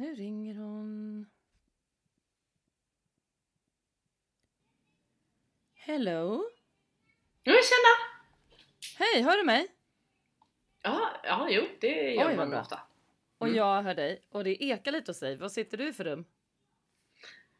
Nu 0.00 0.14
ringer 0.14 0.54
hon. 0.54 1.26
Hello? 5.74 6.44
Ja, 7.42 7.52
tjena! 7.52 7.96
Hej, 8.98 9.22
hör 9.22 9.36
du 9.36 9.44
mig? 9.44 9.66
Ja, 10.82 11.10
ja 11.24 11.48
jo, 11.50 11.68
det 11.80 12.14
gör 12.14 12.28
Oj, 12.28 12.36
man 12.36 12.50
bra. 12.50 12.60
ofta. 12.60 12.80
Och 13.38 13.46
Mm. 13.46 13.56
jag 13.58 13.82
hör 13.82 13.94
dig. 13.94 14.22
Och 14.30 14.44
det 14.44 14.64
ekar 14.64 14.92
lite 14.92 15.10
hos 15.10 15.20
dig. 15.20 15.36
Vad 15.36 15.52
sitter 15.52 15.76
du 15.78 15.88
i 15.88 15.92
för 15.92 16.04
rum? 16.04 16.24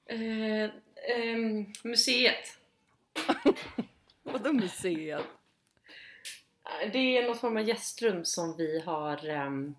Eh, 0.06 0.70
ehm, 1.10 1.72
museet. 1.84 2.58
Vadå 4.22 4.52
museet? 4.52 5.24
Eh, 6.64 6.92
Det 6.92 6.98
är 7.18 7.26
någon 7.26 7.38
form 7.38 7.56
av 7.56 7.62
gästrum 7.68 8.24
som 8.24 8.56
vi 8.56 8.80
har 8.80 9.28
ehm, 9.28 9.74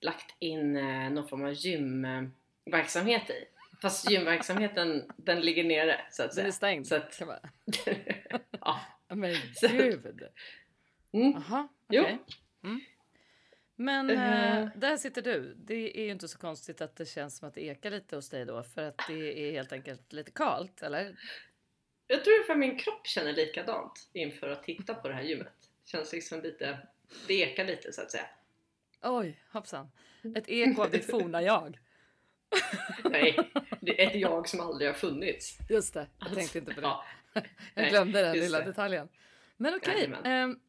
lagt 0.00 0.34
in 0.38 0.76
eh, 0.76 1.10
någon 1.10 1.28
form 1.28 1.44
av 1.44 1.52
gymverksamhet 1.52 3.30
i. 3.30 3.44
Fast 3.82 4.10
gymverksamheten 4.10 5.12
den 5.16 5.40
ligger 5.40 5.64
nere 5.64 6.00
så 6.10 6.22
att 6.22 6.30
Den 6.30 6.38
är 6.38 6.42
säga. 6.42 6.52
stängd. 6.52 6.86
Så 6.86 6.94
att- 6.96 7.18
kan 7.18 7.28
man- 7.28 7.38
ja. 8.60 8.80
Men 9.08 9.34
gud. 9.60 10.22
Mm. 11.12 11.42
Jo. 11.88 12.02
okej. 12.02 12.18
Mm. 12.64 12.80
Men 13.76 14.10
Eh. 14.10 14.68
där 14.76 14.96
sitter 14.96 15.22
du. 15.22 15.54
Det 15.58 15.98
är 16.00 16.04
ju 16.04 16.10
inte 16.10 16.28
så 16.28 16.38
konstigt 16.38 16.80
att 16.80 16.96
det 16.96 17.06
känns 17.06 17.36
som 17.38 17.48
att 17.48 17.54
det 17.54 17.64
ekar 17.64 17.90
lite 17.90 18.16
hos 18.16 18.28
dig 18.30 18.44
då. 18.44 18.62
För 18.62 18.82
att 18.82 19.00
det 19.08 19.48
är 19.48 19.52
helt 19.52 19.72
enkelt 19.72 20.12
lite 20.12 20.30
kallt, 20.30 20.82
eller? 20.82 21.16
Jag 22.06 22.24
tror 22.24 22.46
för 22.46 22.54
min 22.54 22.78
kropp 22.78 23.06
känner 23.06 23.32
likadant 23.32 24.08
inför 24.12 24.48
att 24.50 24.62
titta 24.64 24.94
på 24.94 25.08
det 25.08 25.14
här 25.14 25.22
gymmet. 25.22 25.52
Känns 25.84 26.12
liksom 26.12 26.40
lite, 26.42 26.78
det 27.26 27.34
ekar 27.34 27.64
lite 27.64 27.92
så 27.92 28.02
att 28.02 28.10
säga. 28.10 28.26
Oj, 29.02 29.42
hoppsan. 29.52 29.90
Ett 30.36 30.48
eko 30.48 30.82
av 30.82 30.90
ditt 30.90 31.10
forna 31.10 31.42
jag. 31.42 31.78
Nej, 33.04 33.38
det 33.80 34.02
är 34.02 34.06
ett 34.10 34.14
jag 34.20 34.48
som 34.48 34.60
aldrig 34.60 34.88
har 34.90 34.94
funnits. 34.94 35.58
Just 35.68 35.94
det, 35.94 36.06
jag 36.18 36.34
tänkte 36.34 36.58
inte 36.58 36.74
på 36.74 36.80
det. 36.80 36.86
Ja, 36.86 37.04
Jag 37.74 37.88
glömde 37.88 38.22
den 38.22 38.36
lilla 38.36 38.58
det. 38.58 38.64
detaljen. 38.64 39.08
Men 39.56 39.74
okej, 39.74 39.94
Jajamän. 39.94 40.26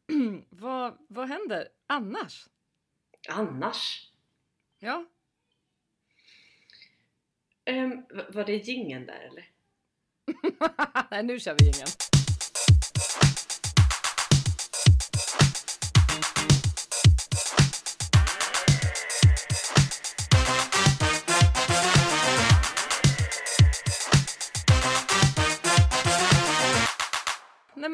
ehm, 0.08 0.44
vad, 0.50 0.96
vad 1.08 1.28
händer 1.28 1.68
annars? 1.86 2.46
annars. 3.28 4.10
Ja, 4.78 5.04
Um, 7.70 8.06
var 8.28 8.44
det 8.44 8.56
gingen 8.56 9.06
där 9.06 9.20
eller? 9.30 9.48
nej 11.10 11.22
nu 11.22 11.40
kör 11.40 11.56
vi 11.58 11.64
ingen. 11.66 11.86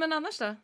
Men 0.08 0.16
annars 0.16 0.38
då? 0.38 0.56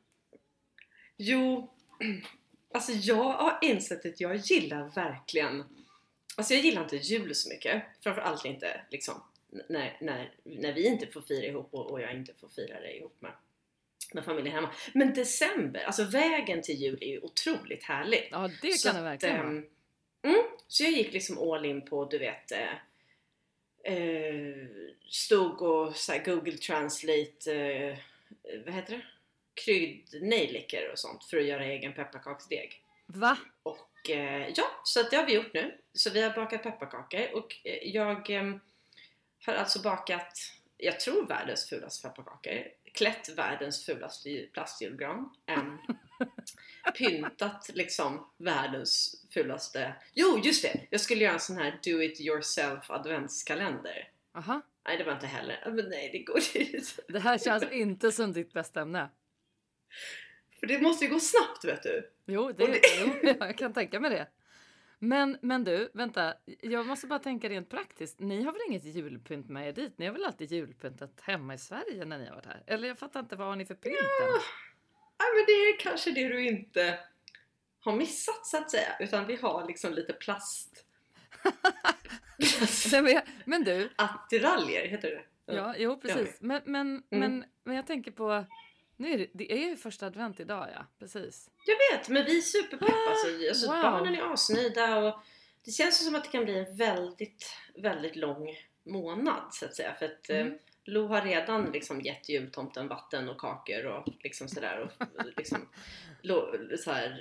Jo, 1.17 1.71
alltså 2.75 2.93
jag 2.93 3.33
har 3.33 3.59
insett 3.63 4.07
att 4.07 4.21
jag 4.21 4.37
gillar 4.37 4.89
verkligen 4.89 5.65
Alltså 6.37 6.55
jag 6.55 6.63
gillar 6.63 6.83
inte 6.83 6.97
jul 6.97 7.35
så 7.35 7.49
mycket. 7.49 7.83
Framförallt 8.01 8.45
inte 8.45 8.81
liksom 8.91 9.23
när, 9.69 9.97
när, 10.01 10.33
när 10.43 10.73
vi 10.73 10.87
inte 10.87 11.07
får 11.07 11.21
fira 11.21 11.47
ihop 11.47 11.75
och, 11.75 11.91
och 11.91 12.01
jag 12.01 12.15
inte 12.15 12.35
får 12.35 12.49
fira 12.49 12.81
det 12.81 12.97
ihop 12.97 13.17
med, 13.21 13.33
med 14.13 14.25
familjen 14.25 14.55
hemma. 14.55 14.71
Men 14.95 15.15
december, 15.15 15.85
alltså 15.85 16.05
vägen 16.05 16.63
till 16.63 16.75
jul 16.75 16.99
är 17.01 17.09
ju 17.09 17.21
otroligt 17.21 17.85
härlig. 17.85 18.29
Ja 18.31 18.51
det 18.63 18.73
Så 18.73 18.89
kan 18.89 18.97
det 18.97 19.03
verkligen 19.03 19.37
vara. 19.37 19.49
ehm, 19.49 19.67
mm, 20.23 20.43
Så 20.69 20.83
jag 20.83 20.93
gick 20.93 21.13
liksom 21.13 21.39
all 21.39 21.65
in 21.65 21.83
på, 21.85 22.05
du 22.05 22.19
vet, 22.19 22.53
eh, 23.85 24.67
stod 25.09 25.63
och 25.63 25.97
så 25.97 26.13
Google 26.25 26.59
Translate, 26.59 27.55
eh, 27.55 27.99
vad 28.65 28.75
heter 28.75 28.93
det? 28.93 29.03
Kryddnejlikor 29.55 30.93
och 30.93 30.99
sånt 30.99 31.25
för 31.25 31.37
att 31.37 31.45
göra 31.45 31.65
egen 31.65 31.93
pepparkaksdeg. 31.93 32.83
Va? 33.07 33.37
Och 33.63 34.11
eh, 34.11 34.49
ja, 34.57 34.65
så 34.85 35.01
att 35.01 35.11
det 35.11 35.17
har 35.17 35.27
vi 35.27 35.35
gjort 35.35 35.55
nu. 35.55 35.79
Så 35.93 36.11
vi 36.11 36.23
har 36.23 36.31
bakat 36.35 36.63
pepparkakor 36.63 37.35
och 37.35 37.57
eh, 37.65 37.89
jag 37.89 38.31
eh, 38.31 38.55
har 39.47 39.55
alltså 39.55 39.83
bakat, 39.83 40.39
jag 40.77 41.01
tror 41.01 41.27
världens 41.27 41.69
fulaste 41.69 42.09
pepparkakor. 42.09 42.63
Klätt 42.95 43.29
världens 43.29 43.85
fulaste 43.87 44.31
ju- 44.31 44.47
plastjulgran. 44.47 45.35
em, 45.47 45.79
pyntat 46.99 47.71
liksom 47.75 48.31
världens 48.37 49.25
fulaste... 49.31 49.95
Jo, 50.15 50.41
just 50.45 50.63
det! 50.63 50.87
Jag 50.91 51.01
skulle 51.01 51.25
göra 51.25 51.35
en 51.35 51.41
sån 51.41 51.57
här 51.57 51.71
do 51.85 52.03
it 52.03 52.21
yourself 52.21 52.91
adventskalender. 52.91 54.09
Aha. 54.35 54.61
Nej, 54.87 54.99
det 54.99 55.05
var 55.05 55.13
inte 55.13 55.27
heller. 55.27 55.63
Men 55.67 55.89
nej, 55.89 56.09
det 56.13 56.19
går 56.19 56.39
inte. 56.55 57.03
Det 57.09 57.21
här 57.21 57.39
känns 57.39 57.73
inte 57.73 58.13
som 58.13 58.33
ditt 58.33 58.53
bästa 58.53 58.81
ämne. 58.81 59.09
För 60.61 60.67
det 60.67 60.81
måste 60.83 61.05
ju 61.05 61.11
gå 61.11 61.21
snabbt, 61.21 61.65
vet 61.65 61.83
du. 61.83 62.11
Jo, 62.27 62.53
det, 62.53 62.67
det- 62.67 62.81
jo 63.01 63.15
jag 63.41 63.59
kan 63.59 63.73
tänka 63.73 64.01
mig 64.01 64.11
det. 64.11 64.27
Men, 64.99 65.39
men 65.43 65.65
du, 65.65 65.91
vänta. 65.95 66.35
Jag 66.61 66.87
måste 66.87 67.07
bara 67.07 67.19
tänka 67.19 67.49
rent 67.49 67.69
praktiskt. 67.71 68.21
Ni 68.21 68.43
har 68.43 68.53
väl 68.53 68.61
inget 68.69 68.85
julpynt 68.85 69.49
med 69.49 69.69
er 69.69 69.73
dit? 69.73 69.99
Ni 69.99 70.07
har 70.07 70.13
väl 70.13 70.25
alltid 70.25 70.53
julpyntat 70.53 71.21
hemma 71.21 71.55
i 71.55 71.59
Sverige 71.59 72.05
när 72.05 72.19
ni 72.19 72.27
har 72.27 72.35
varit 72.35 72.47
här? 72.47 72.63
Eller 72.67 72.89
jag 72.89 72.99
fattar 72.99 73.21
inte, 73.21 73.37
vad 73.37 73.47
har 73.47 73.57
ni 73.57 73.67
för 73.67 73.75
pynt 73.75 73.97
än? 73.97 74.29
Ja, 75.19 75.25
men 75.37 75.45
det 75.47 75.53
är 75.53 75.79
kanske 75.79 76.11
det 76.11 76.29
du 76.29 76.47
inte 76.47 76.99
har 77.81 77.97
missat 77.97 78.47
så 78.47 78.57
att 78.57 78.71
säga. 78.71 78.97
Utan 79.01 79.27
vi 79.27 79.37
har 79.37 79.67
liksom 79.67 79.93
lite 79.93 80.13
plast... 80.13 80.87
Nej, 82.93 83.03
men, 83.03 83.13
jag- 83.13 83.23
men 83.45 83.65
du, 83.65 83.91
Attiraljer, 83.97 84.87
heter 84.89 85.11
det 85.11 85.55
ja, 85.55 85.75
jo 85.79 86.01
precis. 86.01 86.41
Men, 86.41 86.63
men, 86.65 87.03
men, 87.11 87.45
men 87.65 87.77
jag 87.77 87.87
tänker 87.87 88.11
på, 88.11 88.45
nu 89.03 89.31
det, 89.33 89.53
är 89.53 89.69
ju 89.69 89.77
första 89.77 90.07
advent 90.07 90.41
idag 90.41 90.69
ja, 90.75 90.87
precis. 90.99 91.51
Jag 91.67 91.99
vet, 91.99 92.09
men 92.09 92.25
vi 92.25 92.39
är 92.39 92.43
superpepp 92.43 92.89
alltså. 93.09 93.27
alltså 93.49 93.67
wow. 93.67 93.83
Barnen 93.83 94.15
är 94.15 94.33
asnöjda 94.33 94.97
och 94.99 95.21
det 95.65 95.71
känns 95.71 96.05
som 96.07 96.15
att 96.15 96.25
det 96.25 96.31
kan 96.31 96.45
bli 96.45 96.59
en 96.59 96.77
väldigt, 96.77 97.57
väldigt 97.75 98.17
lång 98.17 98.49
månad 98.85 99.43
så 99.55 99.65
att 99.65 99.77
säga. 99.77 99.95
För 99.95 100.05
att 100.07 100.31
Mm. 100.31 100.47
eh, 100.49 100.53
Lo 100.85 101.07
har 101.07 101.21
redan 101.23 101.71
liksom 101.73 102.01
gett 102.01 102.29
jultomten 102.29 102.89
vatten 102.89 103.29
och 103.29 103.39
kakor 103.39 103.87
och 103.87 104.09
liksom 104.21 104.49
sådär. 104.49 104.79
Och 104.81 105.07
liksom, 105.37 105.69
Lo, 106.23 106.53
så 106.79 106.93
här, 106.93 107.21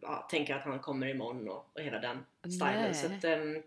ja, 0.00 0.28
tänker 0.30 0.54
att 0.54 0.64
han 0.64 0.78
kommer 0.80 1.06
imorgon 1.08 1.48
och, 1.48 1.70
och 1.74 1.80
hela 1.80 1.98
den 1.98 2.24
stilen. 2.40 2.82
Nej. 2.82 2.94
Så 2.94 3.06
att, 3.06 3.24
ehm, 3.24 3.62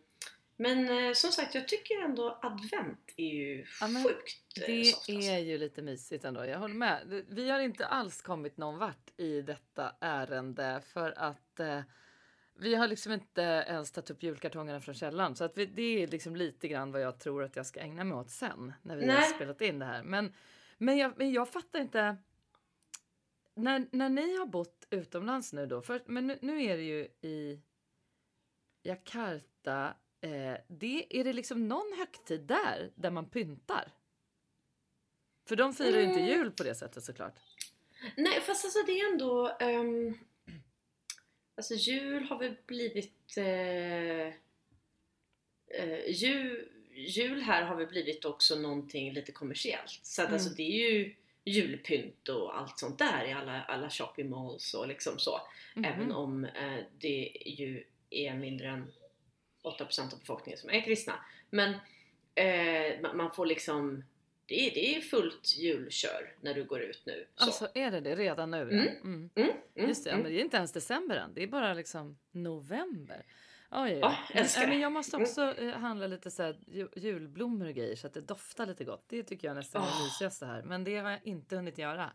men 0.61 0.89
eh, 0.89 1.13
som 1.13 1.31
sagt, 1.31 1.55
jag 1.55 1.67
tycker 1.67 2.01
ändå 2.01 2.39
advent 2.41 3.13
är 3.17 3.33
ju 3.33 3.65
Ja, 3.81 3.87
sjukt 3.87 4.57
eh, 4.57 4.63
Det 4.67 4.85
soft. 4.85 5.09
Alltså. 5.09 5.31
är 5.31 5.37
ju 5.37 5.57
lite 5.57 5.81
mysigt 5.81 6.25
ändå, 6.25 6.45
jag 6.45 6.59
håller 6.59 6.75
med. 6.75 7.23
Vi 7.29 7.49
har 7.49 7.59
inte 7.59 7.85
alls 7.85 8.21
kommit 8.21 8.57
någon 8.57 8.77
vart 8.77 9.19
i 9.19 9.41
detta 9.41 9.95
ärende 9.99 10.81
för 10.93 11.13
att 11.17 11.59
eh, 11.59 11.81
vi 12.55 12.75
har 12.75 12.87
liksom 12.87 13.11
inte 13.11 13.41
ens 13.41 13.91
tagit 13.91 14.09
upp 14.09 14.23
julkartongerna 14.23 14.81
från 14.81 14.95
källan. 14.95 15.35
Så 15.35 15.43
att 15.43 15.57
vi, 15.57 15.65
det 15.65 16.03
är 16.03 16.07
liksom 16.07 16.35
lite 16.35 16.67
grann 16.67 16.91
vad 16.91 17.01
jag 17.01 17.19
tror 17.19 17.43
att 17.43 17.55
jag 17.55 17.65
ska 17.65 17.79
ägna 17.79 18.03
mig 18.03 18.17
åt 18.17 18.29
sen 18.29 18.73
när 18.81 18.97
vi 18.97 19.07
har 19.07 19.13
Nej. 19.13 19.33
spelat 19.35 19.61
in 19.61 19.79
det 19.79 19.85
här. 19.85 20.03
Men, 20.03 20.33
men, 20.77 20.97
jag, 20.97 21.13
men 21.17 21.31
jag 21.31 21.49
fattar 21.49 21.79
inte. 21.79 22.17
När, 23.55 23.87
när 23.91 24.09
ni 24.09 24.37
har 24.37 24.45
bott 24.45 24.87
utomlands 24.89 25.53
nu 25.53 25.65
då, 25.65 25.81
för, 25.81 26.01
men 26.05 26.27
nu, 26.27 26.37
nu 26.41 26.63
är 26.63 26.77
det 26.77 26.83
ju 26.83 27.07
i 27.21 27.61
Jakarta. 28.83 29.93
Eh, 30.21 30.57
det, 30.67 31.19
är 31.19 31.23
det 31.23 31.33
liksom 31.33 31.67
någon 31.67 31.93
högtid 31.97 32.41
där, 32.41 32.91
där 32.95 33.09
man 33.11 33.29
pyntar? 33.29 33.91
För 35.47 35.55
de 35.55 35.73
firar 35.73 35.97
ju 35.99 36.03
inte 36.03 36.19
Mm. 36.19 36.29
jul 36.31 36.51
på 36.51 36.63
det 36.63 36.75
sättet 36.75 37.03
såklart. 37.03 37.35
Nej, 38.17 38.41
fast 38.41 38.65
alltså 38.65 38.79
det 38.85 38.91
är 38.99 39.11
ändå... 39.11 39.57
ehm, 39.59 40.17
alltså 41.57 41.73
jul 41.73 42.23
har 42.23 42.39
väl 42.39 42.55
blivit... 42.65 43.37
Eh, 43.37 44.27
eh, 45.67 46.09
jul, 46.09 46.69
jul 46.93 47.41
här 47.41 47.63
har 47.63 47.75
väl 47.75 47.87
blivit 47.87 48.25
också 48.25 48.55
någonting 48.55 49.13
lite 49.13 49.31
kommersiellt. 49.31 49.99
Så 50.03 50.21
att 50.21 50.27
Mm. 50.27 50.33
alltså 50.33 50.49
det 50.55 50.63
är 50.63 50.91
ju 50.91 51.15
julpynt 51.45 52.29
och 52.29 52.59
allt 52.59 52.79
sånt 52.79 52.99
där 52.99 53.25
i 53.25 53.33
alla, 53.33 53.61
alla 53.63 53.89
shopping 53.89 54.29
malls 54.29 54.73
och 54.73 54.87
liksom 54.87 55.19
så. 55.19 55.41
Mhm. 55.75 55.85
Även 55.85 56.11
om 56.11 56.45
eh, 56.45 56.79
det 56.97 57.31
ju 57.45 57.83
är 58.09 58.33
mindre 58.35 58.67
än 58.67 58.91
8% 59.63 60.13
av 60.13 60.19
befolkningen 60.19 60.57
som 60.59 60.69
är 60.69 60.81
kristna. 60.81 61.13
Men 61.49 61.73
eh, 62.35 62.45
ma- 63.01 63.13
man 63.13 63.31
får 63.31 63.45
liksom... 63.45 64.03
Det 64.45 64.67
är, 64.67 64.73
det 64.73 64.95
är 64.95 65.01
fullt 65.01 65.57
julkör 65.57 66.35
när 66.41 66.53
du 66.53 66.63
går 66.63 66.81
ut 66.81 67.03
nu. 67.05 67.27
Så. 67.35 67.43
Alltså 67.45 67.67
är 67.75 67.91
det 67.91 67.99
det 68.01 68.15
redan 68.15 68.51
nu? 68.51 68.57
ja? 68.57 68.63
Mm. 68.63 68.87
Mm. 69.03 69.29
Mm, 69.35 69.49
mm, 69.75 69.87
Just 69.89 70.03
det, 70.03 70.09
ja, 70.09 70.13
mm. 70.13 70.23
men 70.23 70.31
det 70.33 70.39
är 70.39 70.43
inte 70.43 70.57
ens 70.57 70.71
december 70.71 71.15
än. 71.15 71.33
Det 71.33 71.43
är 71.43 71.47
bara 71.47 71.73
liksom 71.73 72.17
november. 72.31 73.25
Oj, 73.71 73.91
oj, 73.93 73.97
Ja, 74.01 74.15
oj. 74.29 74.39
älskar 74.39 74.61
men, 74.61 74.69
det. 74.69 74.75
jag 74.75 74.91
måste 74.91 75.15
Mm. 75.17 75.27
också 75.29 75.53
eh, 75.57 75.69
handla 75.73 76.07
lite 76.07 76.31
så 76.31 76.43
här, 76.43 76.59
ju- 76.67 76.89
julblommor 76.95 77.67
och 77.67 77.73
grejer 77.73 77.95
så 77.95 78.07
att 78.07 78.13
det 78.13 78.21
doftar 78.21 78.65
lite 78.65 78.83
gott. 78.83 79.05
Det 79.07 79.23
tycker 79.23 79.47
jag 79.47 79.55
nästan 79.55 79.81
är 79.81 79.85
det 79.85 79.91
Åh. 79.97 80.03
mysigaste 80.03 80.45
här. 80.45 80.61
Men 80.63 80.83
det 80.83 80.97
har 80.97 81.09
jag 81.11 81.19
inte 81.23 81.55
hunnit 81.55 81.77
göra. 81.77 82.11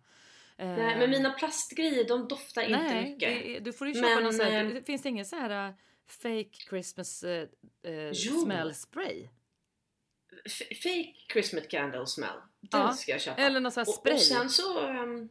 Nej, 0.56 0.68
Eh, 0.92 0.98
men 0.98 1.10
mina 1.10 1.30
plastgrejer 1.30 2.08
de 2.08 2.28
doftar 2.28 2.62
inte 2.62 2.82
nej, 2.82 3.10
mycket. 3.10 3.44
det 3.44 3.58
du 3.60 3.72
får 3.72 3.88
ju 3.88 3.94
köpa 3.94 4.06
Men, 4.14 4.22
någon 4.24 4.32
så 4.32 4.42
här, 4.42 4.64
eh, 4.64 4.70
det, 4.70 4.82
finns 4.82 5.02
det 5.02 5.08
ingen 5.08 5.26
så 5.26 5.36
här, 5.36 5.74
fake 6.06 6.50
Christmas 6.68 7.22
eh, 7.24 7.48
eh, 7.82 8.10
Jo. 8.12 8.40
smell 8.44 8.74
spray. 8.74 9.28
F- 10.44 10.78
fake 10.82 11.14
Christmas 11.32 11.66
candle 11.66 12.06
smell. 12.06 12.36
Den 12.60 12.80
Ja, 12.80 12.92
ska 12.92 13.12
jag 13.12 13.20
köpa. 13.20 13.40
Eller 13.42 13.60
någon 13.60 13.72
sån 13.72 13.80
här 13.80 13.88
och, 13.88 13.94
spray. 13.94 14.14
och 14.14 14.20
sen 14.20 14.50
så, 14.50 14.80
ehm, 14.86 15.28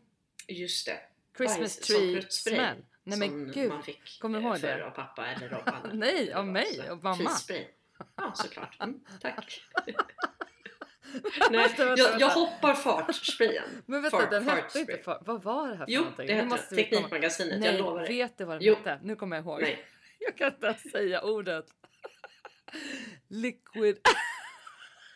just 0.48 0.86
det. 0.86 1.00
Christmas 1.38 1.78
tree 1.80 2.22
smell. 2.30 2.78
Nej 3.04 3.20
men 3.20 3.30
som 3.30 3.52
gud. 3.52 3.70
man 3.70 3.84
fick 3.84 4.20
Kommer 4.20 4.40
du 4.40 4.46
eh, 4.46 4.52
ihåg 4.52 4.56
det? 4.56 4.60
förr 4.62 4.80
av 4.80 4.92
pappa 4.92 5.28
eller 5.28 5.50
Robban. 5.50 5.90
Nej, 6.00 6.26
Det 6.26 6.34
av 6.34 6.48
mig 6.48 6.92
och 6.92 7.04
mamma. 7.04 7.16
Frispray. 7.16 7.68
Ja, 8.16 8.32
såklart. 8.36 8.78
Mm, 8.82 9.00
tack. 9.22 9.62
Vänta, 11.14 11.50
Nej, 11.52 11.60
vänta, 11.78 11.84
jag, 11.84 12.00
jag 12.00 12.10
vänta. 12.20 12.26
hoppar 12.28 12.74
fartsprayen. 12.74 13.64
Men 13.86 14.02
vänta, 14.02 14.18
Fart- 14.18 14.30
den 14.32 14.50
hette 14.50 14.80
inte 14.80 14.98
fart. 14.98 15.22
Vad 15.28 15.44
var 15.44 15.70
det 15.70 15.76
här 15.76 15.86
för 15.86 15.92
Jo, 15.92 16.02
någonting? 16.02 16.28
det 16.28 16.46
Nu 16.46 16.50
hette 16.52 16.76
Teknikmagasinet, 16.76 17.60
Nej, 17.60 17.70
jag 17.72 17.78
lovar 17.80 18.08
vet 18.08 18.38
du 18.38 18.44
vad 18.46 18.56
den 18.56 18.64
Jo. 18.68 18.76
hette? 18.76 19.00
Nu 19.04 19.16
kommer 19.16 19.36
jag 19.36 19.46
ihåg. 19.46 19.62
Nej. 19.62 19.86
Jag 20.26 20.38
kan 20.38 20.54
inte 20.54 20.68
ens 20.68 20.92
säga 20.92 21.22
ordet. 21.22 21.66
Liquid. 23.28 24.00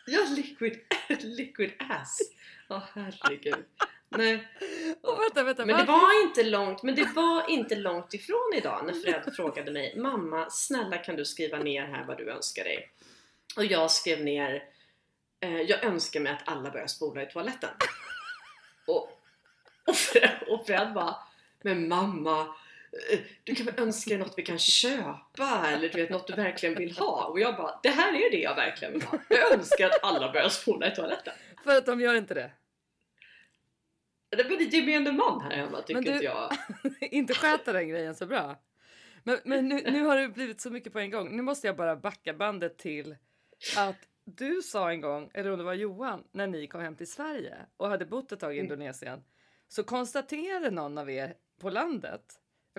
Ja, 0.06 0.26
liquid, 0.36 0.80
liquid 1.22 1.72
ass. 1.78 2.18
Åh 2.68 2.82
herregud. 2.94 3.64
Nej. 4.08 4.48
Och 5.02 5.20
vänta, 5.20 5.42
vänta. 5.42 5.66
Men 5.66 5.76
det 5.76 5.84
var 5.84 6.22
inte 6.22 6.42
långt, 6.42 6.82
men 6.82 6.94
det 6.94 7.12
var 7.14 7.50
inte 7.50 7.76
långt 7.76 8.14
ifrån 8.14 8.52
idag 8.54 8.86
när 8.86 8.92
Fred 8.92 9.34
frågade 9.36 9.70
mig 9.70 9.96
Mamma, 9.96 10.50
snälla 10.50 10.98
kan 10.98 11.16
du 11.16 11.24
skriva 11.24 11.58
ner 11.58 11.86
här 11.86 12.04
vad 12.04 12.18
du 12.18 12.30
önskar 12.30 12.64
dig? 12.64 12.90
Och 13.56 13.64
jag 13.64 13.90
skrev 13.90 14.24
ner 14.24 14.64
eh, 15.40 15.60
Jag 15.60 15.84
önskar 15.84 16.20
mig 16.20 16.32
att 16.32 16.48
alla 16.48 16.70
börjar 16.70 16.86
spola 16.86 17.22
i 17.22 17.26
toaletten. 17.26 17.70
Och, 18.86 19.10
och, 19.86 19.96
Fred, 19.96 20.38
och 20.48 20.66
Fred 20.66 20.92
bara 20.94 21.16
Men 21.62 21.88
mamma 21.88 22.54
du 23.44 23.54
kan 23.54 23.66
väl 23.66 23.74
önska 23.80 24.10
dig 24.10 24.18
något 24.18 24.34
vi 24.36 24.42
kan 24.42 24.58
köpa 24.58 25.66
eller 25.68 25.88
du 25.88 26.00
vet 26.00 26.10
något 26.10 26.26
du 26.26 26.32
verkligen 26.32 26.74
vill 26.74 26.92
ha 26.96 27.24
och 27.24 27.40
jag 27.40 27.56
bara 27.56 27.80
det 27.82 27.88
här 27.88 28.12
är 28.12 28.30
det 28.30 28.40
jag 28.40 28.54
verkligen 28.54 28.92
vill 28.94 29.02
ha. 29.02 29.18
Jag 29.28 29.52
önskar 29.52 29.86
att 29.86 30.04
alla 30.04 30.32
börjar 30.32 30.48
spola 30.48 30.92
i 30.92 30.94
toaletten. 30.94 31.32
För 31.64 31.76
att 31.76 31.86
de 31.86 32.00
gör 32.00 32.14
inte 32.14 32.34
det. 32.34 32.50
Det 34.30 34.40
är 34.42 34.74
gemene 34.74 35.12
man 35.12 35.40
här 35.40 35.50
hemma 35.56 35.82
tycker 35.82 36.00
du- 36.02 36.12
inte 36.12 36.24
jag. 36.24 36.50
inte 37.00 37.34
sköta 37.34 37.72
den 37.72 37.88
grejen 37.88 38.14
så 38.14 38.26
bra. 38.26 38.56
Men, 39.24 39.38
men 39.44 39.68
nu, 39.68 39.82
nu 39.90 40.04
har 40.04 40.16
det 40.16 40.28
blivit 40.28 40.60
så 40.60 40.70
mycket 40.70 40.92
på 40.92 40.98
en 40.98 41.10
gång. 41.10 41.36
Nu 41.36 41.42
måste 41.42 41.66
jag 41.66 41.76
bara 41.76 41.96
backa 41.96 42.34
bandet 42.34 42.78
till 42.78 43.16
att 43.76 43.96
du 44.24 44.62
sa 44.62 44.90
en 44.90 45.00
gång, 45.00 45.30
eller 45.34 45.50
om 45.50 45.58
det 45.58 45.64
var 45.64 45.74
Johan, 45.74 46.24
när 46.32 46.46
ni 46.46 46.66
kom 46.66 46.80
hem 46.80 46.96
till 46.96 47.10
Sverige 47.10 47.56
och 47.76 47.88
hade 47.88 48.06
bott 48.06 48.32
ett 48.32 48.40
tag 48.40 48.56
i 48.56 48.58
Mm. 48.60 48.64
Indonesien, 48.72 49.24
så 49.68 49.84
konstaterade 49.84 50.70
någon 50.70 50.98
av 50.98 51.10
er 51.10 51.34
på 51.60 51.70
landet, 51.70 52.22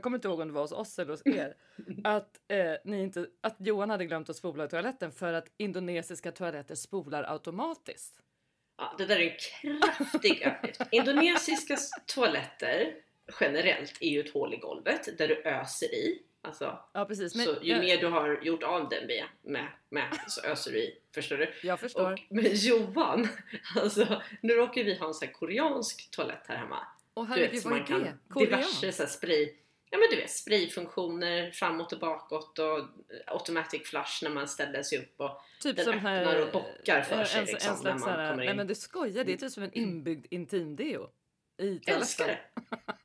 jag 0.02 0.04
kommer 0.04 0.18
inte 0.18 0.28
ihåg 0.28 0.40
om 0.40 0.48
det 0.48 0.54
var 0.54 0.62
hos 0.62 0.72
oss 0.72 1.00
eller 1.00 1.12
hos 1.12 1.22
er, 1.26 1.56
att, 2.04 2.40
eh, 2.48 2.74
ni 2.86 3.02
inte, 3.02 3.28
att 3.42 3.56
Johan 3.60 3.90
hade 3.90 4.06
glömt 4.06 4.30
att 4.30 4.36
spola 4.36 4.66
i 4.66 4.68
toaletten 4.68 5.12
för 5.12 5.34
att 5.34 5.48
indonesiska 5.58 6.32
toaletter 6.32 6.76
spolar 6.76 7.24
automatiskt. 7.24 8.22
Ja, 8.78 8.96
det 8.98 9.06
där 9.06 9.20
är 9.20 9.30
en 9.30 9.38
kraftig 9.80 10.42
överdrift. 10.42 10.82
Indonesiska 10.92 11.78
toaletter 12.06 12.96
generellt 13.40 13.98
är 14.02 14.10
ju 14.10 14.20
ett 14.20 14.34
hål 14.34 14.54
i 14.54 14.58
golvet 14.58 15.18
där 15.18 15.28
du 15.28 15.44
öser 15.44 15.96
i. 15.96 16.22
Alltså, 16.42 16.80
Ja, 16.94 17.06
precis. 17.06 17.36
Men, 17.36 17.46
så 17.46 17.56
ju 17.62 17.72
jag, 17.72 17.80
mer 17.80 17.98
du 17.98 18.08
har 18.08 18.40
gjort 18.42 18.64
av 18.64 18.90
den 18.90 19.08
med, 19.08 19.26
med, 19.42 19.68
med 19.90 20.18
så 20.28 20.42
öser 20.42 20.72
du 20.72 20.78
i. 20.78 20.98
Förstår 21.14 21.38
du? 21.38 21.54
jag 21.64 21.80
förstår. 21.80 22.14
Och 22.14 22.20
med 22.30 22.54
Johan, 22.54 23.28
alltså 23.76 24.22
nu 24.42 24.54
råkar 24.54 24.84
vi 24.84 24.96
ha 24.96 25.08
en 25.08 25.14
sån 25.14 25.28
här 25.28 25.34
koreansk 25.34 26.12
toalett 26.12 26.48
här 26.48 26.56
hemma. 26.58 26.88
Och 27.14 27.28
Du 27.28 27.34
herregud, 27.34 27.64
vad 27.64 27.74
man 27.74 27.82
är 27.82 27.86
kan 27.86 28.04
det? 28.04 28.18
Korean? 28.30 28.50
diverse 28.50 28.92
så 28.92 29.04
här 29.04 29.10
spray 29.10 29.61
Ja 29.94 29.98
men 29.98 30.08
du 30.12 30.16
vet 30.16 30.32
sprayfunktioner 30.32 31.52
framåt 31.52 31.94
och 31.94 32.00
bakåt 32.00 32.60
och 32.60 32.80
automatic 33.28 33.82
flush 33.90 34.24
när 34.24 34.30
man 34.30 34.48
ställer 34.48 34.84
sig 34.84 34.98
upp 35.00 35.14
och 35.20 35.42
Typ 35.62 35.76
Den 35.76 35.86
som 35.86 35.94
öppnar 35.94 36.26
här, 36.26 36.46
och 36.46 36.52
bockar 36.52 37.02
för 37.02 37.20
eh, 37.20 37.24
sig, 37.26 37.40
en, 37.40 37.46
liksom, 37.46 37.70
en 37.70 37.76
när 37.76 37.82
slags 37.82 38.00
man 38.00 38.00
såhär, 38.00 38.30
kommer 38.30 38.44
nej 38.44 38.50
in. 38.50 38.56
men 38.58 38.68
du 38.68 38.76
skojar, 38.76 39.24
det 39.24 39.34
är 39.34 39.38
typ 39.38 39.52
som 39.52 39.64
en 39.64 39.74
inbyggd 39.74 40.26
intimdeo 40.30 41.10
i 41.62 41.80
älskar 41.88 42.28
det. 42.28 42.40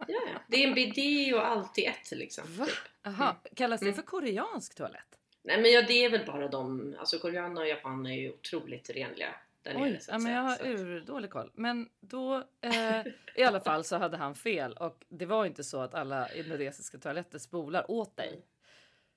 Ja, 0.09 0.21
ja. 0.33 0.41
Det 0.49 0.65
är 0.65 0.69
en 0.69 0.75
bidé 0.75 1.35
och 1.35 1.47
allt 1.47 1.79
i 1.79 1.85
ett 1.85 2.11
liksom. 2.13 2.45
Va? 2.49 2.67
Jaha, 3.03 3.37
kallas 3.57 3.81
det 3.81 3.87
Mm. 3.87 3.97
för 3.97 4.03
koreansk 4.03 4.75
toalett? 4.75 5.19
Nej 5.43 5.63
men 5.63 5.73
ja, 5.73 5.83
det 5.83 6.05
är 6.05 6.11
väl 6.11 6.27
bara 6.27 6.49
de, 6.49 6.97
alltså 6.99 7.19
koreaner 7.19 7.61
och 7.61 7.69
japaner 7.69 8.11
är 8.11 8.15
ju 8.17 8.33
otroligt 8.33 8.91
renliga 8.91 9.35
där 9.67 9.75
nere 9.79 9.83
Oj, 9.83 9.99
så 10.01 10.11
ja, 10.13 10.19
men 10.19 10.33
jag 10.33 10.41
har 10.43 10.55
Så 10.57 10.63
att- 10.63 10.69
ur 10.69 11.01
dålig 11.01 11.31
koll. 11.31 11.51
Men 11.55 11.89
då, 12.01 12.37
eh, 12.61 13.07
i 13.37 13.43
alla 13.43 13.61
fall 13.61 13.85
så 13.85 13.97
hade 13.97 14.17
han 14.17 14.35
fel 14.35 14.73
och 14.73 15.05
det 15.09 15.27
var 15.27 15.47
inte 15.47 15.65
så 15.65 15.81
att 15.81 15.95
alla 15.95 16.33
indonesiska 16.33 16.99
toaletter 16.99 17.39
spolar 17.39 17.91
åt 17.91 18.17
dig. 18.17 18.47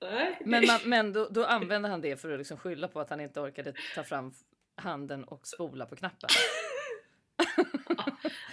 Nej. 0.02 0.38
Men, 0.44 0.66
man, 0.66 0.80
men 0.84 1.12
då, 1.12 1.28
då 1.30 1.44
använde 1.44 1.88
han 1.88 2.00
det 2.00 2.16
för 2.16 2.32
att 2.32 2.38
liksom 2.38 2.56
skylla 2.56 2.88
på 2.88 3.00
att 3.00 3.10
han 3.10 3.20
inte 3.20 3.40
orkade 3.40 3.72
ta 3.94 4.02
fram 4.02 4.32
handen 4.74 5.24
och 5.24 5.46
spola 5.46 5.86
på 5.86 5.96
knappen. 5.96 6.28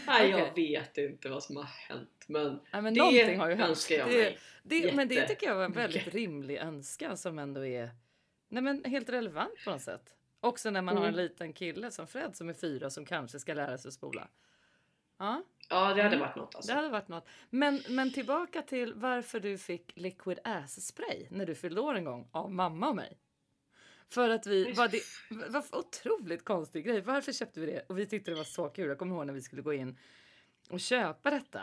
Nej, 0.08 0.30
jag 0.30 0.56
vet 0.56 0.98
inte 0.98 1.30
vad 1.30 1.44
som 1.44 1.56
har 1.58 1.64
hänt 1.64 2.26
men 2.28 2.60
Ja, 2.72 2.82
men 2.82 2.94
det 2.94 3.00
har 3.00 3.12
ju 3.50 3.56
hänt. 3.56 3.70
önskar 3.70 3.96
jag 3.96 4.10
Det- 4.10 4.18
mig. 4.18 4.38
Det, 4.64 4.96
men 4.96 5.08
det 5.08 5.16
Jätte- 5.16 5.28
tycker 5.28 5.48
jag 5.48 5.56
var 5.56 5.66
en 5.66 5.72
väldigt 5.72 6.08
rimlig 6.14 6.58
önskan 6.58 7.18
som 7.18 7.40
ändå 7.40 7.66
är 7.66 7.90
nej 8.50 8.64
men 8.64 8.84
helt 8.84 9.10
relevant 9.10 9.54
på 9.66 9.72
något 9.72 9.82
sätt. 9.82 10.14
Också 10.40 10.70
när 10.70 10.82
man 10.82 10.98
har 10.98 11.04
en 11.04 11.14
Mm. 11.14 11.24
liten 11.26 11.54
kille 11.54 11.92
som 11.92 12.08
Fred 12.08 12.36
som 12.36 12.50
är 12.50 12.54
fyra 12.54 12.90
som 12.90 13.06
kanske 13.06 13.40
ska 13.40 13.54
lära 13.54 13.78
sig 13.78 13.90
att 13.90 13.94
spola. 13.94 14.28
Ja, 15.18 15.44
Ja 15.70 15.94
det 15.94 16.02
hade 16.04 16.16
Mm. 16.16 16.20
varit 16.20 16.36
något 16.36 16.56
alltså. 16.56 16.72
det 16.72 16.76
hade 16.76 16.90
varit 16.90 17.08
något. 17.08 17.28
Men, 17.50 17.84
men 17.90 18.12
tillbaka 18.14 18.62
till 18.62 18.94
varför 18.94 19.40
du 19.40 19.58
fick 19.58 19.92
liquid 19.96 20.40
ass 20.44 20.86
spray 20.88 21.28
när 21.32 21.46
du 21.46 21.56
fyllde 21.56 21.82
år 21.82 21.96
en 21.96 22.04
gång 22.06 22.28
av 22.32 22.52
mamma 22.52 22.90
och 22.90 22.96
mig. 22.96 23.18
För 24.10 24.30
att 24.30 24.48
vi, 24.48 24.72
var 24.74 24.88
det 24.88 25.02
var 25.50 25.64
otroligt 25.80 26.46
konstig 26.46 26.86
grej. 26.86 27.02
Varför 27.02 27.32
köpte 27.32 27.60
vi 27.60 27.66
det? 27.66 27.86
Och 27.90 27.98
vi 28.00 28.06
tyckte 28.06 28.32
det 28.32 28.38
var 28.38 28.44
så 28.44 28.70
kul. 28.70 28.88
Jag 28.88 28.98
kommer 28.98 29.16
ihåg 29.16 29.26
när 29.26 29.34
vi 29.34 29.42
skulle 29.42 29.62
gå 29.62 29.74
in 29.74 29.98
och 30.70 30.80
köpa 30.80 31.30
detta. 31.32 31.62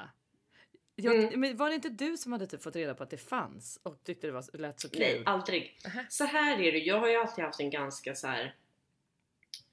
Jag, 0.96 1.14
Mm. 1.16 1.40
men 1.40 1.56
var 1.56 1.68
det 1.68 1.74
inte 1.74 1.88
du 1.88 2.16
som 2.16 2.32
hade 2.32 2.46
typ 2.46 2.62
fått 2.62 2.76
reda 2.76 2.94
på 2.94 3.02
att 3.02 3.10
det 3.10 3.16
fanns 3.18 3.80
och 3.82 4.04
tyckte 4.04 4.26
det 4.26 4.32
var, 4.32 4.56
lät 4.58 4.80
så 4.80 4.88
kul? 4.90 5.00
Nej, 5.00 5.22
aldrig. 5.26 5.78
Så 6.08 6.24
här 6.24 6.60
är 6.60 6.72
det, 6.72 6.78
jag 6.78 7.00
har 7.00 7.08
ju 7.08 7.16
alltid 7.16 7.44
haft 7.44 7.60
en 7.60 7.70
ganska 7.70 8.14
så 8.14 8.26
här 8.26 8.54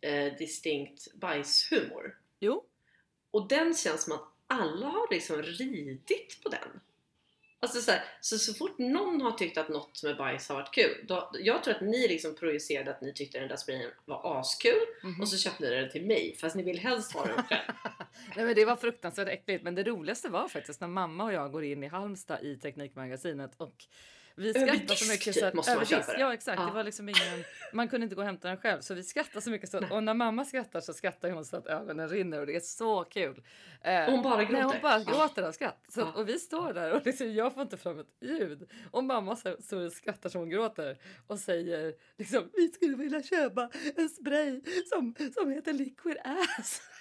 eh, 0.02 0.34
distinkt 0.38 1.14
bajshumor. 1.14 2.18
Jo, 2.40 2.64
Och 3.32 3.48
den 3.48 3.74
känns 3.76 4.04
som 4.04 4.14
att 4.14 4.24
alla 4.48 4.86
har 4.88 5.08
liksom 5.14 5.42
ridit 5.42 6.40
på 6.44 6.50
den. 6.50 6.80
Alltså 7.64 7.82
så, 7.82 7.92
här, 7.92 8.04
så, 8.22 8.38
så 8.38 8.54
fort 8.54 8.78
någon 8.78 9.22
har 9.22 9.32
tyckt 9.32 9.58
att 9.58 9.70
något 9.70 10.04
med 10.04 10.18
bajs 10.18 10.50
har 10.50 10.56
varit 10.56 10.72
kul, 10.74 11.06
då, 11.08 11.32
jag 11.40 11.64
tror 11.64 11.74
att 11.76 11.82
ni 11.82 12.08
liksom 12.08 12.36
projicerade 12.36 12.92
att 12.92 13.02
ni 13.02 13.14
tyckte 13.14 13.40
den 13.40 13.48
där 13.48 13.56
sprayen 13.56 13.92
var 14.06 14.40
askul 14.40 14.82
Mhm. 15.04 15.22
och 15.22 15.28
så 15.30 15.38
köpte 15.38 15.64
ni 15.64 15.70
den 15.70 15.90
till 15.90 16.06
mig 16.06 16.36
fast 16.42 16.56
ni 16.56 16.64
vill 16.64 16.80
helst 16.80 17.12
ha 17.14 17.26
den 17.26 17.44
själv. 17.44 17.72
Nej, 18.36 18.46
men 18.46 18.56
det 18.56 18.66
var 18.66 18.76
fruktansvärt 18.76 19.28
äckligt. 19.28 19.64
Men 19.64 19.76
det 19.76 19.84
roligaste 19.84 20.30
var 20.30 20.48
faktiskt 20.48 20.82
när 20.82 20.88
mamma 20.88 21.24
och 21.24 21.34
jag 21.34 21.52
går 21.52 21.64
in 21.64 21.84
i 21.84 21.88
Halmstad 21.88 22.44
i 22.44 22.58
Teknikmagasinet 22.58 23.52
och 23.58 23.76
vi 24.42 24.50
Över 24.50 24.68
skrattar 24.68 24.96
så 24.96 25.12
mycket 25.12 25.26
typ, 25.34 25.36
så 25.36 25.46
att, 25.46 25.54
måste 25.54 25.76
man 25.76 25.86
köpa 25.86 26.14
det. 26.14 26.20
Ja 26.20 26.34
exakt, 26.34 26.60
Ja. 26.60 26.66
det 26.66 26.72
var 26.74 26.84
liksom 26.84 27.10
ingen, 27.10 27.44
man 27.74 27.88
kunde 27.90 28.04
inte 28.04 28.16
gå 28.16 28.22
och 28.22 28.26
hämta 28.26 28.48
den 28.48 28.58
själv 28.58 28.82
så 28.82 28.94
vi 28.94 29.04
skrattar 29.04 29.40
så 29.40 29.50
mycket 29.50 29.70
så, 29.70 29.80
och 29.92 30.04
när 30.04 30.14
mamma 30.14 30.46
skrattar 30.46 30.82
så 30.82 30.94
skrattar 30.94 31.30
hon 31.32 31.46
så 31.46 31.58
att 31.58 31.68
ögonen 31.68 32.10
rinner 32.10 32.40
och 32.40 32.46
det 32.46 32.56
är 32.56 32.60
så 32.60 33.04
kul. 33.04 33.44
Eh, 33.84 34.06
Hon 34.06 34.24
bara 34.24 34.44
gråter. 34.44 34.54
Nej, 34.54 34.64
hon 34.64 34.82
bara 34.82 35.00
gråter 35.00 35.44
av 35.44 35.52
skratt. 35.52 35.86
Så, 35.90 36.00
Ja. 36.00 36.12
Och 36.14 36.30
vi 36.30 36.40
står 36.40 36.74
där 36.74 36.92
och 36.92 37.06
liksom, 37.06 37.34
jag 37.34 37.54
får 37.54 37.64
inte 37.64 37.78
fram 37.78 38.00
ett 38.00 38.08
ljud. 38.22 38.70
Och 38.92 39.04
mamma 39.04 39.36
så- 39.36 39.52
och 39.86 39.92
skrattar 39.92 40.30
som 40.30 40.42
hon 40.42 40.50
gråter 40.50 40.98
och 41.28 41.40
säger 41.40 41.94
liksom 42.18 42.50
vi 42.54 42.68
skulle 42.68 42.98
vilja 42.98 43.24
köpa 43.24 43.70
en 43.96 44.10
spray 44.10 44.62
som, 44.90 45.16
som 45.34 45.52
heter 45.52 45.74
liquid 45.74 46.18
ass. 46.24 46.82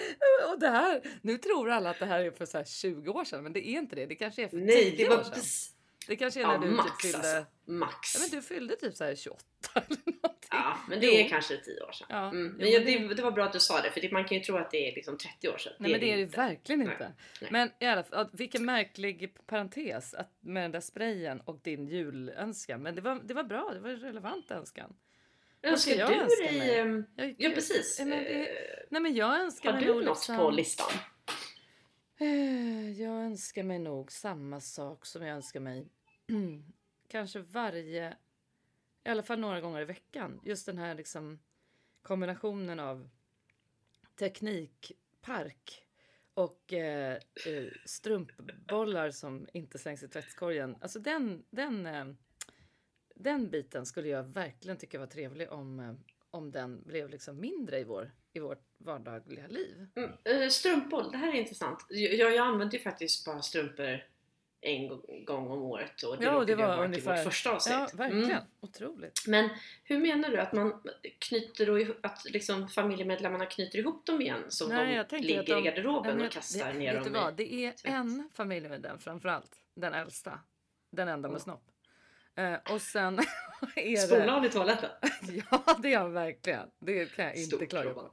och 0.52 0.58
det 0.60 0.68
här, 0.68 1.00
nu 1.22 1.38
tror 1.38 1.70
alla 1.70 1.90
att 1.90 1.98
det 1.98 2.06
här 2.06 2.20
är 2.20 2.30
för 2.30 2.46
så 2.46 2.58
här 2.58 2.64
20 2.64 3.10
år 3.10 3.24
sedan 3.24 3.42
men 3.42 3.52
det 3.52 3.68
är 3.68 3.78
inte 3.78 3.96
det. 3.96 4.06
Det 4.06 4.14
kanske 4.14 4.42
är 4.44 4.48
för 4.48 4.56
Nej, 4.56 4.96
10 4.96 5.04
det 5.04 5.10
var 5.10 5.18
år 5.18 5.22
sedan. 5.22 5.42
Det 6.08 6.16
kanske 6.16 6.40
är 6.40 6.42
ja, 6.42 6.58
när 6.58 6.66
du 6.66 6.70
max 6.74 6.90
typ 6.92 7.00
fyllde, 7.12 7.18
alltså. 7.38 7.52
Max. 7.66 8.14
ja, 8.14 8.20
men 8.20 8.30
du 8.40 8.42
fyllde 8.46 8.76
typ 8.76 8.94
så 8.94 9.04
här 9.04 9.14
28 9.14 9.44
eller 9.74 9.88
någonting. 10.04 10.32
Ja, 10.50 10.76
men 10.88 11.00
det 11.00 11.06
Jo. 11.06 11.12
är 11.12 11.28
kanske 11.28 11.56
10 11.56 11.80
år 11.80 11.92
sedan. 11.92 12.06
Ja, 12.10 12.28
Mm. 12.28 12.46
jo, 12.52 12.58
Men 12.58 12.70
jag, 12.70 12.84
men 12.84 13.08
det, 13.08 13.14
det 13.14 13.22
var 13.22 13.30
bra 13.32 13.44
att 13.44 13.52
du 13.52 13.60
sa 13.60 13.80
det, 13.80 13.90
för 13.90 14.00
det, 14.00 14.12
man 14.12 14.24
kan 14.24 14.38
ju 14.38 14.42
tro 14.44 14.56
att 14.56 14.70
det 14.70 14.88
är 14.90 14.94
liksom 14.94 15.18
30 15.18 15.48
år 15.48 15.58
sedan. 15.58 15.72
Nej 15.78 15.90
men 15.90 16.00
det 16.00 16.12
är 16.12 16.16
det 16.16 16.22
inte. 16.22 16.36
verkligen 16.36 16.78
Nej. 16.80 16.92
inte. 16.92 17.12
Nej. 17.40 17.50
Men 17.52 17.70
i 17.80 17.86
alla 17.86 18.02
fall, 18.04 18.28
vilken 18.32 18.64
märklig 18.64 19.46
parentes 19.46 20.14
att 20.14 20.30
med 20.40 20.64
den 20.64 20.70
där 20.72 20.80
sprayen 20.80 21.40
och 21.40 21.60
din 21.62 21.86
julönskan. 21.86 22.82
Men 22.82 22.94
det 22.94 23.00
var, 23.00 23.20
det 23.24 23.34
var 23.34 23.44
bra, 23.44 23.70
det 23.74 23.80
var 23.80 23.90
en 23.90 24.00
relevant 24.00 24.50
önskan. 24.50 24.96
Önskar 25.62 25.94
jag 25.94 26.10
du 26.10 26.14
önska 26.14 26.44
dig... 26.44 26.58
mig? 26.58 26.78
ehm, 26.78 27.04
Jag, 27.16 27.34
Ja, 27.38 27.50
precis. 27.54 27.98
Men 27.98 28.10
det, 28.10 28.16
Eh, 28.16 28.84
nej 28.90 29.02
men 29.02 29.14
jag 29.14 29.40
önskar 29.40 29.72
Har 29.72 29.80
du 29.80 29.94
något 29.94 30.04
liksom, 30.04 30.36
på 30.36 30.50
listan? 30.50 30.90
Eh, 32.18 33.00
Jag 33.00 33.24
önskar 33.24 33.62
mig 33.62 33.78
nog 33.78 34.12
samma 34.12 34.60
sak 34.60 35.06
som 35.06 35.22
jag 35.26 35.36
önskar 35.36 35.60
mig 35.60 35.86
kanske 37.08 37.38
varje, 37.38 38.16
i 39.04 39.08
alla 39.08 39.22
fall 39.22 39.38
några 39.38 39.60
gånger 39.60 39.80
i 39.80 39.84
veckan. 39.84 40.40
Just 40.44 40.66
den 40.66 40.78
här 40.78 40.94
liksom 40.94 41.38
kombinationen 42.02 42.80
av 42.80 43.08
teknikpark 44.18 45.82
och 46.34 46.72
eh, 46.72 47.14
eh, 47.46 47.64
strumpbollar 47.84 49.10
som 49.10 49.48
inte 49.52 49.78
slängs 49.78 50.02
i 50.02 50.08
tvättkorgen. 50.08 50.76
Alltså 50.80 50.98
den, 50.98 51.44
den, 51.50 51.86
eh, 51.86 52.04
den 53.16 53.50
biten 53.50 53.86
skulle 53.86 54.08
jag 54.08 54.22
verkligen 54.22 54.76
tycka 54.76 54.98
var 54.98 55.06
trevlig 55.06 55.52
om, 55.52 55.80
eh, 55.80 55.92
om 56.30 56.50
den 56.50 56.82
blev 56.86 57.10
liksom 57.10 57.40
mindre 57.40 57.78
i, 57.78 57.84
vår, 57.84 58.10
i 58.32 58.38
vårt 58.40 58.62
vardagliga 58.78 59.46
liv. 59.46 59.86
Mm. 59.94 60.10
Eh, 60.24 60.48
strumpboll, 60.48 61.10
det 61.10 61.16
här 61.18 61.28
är 61.34 61.38
intressant. 61.40 61.86
Jag, 61.88 62.14
jag 62.34 62.36
använder 62.46 62.78
ju 62.78 62.82
faktiskt 62.84 63.24
bara 63.26 63.42
strumpor 63.42 64.04
en 64.60 64.88
gång 65.24 65.50
om 65.50 65.62
året 65.62 66.02
och 66.02 66.16
det 66.18 66.24
Ja, 66.24 66.32
råkade 66.32 66.52
det 66.54 66.56
var 66.66 66.84
ungefär- 66.84 67.14
i 67.14 67.24
vårt 67.24 67.24
första 67.32 67.52
avsnitt. 67.54 67.74
Ja, 67.74 67.88
verkligen. 67.94 68.30
Mm. 68.30 68.42
Otroligt. 68.60 69.24
Men 69.26 69.48
hur 69.84 69.98
menar 70.00 70.28
du 70.30 70.38
att 70.38 70.52
man 70.52 70.82
knyter 71.18 71.78
ihop, 71.78 71.96
att 72.02 72.24
liksom 72.24 72.68
familjemedlemmarna 72.68 73.46
knyter 73.46 73.78
ihop 73.78 74.06
dem 74.06 74.20
igen 74.20 74.44
så 74.48 74.68
Nej, 74.68 75.04
de 75.10 75.16
ligger 75.16 75.42
de- 75.42 75.58
i 75.58 75.62
garderoben 75.62 76.16
Nej, 76.18 76.26
och 76.26 76.32
kastar 76.32 76.72
det, 76.72 76.78
ner 76.78 76.94
vet 76.94 77.04
du 77.04 77.10
dem 77.10 77.22
vad? 77.22 77.40
i? 77.40 77.44
Det 77.44 77.64
är 77.66 77.72
tvätt. 77.72 77.92
en 77.92 78.30
familjemedlem 78.34 78.98
framförallt. 78.98 79.56
Den 79.74 79.94
äldsta. 79.94 80.38
Den 80.92 81.08
enda 81.08 81.28
med 81.28 81.36
Ja. 81.36 81.40
snopp. 81.40 81.64
Eh, 82.36 82.58
och 82.74 82.82
sen 82.82 83.18
är 83.76 83.96
Spola 83.96 84.24
det... 84.24 84.32
av 84.32 84.44
i 84.44 84.48
toaletten. 84.50 84.90
Ja, 85.50 85.76
det 85.82 85.92
är 85.94 85.98
han 85.98 86.12
verkligen. 86.12 86.70
Det 86.78 87.14
kan 87.16 87.24
jag 87.24 87.34
inte 87.36 87.56
Stort 87.56 87.68
klaga 87.68 87.94
på. 87.94 88.10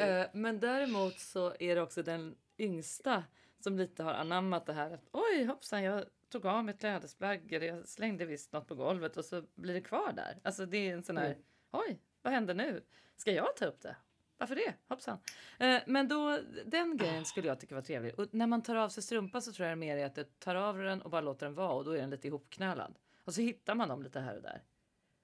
Eh, 0.00 0.26
men 0.32 0.60
däremot 0.60 1.18
så 1.20 1.54
är 1.60 1.74
det 1.74 1.82
också 1.82 2.02
den 2.02 2.36
yngsta 2.58 3.24
som 3.60 3.78
lite 3.78 4.02
har 4.02 4.14
anammat 4.14 4.66
det 4.66 4.72
här. 4.72 4.90
Att, 4.90 5.08
Oj 5.12 5.44
hoppsan, 5.44 5.82
jag 5.82 6.04
tog 6.32 6.46
av 6.46 6.64
mig 6.64 6.74
ett 6.74 6.80
klädesplagg 6.80 7.52
eller 7.52 7.66
jag 7.66 7.88
slängde 7.88 8.24
visst 8.26 8.52
något 8.52 8.68
på 8.68 8.74
golvet 8.74 9.16
och 9.16 9.24
så 9.24 9.42
blir 9.54 9.74
det 9.74 9.80
kvar 9.80 10.12
där. 10.12 10.38
Alltså 10.44 10.66
det 10.66 10.76
är 10.88 10.92
en 10.94 11.02
sån 11.02 11.16
här, 11.16 11.26
Mm. 11.26 11.38
oj, 11.70 12.00
vad 12.22 12.32
händer 12.32 12.54
nu? 12.54 12.82
Ska 13.16 13.32
jag 13.32 13.56
ta 13.56 13.64
upp 13.66 13.80
det? 13.80 13.96
Varför 14.38 14.54
det? 14.54 14.74
Hoppsan. 14.88 15.18
Eh, 15.58 15.80
men 15.86 16.08
då, 16.08 16.38
den 16.66 16.96
grejen 16.96 17.24
skulle 17.24 17.48
jag 17.48 17.60
tycka 17.60 17.74
var 17.74 17.82
trevlig. 17.82 18.18
Och 18.18 18.34
när 18.34 18.46
man 18.46 18.62
tar 18.62 18.74
av 18.76 18.88
sig 18.88 19.02
strumpan 19.02 19.42
så 19.42 19.52
tror 19.52 19.68
jag 19.68 19.78
mer 19.78 19.96
är 19.96 20.06
att 20.06 20.14
det 20.14 20.38
tar 20.40 20.54
av 20.54 20.78
den 20.78 21.02
och 21.02 21.10
bara 21.10 21.20
låter 21.20 21.46
den 21.46 21.54
vara 21.54 21.72
och 21.72 21.84
då 21.84 21.90
är 21.90 21.98
den 21.98 22.10
lite 22.10 22.28
ihopknölad. 22.28 22.98
Och 23.28 23.34
så 23.34 23.40
hittar 23.40 23.74
man 23.74 23.88
dem 23.88 24.02
lite 24.02 24.20
här 24.20 24.36
och 24.36 24.42
där. 24.42 24.62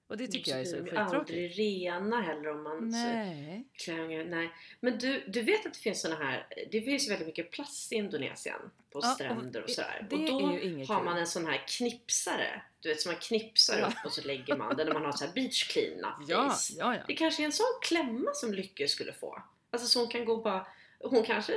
Och 0.07 0.17
det 0.17 0.27
tycker 0.27 0.51
jag 0.51 0.61
är 0.61 0.65
så 0.65 0.75
skittråkigt. 0.75 0.99
aldrig 1.13 1.59
rena 1.59 2.21
heller 2.21 2.49
om 2.49 2.63
man 2.63 2.89
Nej. 2.89 3.67
klär 3.73 4.25
Nej. 4.25 4.49
Men 4.79 4.97
du, 4.97 5.23
du 5.27 5.41
vet 5.41 5.65
att 5.65 5.73
det 5.73 5.79
finns 5.79 6.01
såna 6.01 6.15
här, 6.15 6.47
det 6.71 6.81
finns 6.81 7.09
väldigt 7.09 7.27
mycket 7.27 7.51
plast 7.51 7.91
i 7.91 7.95
Indonesien 7.95 8.59
på 8.91 8.99
Ja, 9.03 9.09
och 9.09 9.15
stränder 9.15 9.61
och 9.61 9.67
det- 9.67 9.73
sådär. 9.73 10.07
det 10.09 10.15
och 10.15 10.21
då 10.41 10.93
har 10.93 11.03
man 11.03 11.17
en 11.17 11.27
sån 11.27 11.45
här 11.45 11.63
knipsare, 11.67 12.61
du 12.79 12.89
vet 12.89 13.01
som 13.01 13.11
man 13.11 13.21
knipsar 13.21 13.79
Ja. 13.79 13.87
upp 13.87 14.05
och 14.05 14.11
så 14.11 14.21
lägger 14.21 14.57
man 14.57 14.77
den 14.77 14.87
när 14.87 14.93
man 14.93 15.05
har 15.05 15.11
så 15.11 15.25
här 15.25 15.33
beach 15.33 15.67
clean 15.73 15.99
Ja, 16.27 16.55
ja, 16.77 16.95
ja. 16.95 17.03
Det 17.07 17.13
kanske 17.13 17.43
är 17.43 17.45
en 17.45 17.51
sån 17.51 17.65
klämma 17.81 18.29
som 18.33 18.53
Lykke 18.53 18.87
skulle 18.87 19.13
få. 19.13 19.43
Alltså 19.69 19.87
så 19.87 19.99
hon 19.99 20.07
kan 20.09 20.25
gå 20.25 20.33
och 20.33 20.43
bara 20.43 20.67
hon 21.09 21.23
kanske 21.23 21.53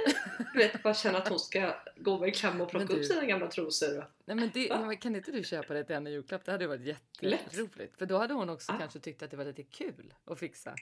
du 0.53 0.59
vet, 0.59 0.83
bara 0.83 0.95
känner 0.95 1.19
att 1.19 1.29
hon 1.29 1.39
ska 1.41 1.75
gå 1.97 2.19
med 2.19 2.27
en 2.27 2.33
klämma 2.33 2.65
och 2.65 2.71
plocka 2.71 2.87
du- 2.87 2.95
upp 3.01 3.05
sina 3.07 3.25
gamla 3.25 3.47
trosor. 3.47 4.11
Nej, 4.25 4.37
men 4.37 4.51
det, 4.55 4.67
ja, 4.67 4.95
kan 5.01 5.17
inte 5.17 5.33
du 5.33 5.45
köpa 5.45 5.75
det 5.75 5.85
till 5.85 5.95
henne 5.95 6.11
i 6.11 6.13
julklapp? 6.13 6.45
Det 6.45 6.53
hade 6.53 6.67
varit 6.67 6.81
Lätt. 6.81 7.03
jätteroligt. 7.21 7.99
För 7.99 8.07
då 8.07 8.19
hade 8.19 8.35
hon 8.35 8.49
också 8.51 8.73
Ah. 8.73 8.79
kanske 8.79 8.99
tyckt 8.99 9.23
att 9.23 9.31
det 9.31 9.37
var 9.37 9.45
lite 9.45 9.63
kul 9.63 10.15
att 10.25 10.39
fixa. 10.39 10.75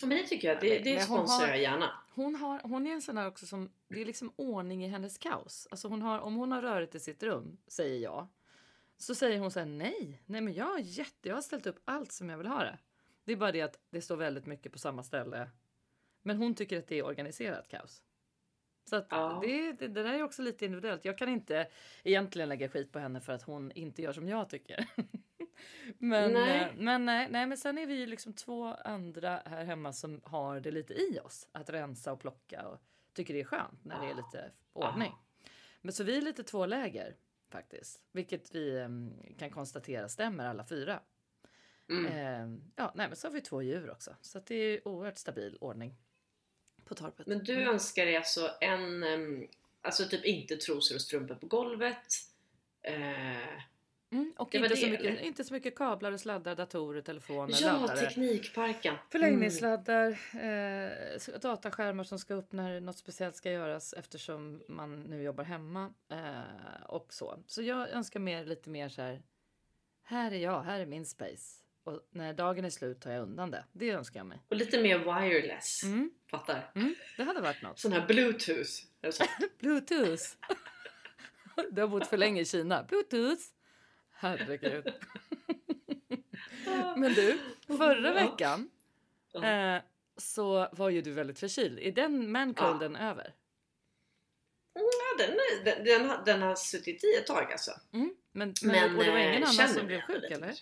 Ja, 0.00 0.06
Men 0.06 0.18
det 0.18 0.26
tycker 0.26 0.48
jag, 0.48 0.60
det, 0.60 0.78
det 0.78 1.00
sponsrar 1.00 1.48
jag 1.48 1.60
gärna. 1.60 1.90
Hon, 2.14 2.34
har, 2.34 2.60
hon 2.64 2.86
är 2.86 2.92
en 2.92 3.02
sån 3.02 3.14
där 3.14 3.26
också 3.26 3.46
som, 3.46 3.72
det 3.88 4.00
är 4.00 4.04
liksom 4.04 4.32
ordning 4.36 4.84
i 4.84 4.88
hennes 4.88 5.18
kaos. 5.18 5.68
Alltså 5.70 5.88
hon 5.88 6.02
har, 6.02 6.18
om 6.20 6.34
hon 6.34 6.52
har 6.52 6.62
rörigt 6.62 6.94
i 6.94 7.00
sitt 7.00 7.22
rum, 7.22 7.58
säger 7.68 7.98
jag, 7.98 8.28
så 8.98 9.14
säger 9.14 9.38
hon 9.38 9.50
så 9.50 9.58
här 9.58 9.66
nej, 9.66 10.22
nej 10.26 10.40
men 10.40 10.54
jag 10.54 10.64
har, 10.64 10.78
jätte, 10.78 11.28
jag 11.28 11.34
har 11.34 11.42
ställt 11.42 11.66
upp 11.66 11.78
allt 11.84 12.12
som 12.12 12.28
jag 12.30 12.38
vill 12.38 12.46
ha 12.46 12.58
det. 12.64 12.78
Det 13.24 13.32
är 13.32 13.36
bara 13.36 13.52
det 13.52 13.60
att 13.62 13.78
det 13.90 14.00
står 14.00 14.16
väldigt 14.16 14.46
mycket 14.46 14.72
på 14.72 14.78
samma 14.78 15.02
ställe. 15.02 15.50
Men 16.22 16.36
hon 16.36 16.54
tycker 16.54 16.78
att 16.78 16.86
det 16.86 16.98
är 16.98 17.04
organiserat 17.04 17.68
kaos. 17.68 18.02
Så 18.84 18.96
att 18.96 19.06
Ja. 19.10 19.38
det, 19.42 19.72
det, 19.72 19.88
det 19.88 20.02
där 20.02 20.14
är 20.14 20.22
också 20.22 20.42
lite 20.42 20.64
individuellt. 20.64 21.04
Jag 21.04 21.18
kan 21.18 21.28
inte 21.28 21.68
egentligen 22.04 22.48
lägga 22.48 22.68
skit 22.68 22.92
på 22.92 22.98
henne 22.98 23.20
för 23.20 23.32
att 23.32 23.42
hon 23.42 23.72
inte 23.72 24.02
gör 24.02 24.12
som 24.12 24.28
jag 24.28 24.48
tycker. 24.48 24.88
men, 25.98 26.32
Nej. 26.32 26.60
eh, 26.60 26.68
men 26.76 27.04
nej, 27.04 27.28
nej, 27.30 27.46
men 27.46 27.58
sen 27.58 27.78
är 27.78 27.86
vi 27.86 27.94
ju 27.94 28.06
liksom 28.06 28.32
två 28.32 28.74
andra 28.74 29.42
här 29.44 29.64
hemma 29.64 29.92
som 29.92 30.20
har 30.24 30.60
det 30.60 30.70
lite 30.70 30.94
i 30.94 31.18
oss 31.24 31.48
att 31.52 31.70
rensa 31.70 32.12
och 32.12 32.20
plocka 32.20 32.68
och 32.68 32.78
tycker 33.12 33.34
det 33.34 33.40
är 33.40 33.44
skönt 33.44 33.84
när 33.84 34.00
det 34.00 34.10
är 34.10 34.14
lite 34.14 34.50
ordning. 34.72 35.12
Men 35.80 35.92
så 35.92 36.04
vi 36.04 36.16
är 36.16 36.22
lite 36.22 36.42
två 36.42 36.66
läger 36.66 37.16
faktiskt, 37.50 38.00
vilket 38.12 38.54
vi 38.54 38.78
em, 38.78 39.12
kan 39.38 39.50
konstatera 39.50 40.08
stämmer 40.08 40.46
alla 40.46 40.64
fyra. 40.64 41.00
Mm. 41.88 42.06
Em, 42.06 42.72
ja, 42.76 42.92
nej, 42.94 43.08
men 43.08 43.16
så 43.16 43.26
har 43.28 43.32
vi 43.32 43.40
två 43.40 43.62
djur 43.62 43.90
också, 43.90 44.16
så 44.20 44.38
att 44.38 44.46
det 44.46 44.54
är 44.54 44.88
oerhört 44.88 45.18
stabil 45.18 45.56
ordning 45.60 45.96
på 46.94 47.04
torpet. 47.04 47.26
Men 47.26 47.44
du 47.44 47.62
önskar 47.62 48.06
dig 48.06 48.16
alltså 48.16 48.50
en, 48.60 49.04
alltså 49.82 50.04
typ 50.04 50.24
inte 50.24 50.56
trosor 50.56 50.94
och 50.94 51.00
strumpor 51.00 51.34
på 51.34 51.46
golvet. 51.46 52.06
Eh, 52.82 53.62
Mm, 54.12 54.32
och 54.38 54.48
Det 54.50 54.58
inte, 54.58 54.76
så 54.76 54.84
det, 54.84 54.90
mycket, 54.90 55.06
eller? 55.06 55.20
inte 55.20 55.44
så 55.44 55.54
mycket 55.54 55.76
kablar 55.76 56.12
och 56.12 56.20
sladdar, 56.20 56.54
datorer, 56.54 57.02
telefoner, 57.02 57.58
ja, 57.60 57.72
laddare. 57.72 57.96
Teknikparken. 57.96 58.94
Förlängningssladdar, 59.10 60.10
eh, 60.34 61.38
dataskärmar 61.40 62.04
som 62.04 62.18
ska 62.18 62.34
upp 62.34 62.52
när 62.52 62.80
något 62.80 62.96
speciellt 62.96 63.36
ska 63.36 63.50
göras 63.50 63.92
eftersom 63.92 64.62
man 64.68 65.02
nu 65.02 65.22
jobbar 65.22 65.44
hemma 65.44 65.94
eh, 66.08 66.84
och 66.86 67.12
så. 67.12 67.38
Så 67.46 67.62
jag 67.62 67.90
önskar 67.90 68.20
mer 68.20 68.44
lite 68.44 68.70
mer 68.70 68.88
så 68.88 69.02
här. 69.02 69.22
Här 70.02 70.32
är 70.32 70.38
jag, 70.38 70.62
här 70.62 70.80
är 70.80 70.86
min 70.86 71.06
space 71.06 71.61
och 71.84 72.08
när 72.10 72.32
dagen 72.34 72.64
är 72.64 72.70
slut 72.70 73.00
tar 73.00 73.10
jag 73.10 73.22
undan 73.22 73.50
det. 73.50 73.64
Det 73.72 73.90
önskar 73.90 74.20
jag 74.20 74.26
mig. 74.26 74.38
Och 74.48 74.56
lite 74.56 74.82
mer 74.82 74.98
wireless. 74.98 75.82
Mm, 75.84 76.10
Fattar? 76.30 76.70
mm, 76.74 76.94
det 77.16 77.22
hade 77.22 77.40
varit 77.40 77.62
något. 77.62 77.78
Sån 77.78 77.92
här 77.92 78.06
bluetooth. 78.06 78.70
Bluetooth. 79.58 80.22
du 81.70 81.80
har 81.80 81.88
bott 81.88 82.06
för 82.06 82.16
länge 82.16 82.40
i 82.40 82.44
Kina. 82.44 82.82
Bluetooth. 82.82 83.42
Herregud. 84.10 84.92
Men 86.96 87.12
du, 87.14 87.38
förra 87.66 88.08
Ja. 88.08 88.14
veckan 88.30 88.70
Ja. 89.32 89.44
eh, 89.76 89.82
så 90.16 90.68
var 90.72 90.88
ju 90.90 91.02
du 91.02 91.10
väldigt 91.12 91.38
förkyld. 91.38 91.78
Är 91.78 91.92
den 91.92 92.32
mancolden 92.32 92.96
över? 92.96 93.34
Ja, 94.74 95.26
den, 95.26 95.36
den, 95.64 95.84
den, 95.84 96.08
har, 96.10 96.24
den 96.24 96.42
har 96.42 96.54
suttit 96.54 97.04
i 97.04 97.14
ett 97.18 97.26
tag 97.26 97.52
alltså. 97.52 97.70
Mm. 97.92 98.14
Men, 98.32 98.54
men, 98.62 98.96
och 98.98 99.04
det 99.04 99.10
var 99.10 99.18
eh, 99.18 99.24
ingen 99.28 99.42
annan 99.42 99.52
känner 99.54 99.74
som 99.74 99.86
blev 99.86 100.00
sjuk 100.00 100.30
eller? 100.30 100.54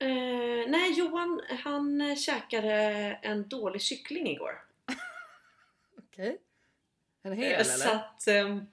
Eh, 0.00 0.68
nej, 0.70 0.92
Johan 0.98 1.42
han 1.64 2.00
eh, 2.00 2.16
käkade 2.16 2.72
en 3.22 3.48
dålig 3.48 3.82
kyckling 3.82 4.26
igår. 4.26 4.62
Okej. 5.98 6.38
En 7.22 7.32
Eh, 7.32 7.38
hel 7.38 7.64
så 7.64 7.88
eller? 7.88 7.94
att 7.96 8.28
um, 8.46 8.66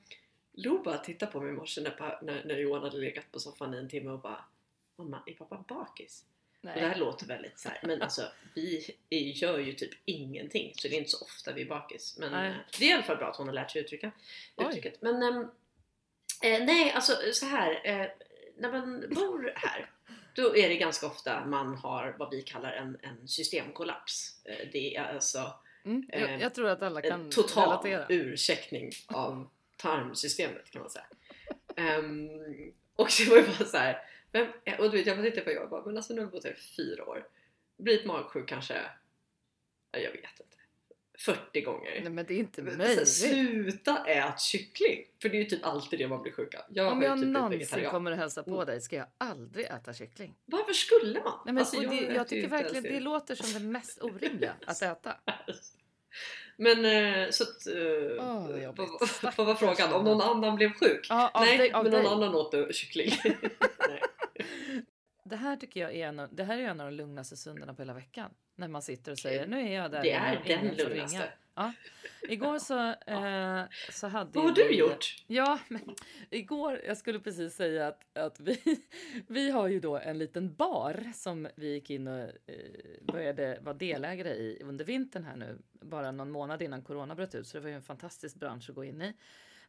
Lo 0.54 0.84
bara 0.84 0.98
tittade 0.98 1.32
på 1.32 1.42
mig 1.42 1.50
i 1.50 1.54
morse 1.54 1.82
när, 1.82 2.20
när, 2.24 2.44
när 2.46 2.58
Johan 2.58 2.84
hade 2.84 2.98
legat 2.98 3.32
på 3.32 3.40
soffan 3.40 3.74
i 3.74 3.78
en 3.78 3.90
timme 3.90 4.12
och 4.12 4.20
bara 4.20 4.46
Mamma, 4.96 5.24
är 5.26 5.34
pappa 5.34 5.64
bakis? 5.68 6.26
Och 6.62 6.68
det 6.68 6.80
här 6.80 6.90
Nej. 6.90 7.00
låter 7.00 7.26
väldigt 7.26 7.60
så 7.60 7.70
här, 7.70 7.80
men 7.84 8.02
alltså 8.02 8.22
vi 8.54 8.96
gör 9.10 9.58
ju 9.60 9.74
typ 9.74 9.92
ingenting 10.06 10.74
så 10.76 10.88
det 10.88 10.96
är 10.96 10.98
inte 10.98 11.10
så 11.10 11.26
ofta 11.26 11.54
vi 11.54 11.62
är 11.62 11.66
bakis. 11.66 12.18
Men 12.20 12.32
Nej. 12.32 12.50
eh, 12.50 12.56
det 12.80 12.86
är 12.86 12.90
i 12.90 12.94
alla 12.94 13.04
fall 13.04 13.18
bra 13.18 13.30
att 13.30 13.36
hon 13.36 13.48
har 13.48 13.54
lärt 13.54 13.72
sig 13.72 13.82
uttrycka, 13.82 14.12
uttrycket. 14.58 15.02
Men 15.02 15.24
ehm, 15.24 15.42
eh, 16.44 16.66
nej, 16.66 16.92
alltså 16.92 17.14
så 17.34 17.46
här 17.46 17.82
eh, 17.84 18.08
när 18.58 18.72
man 18.72 19.06
bor 19.16 19.54
här 19.56 19.90
då 20.42 20.58
är 20.58 20.70
det 20.70 20.76
ganska 20.76 21.08
ofta 21.08 21.46
man 21.46 21.76
har 21.76 22.16
vad 22.20 22.32
vi 22.32 22.42
kallar 22.42 22.72
en, 22.72 22.98
en 23.02 23.28
systemkollaps. 23.28 24.42
Eh, 24.46 24.68
det 24.72 24.96
är 24.96 25.14
alltså 25.14 25.54
Mm. 25.88 26.06
Jag, 26.08 26.22
eh, 26.22 26.42
jag 26.42 26.54
tror 26.54 26.68
att 26.70 26.82
alla 26.82 27.02
kan 27.02 27.22
en 27.22 27.30
total 27.30 27.84
relatera. 27.84 28.06
urcheckning 28.10 28.92
av 29.08 29.50
tarmsystemet 29.78 30.72
kan 30.72 30.82
man 30.82 30.90
säga. 30.90 31.06
Ehm, 31.76 32.30
och 32.96 33.10
det 33.18 33.30
var 33.30 33.38
ju 33.38 33.44
bara 33.44 33.66
så 33.66 33.78
här, 33.78 34.02
vem, 34.32 34.48
och 34.80 34.92
du 34.92 34.98
vet 34.98 35.08
jag 35.08 35.24
tittade 35.24 35.56
på 35.56 35.62
och 35.62 35.70
bara, 35.70 35.86
men 35.86 35.98
alltså 35.98 36.14
nu 36.14 36.22
har 36.22 36.26
vi 36.28 36.32
bott 36.32 36.44
här 36.44 36.52
i 36.52 36.56
fyra 36.56 37.06
år. 37.06 37.28
Blivit 37.78 38.06
magsjuk 38.06 38.50
kanske, 38.50 38.74
ja, 39.92 40.00
jag 40.00 40.12
vet 40.12 40.40
inte, 40.40 40.47
40 41.20 41.62
gånger. 41.62 42.00
Nej 42.02 42.10
men 42.10 42.26
det 42.26 42.34
är 42.34 42.38
inte 42.40 42.62
möjligt. 42.62 43.08
Sluta 43.08 44.06
ät 44.06 44.40
kyckling! 44.42 45.00
För 45.22 45.30
det 45.30 45.38
är 45.38 45.40
ju 45.40 45.46
typ 45.46 45.66
alltid 45.66 46.00
det 46.00 46.08
man 46.08 46.22
blir 46.22 46.32
sjuk 46.32 46.56
av. 46.56 46.62
Jag 46.70 46.92
Om 46.92 47.02
jag 47.02 47.18
typ 47.20 47.28
någonsin 47.28 47.86
kommer 47.90 48.12
att 48.12 48.18
hälsa 48.18 48.44
på 48.44 48.52
Mm. 48.54 48.66
dig 48.66 48.82
ska 48.82 48.96
jag 48.96 49.08
aldrig 49.18 49.66
äta 49.66 49.94
kyckling. 49.94 50.36
Varför 50.46 50.74
skulle 50.74 51.20
man? 51.24 51.34
Nej, 51.46 51.54
men 51.54 51.58
Alltså, 51.58 51.78
och 51.78 51.84
det, 51.84 51.96
jag 52.14 52.28
tycker 52.28 52.48
verkligen 52.48 52.84
det 52.84 53.00
låter 53.00 53.36
som 53.36 53.54
det 53.54 53.60
mest 53.70 53.98
orimliga 54.04 54.54
att 54.66 54.82
äta. 54.82 55.16
Men 56.60 56.86
eh, 56.86 57.30
så 57.30 57.44
att, 57.44 57.68
Åh, 58.20 58.50
vad 59.38 59.48
var 59.48 59.56
frågan? 59.56 59.94
Om 59.94 60.06
någon 60.06 60.22
annan 60.22 60.56
blev 60.56 60.74
sjuk? 60.74 61.08
Av 61.10 61.30
Nej, 61.36 61.58
dig, 61.58 61.72
men 61.72 61.84
någon 61.84 61.92
dig. 61.92 62.06
annan 62.06 62.36
åt 62.36 62.76
kyckling. 62.76 63.12
Det 65.28 65.36
här 65.36 65.56
tycker 65.56 65.80
jag 65.80 65.96
är 65.96 66.08
en 66.08 66.20
av, 66.20 66.36
det 66.36 66.44
här 66.44 66.58
är 66.58 66.64
en 66.64 66.80
av 66.82 66.92
de 66.92 66.96
lugnaste 66.98 67.38
stunderna 67.38 67.74
på 67.74 67.82
hela 67.82 67.94
veckan. 67.94 68.32
När 68.56 68.68
man 68.68 68.82
sitter 68.82 69.12
och 69.12 69.18
säger 69.20 69.48
nu 69.48 69.60
är 69.70 69.76
jag 69.82 69.92
där. 69.92 70.02
Det 70.04 70.12
är 70.12 70.42
ingen 70.46 70.68
den 70.68 70.76
lugnaste. 70.88 71.18
ringa. 71.18 71.28
Ja. 71.56 71.74
Igår 72.30 72.60
så, 72.60 72.80
eh, 73.12 73.64
så 73.92 74.08
hade 74.08 74.32
Vad 74.34 74.44
har 74.46 74.52
du 74.56 74.68
vi- 74.68 74.78
gjort? 74.80 75.24
Ja, 75.28 75.60
men 75.68 75.82
igår, 76.30 76.82
jag 76.88 76.98
skulle 76.98 77.20
precis 77.20 77.56
säga 77.56 77.88
att, 77.88 78.18
att 78.18 78.40
vi, 78.40 78.60
vi 79.28 79.50
har 79.52 79.68
ju 79.68 79.80
då 79.80 79.98
en 79.98 80.18
liten 80.18 80.56
bar 80.56 81.12
som 81.16 81.48
vi 81.56 81.74
gick 81.74 81.90
in 81.90 82.08
och 82.08 82.20
eh, 82.20 82.30
började 83.02 83.60
vara 83.62 83.74
delägare 83.76 84.30
i 84.30 84.62
under 84.64 84.86
vintern 84.86 85.24
här 85.24 85.36
nu, 85.36 85.58
bara 85.72 86.12
någon 86.12 86.32
månad 86.32 86.62
innan 86.62 86.82
corona 86.82 87.16
bröt 87.16 87.36
ut, 87.36 87.48
så 87.48 87.58
det 87.58 87.62
var 87.62 87.70
ju 87.70 87.76
en 87.76 87.82
fantastisk 87.82 88.36
bransch 88.36 88.70
att 88.70 88.76
gå 88.76 88.84
in 88.84 89.02
i. 89.02 89.14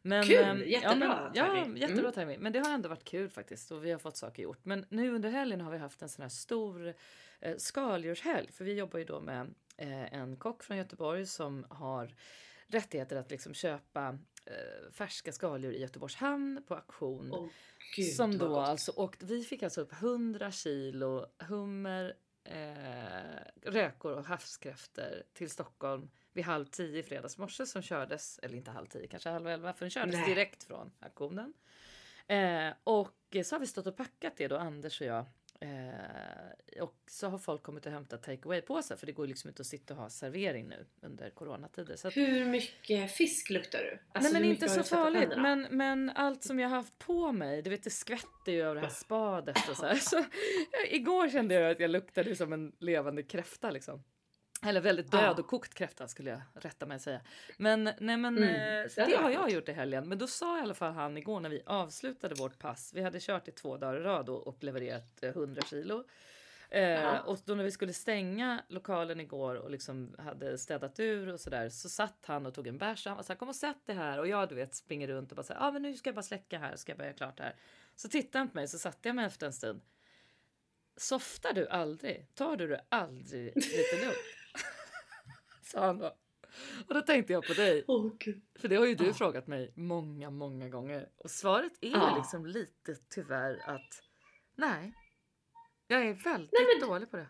Men, 0.01 0.23
Kul! 0.23 0.35
ehm, 0.37 0.63
Jättebra 0.65 1.31
ja, 1.33 1.47
men, 1.47 1.57
ja, 1.57 1.63
timing. 1.63 1.77
jättebra 1.81 2.01
Mm. 2.01 2.13
timing. 2.13 2.39
Men 2.39 2.53
det 2.53 2.59
har 2.59 2.73
ändå 2.73 2.89
varit 2.89 3.03
kul 3.03 3.29
faktiskt 3.29 3.71
och 3.71 3.85
vi 3.85 3.91
har 3.91 3.99
fått 3.99 4.17
saker 4.17 4.43
gjort. 4.43 4.65
Men 4.65 4.85
nu 4.89 5.11
under 5.15 5.29
helgen 5.29 5.61
har 5.61 5.71
vi 5.71 5.77
haft 5.77 6.01
en 6.01 6.09
sån 6.09 6.21
här 6.21 6.29
stor 6.29 6.93
eh, 7.39 7.55
skaldjurshelg, 7.57 8.51
för 8.51 8.65
vi 8.65 8.73
jobbar 8.73 8.99
ju 8.99 9.05
då 9.05 9.19
med 9.19 9.53
eh, 9.77 10.13
en 10.13 10.37
kock 10.37 10.63
från 10.63 10.77
Göteborg 10.77 11.25
som 11.25 11.65
har 11.69 12.15
rättigheter 12.67 13.15
att 13.15 13.31
liksom 13.31 13.53
köpa 13.53 14.17
eh, 14.45 14.91
färska 14.91 15.31
skaldjur 15.31 15.71
i 15.71 15.81
Göteborgs 15.81 16.15
hamn 16.15 16.63
på 16.67 16.75
auktion. 16.75 17.29
Åh, 17.33 17.47
Gud, 17.95 18.13
som 18.13 18.37
då 18.37 18.55
alltså 18.59 18.91
åkt, 18.91 19.23
vi 19.23 19.43
fick 19.43 19.63
alltså 19.63 19.81
upp 19.81 19.93
100 19.93 20.51
kilo 20.51 21.25
hummer, 21.39 22.13
eh, 22.49 23.71
räkor 23.71 24.11
och 24.11 24.25
havskräftor 24.25 25.23
till 25.33 25.49
Stockholm 25.49 26.09
vid 26.33 26.45
halv 26.45 26.65
tio 26.65 26.99
i 26.99 27.03
fredags 27.03 27.37
morse 27.37 27.65
som 27.65 27.81
kördes, 27.81 28.39
eller 28.39 28.55
inte 28.55 28.71
halv 28.71 28.87
tio, 28.87 29.07
kanske 29.07 29.29
halv 29.29 29.47
elva, 29.47 29.73
för 29.73 29.85
den 29.85 29.89
kördes 29.89 30.15
Nej. 30.15 30.29
direkt 30.29 30.63
från 30.63 30.91
auktionen. 30.99 31.53
Eh, 32.27 32.73
och 32.83 33.37
så 33.45 33.55
har 33.55 33.59
vi 33.59 33.67
stått 33.67 33.87
och 33.87 33.97
packat 33.97 34.33
det 34.37 34.47
då, 34.47 34.57
Anders 34.57 35.01
och 35.01 35.07
jag. 35.07 35.25
Eh, 35.61 36.81
och 36.81 36.95
så 37.07 37.27
har 37.27 37.37
folk 37.37 37.63
kommit 37.63 37.85
och 37.85 37.91
hämtat 37.91 38.23
take 38.23 38.41
away-påsar 38.43 38.95
för 38.95 39.05
det 39.05 39.11
går 39.11 39.25
ju 39.25 39.29
liksom 39.29 39.47
inte 39.47 39.61
att 39.61 39.67
sitta 39.67 39.93
och 39.93 39.99
ha 39.99 40.09
servering 40.09 40.67
nu 40.67 40.85
under 41.01 41.29
coronatider. 41.29 41.95
Så 41.95 42.07
att, 42.07 42.17
Hur 42.17 42.45
mycket 42.45 43.11
fisk 43.11 43.49
luktar 43.49 43.79
du? 43.79 43.99
Alltså, 44.11 44.31
Nej 44.31 44.41
men 44.41 44.51
inte 44.51 44.69
så 44.69 44.83
farligt. 44.83 45.29
Men, 45.37 45.67
men 45.71 46.09
allt 46.09 46.43
som 46.43 46.59
jag 46.59 46.69
har 46.69 46.75
haft 46.75 46.97
på 46.97 47.31
mig, 47.31 47.61
du 47.61 47.69
vet 47.69 47.83
det 47.83 47.89
skvätter 47.89 48.51
ju 48.51 48.61
över 48.61 48.75
det 48.75 48.81
här 48.81 48.89
spadet 48.89 49.69
och 49.69 49.77
så 49.77 49.85
här. 49.85 49.95
Så, 49.95 50.23
igår 50.89 51.29
kände 51.29 51.53
jag 51.55 51.71
att 51.71 51.79
jag 51.79 51.91
luktade 51.91 52.35
som 52.35 52.53
en 52.53 52.71
levande 52.79 53.23
kräfta 53.23 53.71
liksom. 53.71 54.03
Eller 54.65 54.81
väldigt 54.81 55.11
död 55.11 55.23
Ja. 55.37 55.39
och 55.39 55.47
kokt 55.47 55.73
kräfta 55.73 56.07
skulle 56.07 56.29
jag 56.29 56.41
rätta 56.53 56.85
mig 56.85 56.95
att 56.95 57.01
säga. 57.01 57.21
Men 57.57 57.83
nej 57.83 58.17
men 58.17 58.37
Mm, 58.37 58.83
eh, 58.83 58.89
så 58.89 58.99
det 59.01 59.05
det 59.07 59.15
har 59.17 59.29
jag 59.29 59.49
gjort 59.51 59.69
i 59.69 59.71
helgen. 59.71 60.09
Men 60.09 60.17
då 60.17 60.27
sa 60.27 60.57
i 60.59 60.61
alla 60.61 60.73
fall 60.73 60.93
han 60.93 61.17
igår 61.17 61.39
när 61.39 61.49
vi 61.49 61.61
avslutade 61.65 62.35
vårt 62.35 62.59
pass. 62.59 62.91
Vi 62.95 63.01
hade 63.01 63.19
kört 63.19 63.47
i 63.47 63.51
två 63.51 63.77
dagar 63.77 63.95
i 63.99 64.03
rad 64.03 64.29
och, 64.29 64.63
levererat 64.63 65.23
eh, 65.23 65.29
100 65.29 65.61
kilo. 65.61 66.03
Eh, 66.69 66.81
Ja. 66.81 67.19
och 67.19 67.37
då 67.45 67.55
när 67.55 67.63
vi 67.63 67.71
skulle 67.71 67.93
stänga 67.93 68.63
lokalen 68.67 69.19
igår 69.19 69.55
och 69.55 69.69
liksom 69.71 70.15
hade 70.19 70.57
städat 70.57 70.99
ur 70.99 71.33
och 71.33 71.39
sådär 71.39 71.69
så 71.69 71.89
satt 71.89 72.23
han 72.25 72.45
och 72.45 72.53
tog 72.53 72.67
en 72.67 72.77
bärs 72.77 73.05
och 73.05 73.09
han 73.09 73.17
var 73.17 73.23
så 73.23 73.33
här, 73.33 73.37
kom 73.37 73.49
och 73.49 73.55
sätt 73.55 73.77
det 73.85 73.93
här 73.93 74.19
och 74.19 74.27
jag 74.27 74.49
du 74.49 74.55
vet 74.55 74.75
springer 74.75 75.07
runt 75.07 75.31
och 75.31 75.35
bara 75.35 75.43
säger, 75.43 75.59
ja 75.61 75.67
ah, 75.67 75.71
men 75.71 75.81
nu 75.81 75.93
ska 75.93 76.07
jag 76.09 76.15
bara 76.15 76.23
släcka 76.23 76.59
här 76.59 76.75
ska 76.75 76.91
jag 76.91 76.97
börja 76.97 77.13
klart 77.13 77.39
här. 77.39 77.55
Så 77.95 78.09
tittade 78.09 78.37
han 78.37 78.47
på 78.49 78.55
mig 78.55 78.67
så 78.67 78.79
satte 78.79 79.09
jag 79.09 79.15
mig 79.15 79.25
efter 79.25 79.45
en 79.47 79.53
stund. 79.53 79.81
Softar 80.97 81.53
du 81.53 81.67
aldrig? 81.67 82.27
Tar 82.35 82.55
du 82.57 82.67
det 82.67 82.81
aldrig 82.89 83.55
lite 83.55 84.01
lugnt? 84.05 84.17
Sa 85.71 85.85
han 85.85 85.97
då. 85.97 86.15
Och 86.87 86.93
då 86.93 87.01
tänkte 87.01 87.33
jag 87.33 87.47
på 87.47 87.53
dig, 87.53 87.85
gud. 88.19 88.41
för 88.59 88.67
det 88.67 88.75
har 88.75 88.85
ju 88.85 88.95
du 88.95 89.05
Ja. 89.07 89.13
frågat 89.13 89.47
mig 89.47 89.71
många, 89.75 90.29
många 90.29 90.69
gånger. 90.69 91.09
Och 91.17 91.31
svaret 91.31 91.71
är 91.81 91.89
Ja. 91.91 92.15
liksom 92.17 92.45
lite 92.45 92.95
tyvärr 93.09 93.61
att 93.65 94.03
nej, 94.55 94.93
jag 95.87 96.01
är 96.07 96.13
väldigt 96.13 96.51
Nej, 96.51 96.65
men- 96.79 96.89
dålig 96.89 97.11
på 97.11 97.17
det. 97.17 97.27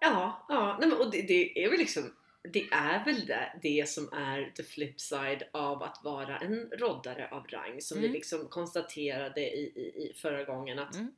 Ja, 0.00 0.46
ja. 0.48 0.76
Nej, 0.80 0.88
men, 0.88 0.98
och 0.98 1.10
det, 1.10 1.22
det 1.22 1.64
är 1.64 1.70
väl 1.70 1.78
liksom 1.78 2.14
det 2.52 2.68
är 2.72 3.04
väl 3.04 3.26
det, 3.26 3.58
det 3.62 3.88
som 3.88 4.12
är 4.12 4.50
the 4.56 4.62
flip 4.62 5.00
side 5.00 5.42
av 5.52 5.82
att 5.82 6.00
vara 6.04 6.38
en 6.38 6.70
roddare 6.70 7.28
av 7.30 7.46
rang 7.46 7.80
som 7.80 7.98
vi 7.98 8.04
Mm. 8.06 8.12
liksom 8.14 8.48
konstaterade 8.48 9.40
i, 9.40 9.62
i, 9.76 10.10
i 10.10 10.14
förra 10.16 10.44
gången 10.44 10.78
att, 10.78 10.94
Mm. 10.94 11.12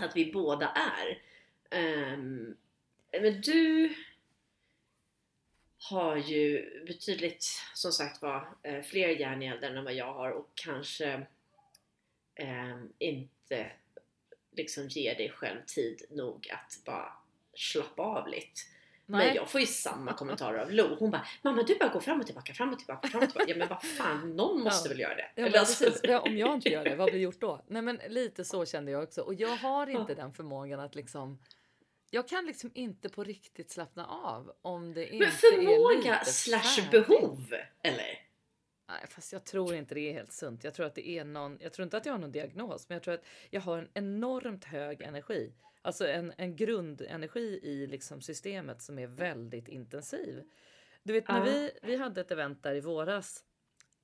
att 0.00 0.16
vi 0.16 0.32
båda 0.32 0.68
är. 0.68 1.22
Ehm, 1.70 2.56
men 3.12 3.40
du 3.40 3.94
har 5.82 6.16
ju 6.16 6.70
betydligt 6.86 7.44
som 7.74 7.92
sagt 7.92 8.22
var 8.22 8.48
eh, 8.62 8.82
fler 8.82 9.08
järn 9.08 9.42
i 9.42 9.46
elden 9.46 9.76
än 9.76 9.84
vad 9.84 9.94
jag 9.94 10.12
har 10.12 10.30
och 10.30 10.50
kanske 10.54 11.26
ehm, 12.34 12.92
inte 12.98 13.70
liksom 14.56 14.88
ger 14.88 15.14
dig 15.14 15.30
själv 15.30 15.60
tid 15.66 16.02
nog 16.10 16.48
att 16.52 16.84
bara 16.84 17.12
slappa 17.54 18.02
av 18.02 18.28
lite. 18.28 18.60
Men 19.06 19.18
Nej. 19.18 19.36
jag 19.36 19.50
får 19.50 19.60
ju 19.60 19.66
samma 19.66 20.12
kommentarer 20.12 20.58
av 20.58 20.72
Lo. 20.72 20.96
Hon 20.98 21.10
bara 21.10 21.26
Mamma 21.42 21.62
du 21.62 21.78
bara 21.78 21.88
går 21.88 22.00
fram 22.00 22.20
och 22.20 22.26
tillbaka, 22.26 22.54
fram 22.54 22.72
och 22.72 22.78
tillbaka, 22.78 23.08
fram 23.08 23.22
och 23.22 23.28
tillbaka. 23.28 23.50
Ja 23.50 23.56
men 23.58 23.68
vad 23.68 23.82
fan, 23.82 24.36
någon 24.36 24.60
måste 24.62 24.88
Ja. 24.88 24.92
väl 24.92 25.00
göra 25.00 25.14
det? 25.14 25.30
Ja, 25.34 25.42
Eller 25.42 25.50
men 25.50 25.60
alltså-. 25.60 26.00
Ja, 26.02 26.20
om 26.20 26.36
jag 26.38 26.54
inte 26.54 26.68
gör 26.68 26.84
det, 26.84 26.96
vad 26.96 27.10
blir 27.10 27.20
gjort 27.20 27.40
då? 27.40 27.64
Nej 27.68 27.82
men 27.82 28.00
lite 28.08 28.44
så 28.44 28.66
kände 28.66 28.92
jag 28.92 29.02
också. 29.02 29.20
Och 29.20 29.34
jag 29.34 29.56
har 29.56 29.86
inte 29.86 30.14
den 30.14 30.32
förmågan 30.32 30.80
att 30.80 30.94
liksom 30.94 31.38
Jag 32.10 32.28
kan 32.28 32.46
liksom 32.46 32.70
inte 32.74 33.08
på 33.08 33.24
riktigt 33.24 33.70
slappna 33.70 34.06
av 34.06 34.52
om 34.62 34.94
det 34.94 35.04
inte 35.04 35.18
Men 35.18 35.28
är 35.28 35.32
förmåga 35.32 36.18
lite 36.18 36.32
slash 36.32 36.90
behov, 36.90 37.54
eller? 37.82 38.30
Nej, 38.88 39.06
fast 39.08 39.32
jag 39.32 39.44
tror 39.44 39.74
inte 39.74 39.94
det 39.94 40.10
är 40.10 40.12
helt 40.12 40.32
sunt. 40.32 40.64
Jag 40.64 40.74
tror 40.74 40.86
att 40.86 40.94
det 40.94 41.08
är 41.08 41.24
någon, 41.24 41.58
jag 41.60 41.72
tror 41.72 41.84
inte 41.84 41.96
att 41.96 42.06
jag 42.06 42.12
har 42.12 42.18
någon 42.18 42.32
diagnos, 42.32 42.88
men 42.88 42.96
jag 42.96 43.02
tror 43.02 43.14
att 43.14 43.24
jag 43.50 43.60
har 43.60 43.78
en 43.78 43.88
enormt 43.94 44.64
hög 44.64 45.02
energi. 45.02 45.52
Alltså 45.82 46.08
en, 46.08 46.32
en 46.36 46.56
grundenergi 46.56 47.60
i 47.62 47.86
liksom 47.86 48.20
systemet 48.20 48.82
som 48.82 48.98
är 48.98 49.06
väldigt 49.06 49.68
intensiv. 49.68 50.44
Du 51.02 51.12
vet 51.12 51.28
när 51.28 51.44
vi, 51.44 51.70
vi 51.82 51.96
hade 51.96 52.20
ett 52.20 52.30
event 52.30 52.62
där 52.62 52.74
i 52.74 52.80
våras. 52.80 53.44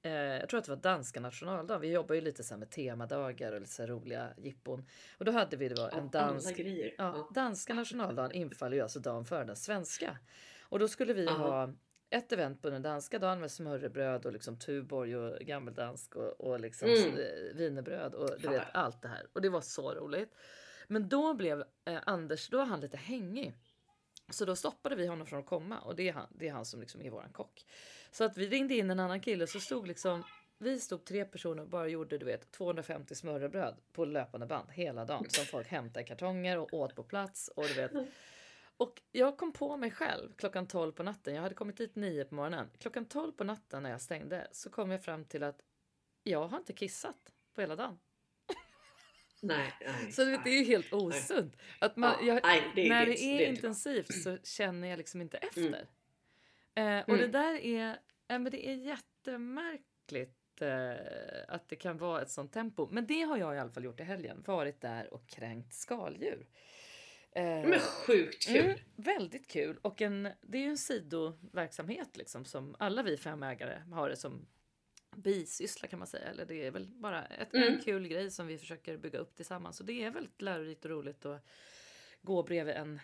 Eh, 0.06 0.40
jag 0.40 0.48
tror 0.48 0.58
att 0.58 0.64
det 0.64 0.70
var 0.70 0.82
danska 0.82 1.20
nationaldagen. 1.20 1.80
Vi 1.80 1.92
jobbar 1.92 2.14
ju 2.14 2.20
lite 2.20 2.44
så 2.44 2.56
med 2.56 2.70
temadagar 2.70 3.52
och 3.52 3.60
lite 3.60 3.72
så 3.72 3.86
roliga 3.86 4.28
jippon. 4.36 4.86
Och 5.18 5.24
då 5.24 5.32
hade 5.32 5.56
vi 5.56 5.68
då 5.68 5.90
en 5.92 6.10
dansk 6.10 6.56
grejer. 6.56 6.94
Ja, 6.98 7.30
danska 7.34 7.74
nationaldagen 7.74 8.32
infaller 8.32 8.76
ju 8.76 8.82
alltså 8.82 9.00
dagen 9.00 9.24
före 9.24 9.44
den 9.44 9.56
svenska. 9.56 10.18
Och 10.62 10.78
då 10.78 10.88
skulle 10.88 11.12
vi 11.12 11.28
Aha. 11.28 11.48
ha 11.48 11.72
ett 12.10 12.32
event 12.32 12.62
på 12.62 12.70
den 12.70 12.82
danska 12.82 13.18
dagen 13.18 13.40
med 13.40 13.50
smörrebröd 13.50 14.26
och 14.26 14.32
liksom 14.32 14.58
Tuborg 14.58 15.16
och 15.16 15.38
gammeldansk 15.40 16.16
och, 16.16 16.40
och 16.40 16.60
liksom 16.60 16.88
Mm. 16.88 17.56
vinerbröd 17.56 18.14
och 18.14 18.30
du 18.40 18.48
vet 18.48 18.62
allt 18.72 19.02
det 19.02 19.08
här. 19.08 19.26
Och 19.32 19.40
det 19.42 19.48
var 19.48 19.60
så 19.60 19.94
roligt. 19.94 20.34
Men 20.88 21.08
då 21.08 21.34
blev 21.34 21.64
eh, 21.84 21.98
Anders, 22.06 22.48
då 22.48 22.56
var 22.56 22.64
han 22.64 22.80
lite 22.80 22.96
hängig. 22.96 23.54
Så 24.30 24.44
då 24.44 24.56
stoppade 24.56 24.96
vi 24.96 25.06
honom 25.06 25.26
från 25.26 25.40
att 25.40 25.46
komma 25.46 25.78
och 25.78 25.96
det 25.96 26.08
är 26.08 26.12
han, 26.12 26.26
det 26.30 26.48
är 26.48 26.52
han 26.52 26.64
som 26.64 26.80
liksom 26.80 27.02
är 27.02 27.10
våran 27.10 27.32
kock. 27.32 27.64
Så 28.16 28.24
att 28.24 28.36
vi 28.36 28.48
ringde 28.48 28.74
in 28.74 28.90
en 28.90 29.00
annan 29.00 29.20
kille 29.20 29.46
så 29.46 29.60
stod 29.60 29.86
liksom 29.86 30.24
vi 30.58 30.80
stod 30.80 31.04
tre 31.04 31.24
personer 31.24 31.62
och 31.62 31.68
bara 31.68 31.88
gjorde 31.88 32.18
du 32.18 32.26
vet 32.26 32.50
250 32.50 33.14
smörrebröd 33.14 33.76
på 33.92 34.04
löpande 34.04 34.46
band 34.46 34.68
hela 34.70 35.04
dagen 35.04 35.24
som 35.28 35.44
folk 35.44 35.68
hämtade 35.68 36.04
i 36.04 36.06
kartonger 36.08 36.58
och 36.58 36.74
åt 36.74 36.94
på 36.94 37.02
plats 37.02 37.48
och 37.48 37.64
du 37.64 37.74
vet. 37.74 37.90
Och 38.76 39.02
jag 39.12 39.36
kom 39.36 39.52
på 39.52 39.76
mig 39.76 39.90
själv 39.90 40.32
klockan 40.36 40.66
12 40.66 40.92
på 40.92 41.02
natten. 41.02 41.34
Jag 41.34 41.42
hade 41.42 41.54
kommit 41.54 41.76
dit 41.76 41.96
9 41.96 42.24
på 42.24 42.34
morgonen. 42.34 42.70
Klockan 42.78 43.04
12 43.04 43.32
på 43.32 43.44
natten 43.44 43.82
när 43.82 43.90
jag 43.90 44.00
stängde 44.00 44.48
så 44.52 44.70
kom 44.70 44.90
jag 44.90 45.04
fram 45.04 45.24
till 45.24 45.42
att 45.42 45.60
jag 46.22 46.48
har 46.48 46.58
inte 46.58 46.72
kissat 46.72 47.32
på 47.54 47.60
hela 47.60 47.76
dagen. 47.76 47.98
Nej, 49.40 49.72
nej, 49.80 50.12
Så 50.12 50.24
vet, 50.24 50.44
det 50.44 50.50
är 50.50 50.58
ju 50.58 50.64
helt 50.64 50.92
osunt. 50.92 51.56
Att 51.78 51.96
man, 51.96 52.14
Ja, 52.20 52.26
jag, 52.26 52.40
nej, 52.42 52.72
det 52.74 52.86
är 52.86 52.88
när 52.88 53.06
det 53.06 53.20
är 53.20 53.48
intensivt 53.48 54.22
så 54.22 54.38
känner 54.42 54.88
jag 54.88 54.96
liksom 54.96 55.20
inte 55.20 55.36
efter. 55.36 55.66
Mm. 55.66 55.86
Eh, 56.76 56.98
och 57.00 57.08
Mm. 57.08 57.20
det 57.20 57.26
där 57.38 57.54
är, 57.54 57.88
eh, 58.28 58.38
men 58.38 58.44
det 58.44 58.68
är 58.68 58.74
jättemärkligt 58.74 60.62
eh, 60.62 60.94
att 61.48 61.68
det 61.68 61.76
kan 61.76 61.98
vara 61.98 62.22
ett 62.22 62.30
sånt 62.30 62.52
tempo. 62.52 62.88
Men 62.90 63.06
det 63.06 63.22
har 63.22 63.36
jag 63.36 63.54
i 63.54 63.58
alla 63.58 63.70
fall 63.70 63.84
gjort 63.84 64.00
i 64.00 64.02
helgen. 64.02 64.42
Varit 64.46 64.80
där 64.80 65.14
och 65.14 65.28
kränkt 65.28 65.74
skaldjur. 65.74 66.46
Eh, 67.32 67.42
Men 67.44 67.78
sjukt 67.78 68.46
kul! 68.46 68.64
Mm, 68.64 68.78
väldigt 68.96 69.48
kul. 69.50 69.78
Och 69.82 70.02
en, 70.02 70.28
det 70.42 70.58
är 70.58 70.62
ju 70.62 70.68
en 70.68 70.78
sidoverksamhet 70.78 72.16
liksom 72.16 72.44
som 72.44 72.76
alla 72.78 73.02
vi 73.02 73.16
fem 73.16 73.42
ägare 73.42 73.78
har 73.92 74.08
det 74.08 74.16
som 74.16 74.46
bisyssla 75.16 75.88
kan 75.88 75.98
man 75.98 76.08
säga. 76.08 76.28
Eller 76.28 76.46
det 76.46 76.66
är 76.66 76.70
väl 76.70 76.86
bara 76.88 77.24
ett, 77.26 77.54
en 77.54 77.62
Mm. 77.62 77.80
kul 77.80 78.08
grej 78.08 78.30
som 78.30 78.46
vi 78.46 78.58
försöker 78.58 78.96
bygga 78.96 79.18
upp 79.18 79.36
tillsammans. 79.36 79.80
Och 79.80 79.86
det 79.86 80.04
är 80.04 80.10
väldigt 80.10 80.42
lärorikt 80.42 80.84
och 80.84 80.90
roligt 80.90 81.26
att 81.26 81.44
gå 82.22 82.42
bredvid 82.42 82.74
en 82.74 83.00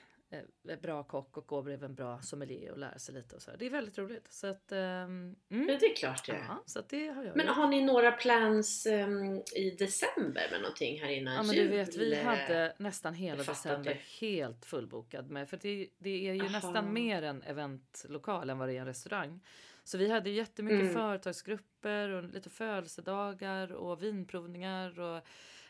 bra 0.82 1.02
kock 1.02 1.36
och 1.36 1.46
gå 1.46 1.62
bredvid 1.62 1.84
en 1.84 1.94
bra 1.94 2.20
sommelier 2.22 2.72
och 2.72 2.78
lära 2.78 2.98
sig 2.98 3.14
lite 3.14 3.36
och 3.36 3.42
så. 3.42 3.50
här. 3.50 3.58
Det 3.58 3.66
är 3.66 3.70
väldigt 3.70 3.98
roligt. 3.98 4.26
Så 4.32 4.46
att, 4.46 4.72
ehm, 4.72 5.36
Ja, 5.48 5.56
det 5.58 5.86
är 5.86 5.96
klart 5.96 6.26
det 6.26 6.32
ja, 6.48 6.62
så 6.66 6.82
det 6.88 7.08
har 7.08 7.24
jag 7.24 7.36
Men 7.36 7.46
gjort. 7.46 7.56
har 7.56 7.68
ni 7.68 7.84
några 7.84 8.12
plans 8.12 8.86
ehm, 8.86 9.36
i 9.56 9.70
december 9.78 10.48
med 10.50 10.60
någonting 10.60 11.00
här 11.00 11.08
innan 11.10 11.34
Ja 11.34 11.42
men 11.42 11.56
jul? 11.56 11.70
du 11.70 11.76
vet 11.76 11.96
vi 11.96 12.14
Eh, 12.14 12.24
hade 12.24 12.74
nästan 12.78 13.14
hela 13.14 13.42
december 13.42 13.90
det. 13.94 14.26
helt 14.26 14.64
fullbokad 14.64 15.30
med 15.30 15.48
för 15.48 15.56
det, 15.62 15.88
det 15.98 16.28
är 16.28 16.34
ju 16.34 16.40
Aha. 16.40 16.50
nästan 16.52 16.92
mer 16.92 17.22
en 17.22 17.42
eventlokal 17.42 18.50
än 18.50 18.58
vad 18.58 18.68
det 18.68 18.76
är 18.76 18.80
en 18.80 18.86
restaurang. 18.86 19.40
Så 19.84 19.98
vi 19.98 20.10
hade 20.10 20.30
jättemycket 20.30 20.80
Mm. 20.80 20.94
företagsgrupper 20.94 22.08
och 22.08 22.22
lite 22.24 22.50
födelsedagar 22.50 23.72
och 23.72 24.02
vinprovningar 24.02 25.00
och 25.00 25.22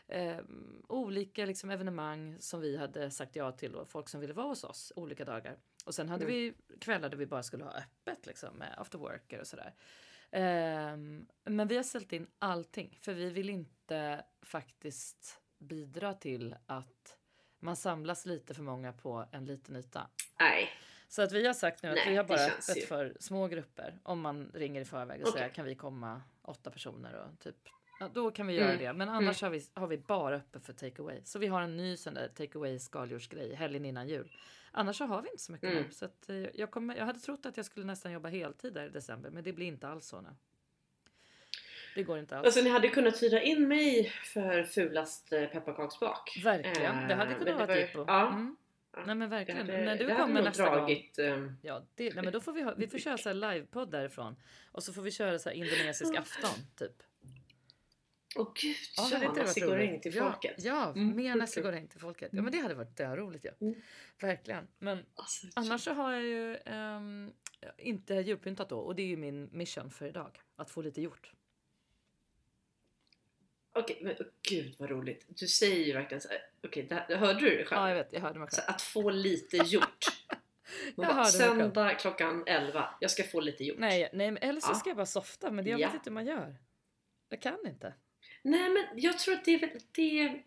eh, 0.07 0.37
olika 0.87 1.45
liksom, 1.45 1.69
evenemang 1.69 2.37
som 2.39 2.61
vi 2.61 2.77
hade 2.77 3.11
sagt 3.11 3.35
ja 3.35 3.51
till 3.51 3.75
och 3.75 3.89
folk 3.89 4.09
som 4.09 4.19
ville 4.21 4.33
vara 4.33 4.47
hos 4.47 4.63
oss 4.63 4.93
olika 4.95 5.25
dagar. 5.25 5.57
Och 5.85 5.95
sen 5.95 6.09
hade 6.09 6.25
Mm. 6.25 6.35
vi 6.35 6.53
kvällar 6.79 7.09
där 7.09 7.17
vi 7.17 7.25
bara 7.25 7.43
skulle 7.43 7.63
ha 7.63 7.71
öppet 7.71 8.25
liksom 8.25 8.55
med 8.57 8.75
after 8.77 8.97
worker 8.97 9.39
och 9.39 9.47
sådär. 9.47 9.73
Ehm, 10.31 11.27
men 11.43 11.67
vi 11.67 11.75
har 11.75 11.83
ställt 11.83 12.13
in 12.13 12.27
allting 12.39 12.97
för 13.01 13.13
vi 13.13 13.29
vill 13.29 13.49
inte 13.49 14.25
faktiskt 14.41 15.39
bidra 15.57 16.13
till 16.13 16.55
att 16.65 17.17
man 17.59 17.75
samlas 17.75 18.25
lite 18.25 18.53
för 18.53 18.63
många 18.63 18.93
på 18.93 19.25
en 19.31 19.45
liten 19.45 19.75
yta. 19.75 20.09
Nej. 20.39 20.69
Så 21.07 21.21
att 21.21 21.31
vi 21.31 21.47
har 21.47 21.53
sagt 21.53 21.83
nu 21.83 21.89
att 21.89 21.95
Nej, 21.95 22.09
vi 22.09 22.15
har 22.17 22.23
bara 22.23 22.39
öppet 22.45 22.77
ju- 22.77 22.85
för 22.85 23.17
små 23.19 23.47
grupper. 23.47 23.99
Om 24.03 24.21
man 24.21 24.51
ringer 24.53 24.81
i 24.81 24.85
förväg 24.85 25.21
och 25.21 25.27
Okej. 25.27 25.39
säger 25.39 25.53
kan 25.53 25.65
vi 25.65 25.75
komma 25.75 26.21
åtta 26.41 26.71
personer 26.71 27.13
och 27.15 27.39
typ. 27.39 27.55
Ja, 27.99 28.09
då 28.13 28.31
kan 28.31 28.47
vi 28.47 28.53
göra 28.53 28.69
Mm. 28.73 28.83
det. 28.83 28.93
Men 28.93 29.09
annars 29.09 29.41
har, 29.41 29.49
vi, 29.49 29.61
har 29.73 29.87
vi 29.87 29.97
bara 29.97 30.35
öppet 30.35 30.65
för 30.65 30.73
take 30.73 31.01
away. 31.01 31.21
Så 31.23 31.39
vi 31.39 31.47
har 31.47 31.61
en 31.61 31.77
ny 31.77 31.97
sån 31.97 32.13
där 32.13 32.27
take 32.27 32.57
away 32.57 32.79
skaldjursgrej 32.79 33.53
helgen 33.55 33.85
innan 33.85 34.07
jul. 34.07 34.31
Annars 34.71 34.95
så 34.97 35.05
har 35.05 35.21
vi 35.21 35.29
inte 35.29 35.43
så 35.43 35.51
mycket 35.51 35.69
Mm. 35.71 35.83
nu. 35.83 35.91
Så 35.91 36.05
att, 36.05 36.29
eh, 36.29 36.35
jag, 36.53 36.71
kommer, 36.71 36.95
jag 36.95 37.05
hade 37.05 37.19
trott 37.19 37.45
att 37.45 37.57
jag 37.57 37.65
skulle 37.65 37.85
nästan 37.85 38.11
jobba 38.11 38.29
heltid 38.29 38.73
där 38.73 38.85
i 38.85 38.89
december. 38.89 39.29
Men 39.29 39.43
det 39.43 39.53
blir 39.53 39.65
inte 39.67 39.87
alls 39.87 40.05
så 40.05 40.21
nu. 40.21 40.29
Det 41.95 42.03
går 42.03 42.19
inte 42.19 42.37
alls. 42.37 42.45
Alltså 42.45 42.61
ni 42.61 42.69
hade 42.69 42.87
kunnat 42.89 43.23
hyra 43.23 43.41
in 43.41 43.67
mig 43.67 44.09
för 44.33 44.63
fulast 44.63 45.33
eh, 45.33 45.45
pepparkaksbak. 45.45 46.39
Verkligen, 46.43 47.07
det 47.07 47.15
hade 47.15 47.31
Eh, 47.31 47.37
kunnat 47.37 47.55
vara 47.55 47.65
var- 47.67 47.75
ett 47.75 47.87
jippo. 47.89 48.03
Ja, 48.07 48.27
Mm. 48.27 48.55
Nej 48.95 49.05
men 49.05 49.19
det 49.19 49.27
verkligen. 49.27 49.59
hade, 49.67 49.85
När 49.85 49.97
du 49.97 50.05
det 50.07 50.15
kommer 50.15 50.41
nästa 50.43 50.63
gång. 50.69 50.73
dragit, 50.77 51.19
ehm, 51.19 51.57
Ja, 51.61 51.85
det, 51.95 52.13
nej, 52.15 52.23
men 52.23 52.33
då 52.33 52.41
får 52.41 52.53
vi, 52.53 52.61
ha, 52.61 52.73
vi 52.77 52.87
får 52.87 52.97
köra 52.97 53.17
så 53.17 53.29
här 53.29 53.33
livepodd 53.33 53.91
därifrån. 53.91 54.35
Och 54.71 54.83
så 54.83 54.93
får 54.93 55.01
vi 55.01 55.11
köra 55.11 55.39
så 55.39 55.49
här 55.49 55.55
indonesisk 55.55 56.15
afton 56.17 56.65
typ. 56.77 57.03
Åh 58.35 58.51
gud, 58.55 58.75
Ja, 58.97 59.09
ja, 59.11 59.19
går 59.29 59.35
roligt? 59.35 59.89
regn 59.89 60.01
till 60.01 60.15
ja, 60.15 60.31
folket. 60.31 60.55
Ja, 60.57 60.89
Mm, 60.95 61.15
mer 61.15 61.61
går 61.61 61.71
regn 61.71 61.87
till 61.87 61.99
folket. 61.99 62.29
Ja 62.33 62.41
men 62.41 62.51
det 62.51 62.57
hade 62.57 62.73
varit 62.75 62.99
roligt 62.99 63.45
ju. 63.45 63.49
Ja. 63.59 63.67
Mm. 63.67 63.81
Verkligen. 64.21 64.67
Men 64.79 65.05
Alltså, 65.15 65.47
annars 65.55 65.81
så 65.83 65.93
har 65.93 66.11
jag 66.13 66.23
ju 66.23 66.57
ehm, 66.65 67.33
inte 67.77 68.13
julpyntat 68.13 68.69
då. 68.69 68.79
Och 68.79 68.95
det 68.95 69.01
är 69.01 69.07
ju 69.07 69.17
min 69.17 69.49
mission 69.51 69.91
för 69.91 70.05
idag. 70.07 70.39
Att 70.55 70.69
få 70.71 70.81
lite 70.81 71.01
gjort. 71.01 71.31
Okej, 73.75 73.99
men 74.01 74.15
åh, 74.19 74.25
gud 74.49 74.75
vad 74.79 74.89
roligt. 74.89 75.25
Du 75.27 75.47
säger 75.47 75.85
ju 75.85 75.93
verkligen 75.93 76.21
så 76.21 76.27
här, 76.29 76.37
okej, 76.63 76.87
det- 77.07 77.15
hörde 77.15 77.39
du 77.39 77.57
det 77.57 77.65
själv? 77.65 77.81
Ja 77.81 77.89
jag 77.89 77.95
vet, 77.95 78.13
jag 78.13 78.21
hörde 78.21 78.39
mig 78.39 78.47
Så 78.51 78.61
själv. 78.61 78.69
att 78.75 78.81
få 78.81 79.09
lite 79.09 79.57
gjort. 79.65 80.05
Man 80.95 81.05
Jag 81.07 81.15
bara, 81.15 81.25
söndag 81.25 81.93
klockan 81.93 82.43
11, 82.47 82.95
jag 82.99 83.11
ska 83.11 83.23
få 83.23 83.39
lite 83.39 83.63
gjort. 83.63 83.79
Nej, 83.79 84.09
nej 84.13 84.31
men 84.31 84.43
eller 84.43 84.61
så 84.61 84.71
Ja. 84.71 84.75
ska 84.75 84.89
jag 84.89 84.97
bara 84.97 85.05
softa. 85.05 85.51
Men 85.51 85.65
det 85.65 85.71
jag 85.71 85.79
Ja. 85.79 85.87
vet 85.87 85.93
inte 85.95 86.09
hur 86.09 86.13
man 86.13 86.25
gör. 86.25 86.55
Jag 87.29 87.41
kan 87.41 87.57
inte. 87.67 87.93
Nej 88.43 88.69
men 88.69 88.85
jag 88.95 89.19
tror 89.19 89.35
att 89.35 89.45
det 89.45 89.53
är 89.53 89.59
väl 89.59 89.69
det, 89.91 90.41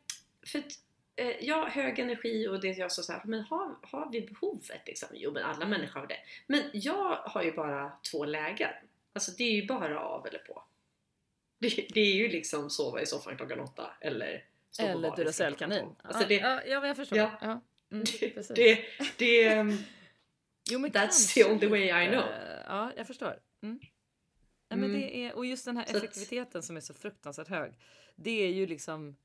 för 0.46 0.58
att 0.58 0.72
eh, 1.16 1.44
ja, 1.44 1.68
hög 1.68 1.98
energi 1.98 2.48
och 2.48 2.60
det 2.60 2.68
jag 2.78 2.92
sa 2.92 3.02
så 3.02 3.12
här, 3.12 3.22
men 3.24 3.40
har, 3.40 3.76
har 3.82 4.10
vi 4.12 4.20
behovet 4.20 4.82
liksom? 4.86 5.08
Jo 5.12 5.32
men 5.32 5.42
alla 5.42 5.66
människor 5.66 6.00
har 6.00 6.06
det. 6.06 6.18
Men 6.46 6.62
jag 6.72 7.16
har 7.16 7.42
ju 7.42 7.52
bara 7.52 7.92
två 8.10 8.24
lägen. 8.24 8.72
Alltså 9.12 9.32
det 9.32 9.44
är 9.44 9.52
ju 9.52 9.66
bara 9.66 10.00
av 10.00 10.26
eller 10.26 10.38
på. 10.38 10.62
Det, 11.58 11.86
det 11.94 12.00
är 12.00 12.14
ju 12.14 12.28
liksom 12.28 12.70
sova 12.70 13.00
i 13.00 13.06
soffan 13.06 13.36
klockan 13.36 13.60
åtta 13.60 13.90
eller 14.00 14.44
stå 14.70 14.82
på 14.82 14.88
Eller 14.88 15.02
baren 15.02 15.16
Duracellkanin. 15.16 15.86
Alltså 16.02 16.22
ja, 16.22 16.28
det, 16.28 16.34
ja, 16.34 16.62
ja, 16.66 16.86
jag 16.86 16.96
förstår. 16.96 17.18
Ja. 17.18 17.38
Ja. 17.40 17.60
Mm, 17.92 18.04
det, 18.20 18.54
det, 18.54 18.84
det, 19.18 19.44
ehm, 19.44 19.78
Jo, 20.70 20.78
men 20.78 20.90
That's 20.90 20.94
kanske 20.94 21.44
the 21.44 21.50
only 21.50 21.66
way 21.66 22.04
I 22.04 22.08
know. 22.08 22.24
Ja, 22.66 22.92
jag 22.96 23.06
förstår. 23.06 23.38
Mm. 23.62 23.80
Ja, 24.68 24.76
men 24.76 24.90
Mm. 24.90 25.00
det 25.00 25.16
är, 25.16 25.36
och 25.36 25.46
just 25.46 25.64
den 25.64 25.76
här 25.76 25.96
effektiviteten 25.96 26.62
som 26.62 26.76
är 26.76 26.80
så 26.80 26.94
fruktansvärt 26.94 27.48
hög. 27.48 27.72
Det 28.16 28.30
är 28.46 28.50
ju 28.52 28.66
liksom 28.66 29.16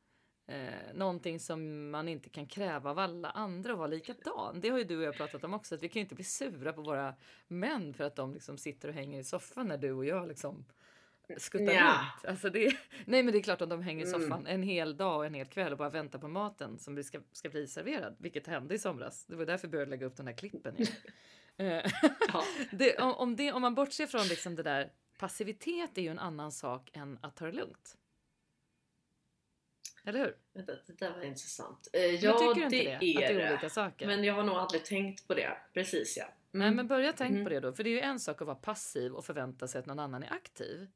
eh, 0.48 0.94
någonting 0.94 1.40
som 1.40 1.90
man 1.90 2.08
inte 2.08 2.30
kan 2.30 2.48
kräva 2.48 2.90
av 2.90 3.00
alla 3.00 3.30
andra 3.30 3.72
att 3.72 3.78
vara 3.78 3.88
likadan. 3.88 4.60
Det 4.62 4.70
har 4.70 4.78
ju 4.78 4.84
du 4.84 4.98
och 4.98 5.04
jag 5.04 5.16
pratat 5.16 5.44
om 5.44 5.54
också. 5.54 5.76
Att 5.76 5.84
vi 5.84 5.90
kan 5.90 6.00
ju 6.00 6.02
inte 6.04 6.16
bli 6.16 6.24
sura 6.24 6.74
på 6.74 6.82
våra 6.82 7.16
män 7.48 7.94
för 7.94 8.04
att 8.04 8.16
de 8.16 8.34
liksom 8.34 8.58
sitter 8.58 8.88
och 8.88 8.94
hänger 8.94 9.20
i 9.20 9.24
soffan 9.24 9.68
när 9.68 9.78
du 9.78 9.92
och 9.92 10.06
jag 10.06 10.28
liksom 10.28 10.66
skuttar 11.38 11.66
Nja. 11.66 11.84
runt. 11.84 12.26
Alltså 12.32 12.50
det, 12.50 12.78
nej 13.06 13.24
men 13.24 13.32
det 13.34 13.38
är 13.40 13.44
klart 13.44 13.62
att 13.62 13.70
de 13.70 13.82
hänger 13.82 14.06
i 14.06 14.10
Mm. 14.10 14.22
soffan 14.22 14.48
en 14.48 14.64
hel 14.64 14.98
dag 14.98 15.18
och 15.18 15.26
en 15.26 15.34
hel 15.34 15.46
kväll 15.48 15.72
och 15.72 15.78
bara 15.78 15.90
väntar 15.90 16.20
på 16.20 16.28
maten 16.28 16.80
som 16.80 17.04
ska, 17.04 17.20
ska 17.32 17.50
bli 17.50 17.68
serverad. 17.68 18.16
Vilket 18.20 18.48
hände 18.48 18.76
i 18.76 18.80
somras. 18.80 19.26
Det 19.26 19.36
var 19.36 19.46
därför 19.46 19.68
jag 19.68 19.72
började 19.72 19.92
lägga 19.92 20.06
upp 20.06 20.18
den 20.18 20.28
här 20.28 20.34
klippen. 20.34 20.76
Eh, 21.58 21.92
ja, 22.34 22.44
det, 22.72 22.98
om, 22.98 23.14
om, 23.14 23.36
det, 23.36 23.52
om 23.52 23.62
man 23.62 23.76
bortser 23.76 24.08
från 24.08 24.28
liksom 24.28 24.56
det 24.56 24.64
där 24.64 24.92
passivitet 25.26 25.98
är 25.98 26.02
ju 26.02 26.08
en 26.10 26.20
annan 26.20 26.52
sak 26.52 26.90
än 26.94 27.20
att 27.22 27.36
ta 27.36 27.46
det 27.46 27.52
lugnt. 27.52 27.98
Eller 30.04 30.20
hur? 30.20 30.36
vänta, 30.54 30.72
det 30.88 30.94
där 30.98 31.12
var 31.14 31.22
intressant. 31.24 31.88
Eh, 31.94 32.02
ja, 32.02 32.40
tycker 32.40 32.56
du 32.56 32.64
inte 32.64 32.78
det, 32.78 32.84
det? 33.00 33.14
är 33.14 33.22
att 33.22 33.28
det 33.38 33.44
är 33.44 33.52
olika 33.54 33.70
saker? 33.70 34.08
Men 34.08 34.24
jag 34.24 34.34
har 34.34 34.44
nog 34.44 34.56
aldrig 34.56 34.86
tänkt 34.86 35.28
på 35.28 35.34
det. 35.34 35.58
Precis 35.74 36.18
ja. 36.18 36.26
Nej 36.52 36.68
Mm. 36.68 36.76
men 36.76 36.88
börja 36.88 37.14
tänka 37.14 37.32
Mm. 37.34 37.44
på 37.44 37.50
det 37.50 37.60
då. 37.60 37.74
För 37.74 37.84
det 37.84 37.90
är 37.90 37.92
ju 37.92 38.00
en 38.00 38.20
sak 38.20 38.42
att 38.42 38.48
vara 38.48 38.56
passiv 38.56 39.14
och 39.14 39.26
förvänta 39.26 39.68
sig 39.68 39.80
att 39.80 39.86
någon 39.86 40.00
annan 40.00 40.24
är 40.24 40.34
aktiv. 40.34 40.88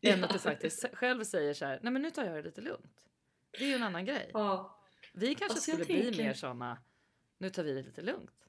Än 0.00 0.24
att 0.24 0.30
du 0.32 0.38
faktiskt 0.38 0.84
själv 0.92 1.24
säger 1.24 1.54
så 1.54 1.64
här, 1.64 1.80
nej 1.82 1.92
men 1.92 2.02
nu 2.02 2.10
tar 2.10 2.24
jag 2.24 2.34
det 2.34 2.42
lite 2.42 2.60
lugnt. 2.60 3.06
Det 3.50 3.64
är 3.64 3.68
ju 3.68 3.74
en 3.74 3.82
annan 3.82 4.04
grej. 4.04 4.30
Ja. 4.32 4.78
Vi 5.12 5.26
kanske 5.34 5.44
Alltså, 5.44 5.70
skulle 5.72 5.84
bli 5.84 6.02
tänker- 6.02 6.22
mer 6.24 6.34
såna, 6.34 6.78
nu 7.38 7.50
tar 7.50 7.62
vi 7.64 7.72
det 7.74 7.82
lite 7.82 8.02
lugnt. 8.02 8.48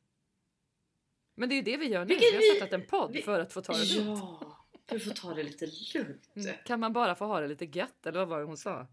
Men 1.36 1.50
det 1.50 1.56
är 1.56 1.58
ju 1.58 1.62
det 1.62 1.78
vi 1.78 1.86
gör 1.88 2.00
nu. 2.00 2.06
Vilket 2.06 2.34
vi 2.34 2.50
har 2.50 2.56
startat 2.56 2.74
en 2.74 2.86
podd 2.88 3.12
vi- 3.14 3.22
för 3.22 3.40
att 3.40 3.54
få 3.54 3.62
ta 3.62 3.74
det 3.74 3.96
lugnt. 3.96 4.24
Ja, 4.88 4.94
du 4.94 5.00
får 5.00 5.12
ta 5.12 5.34
det 5.34 5.44
lite 5.44 5.66
lugnt. 5.94 6.30
Mm. 6.36 6.56
Kan 6.66 6.80
man 6.80 6.94
bara 6.94 7.16
få 7.16 7.26
ha 7.26 7.40
det 7.40 7.48
lite 7.48 7.66
gött? 7.66 8.06
Eller 8.06 8.20
vad 8.20 8.28
var 8.28 8.40
det 8.40 8.46
hon 8.46 8.58
sa? 8.58 8.88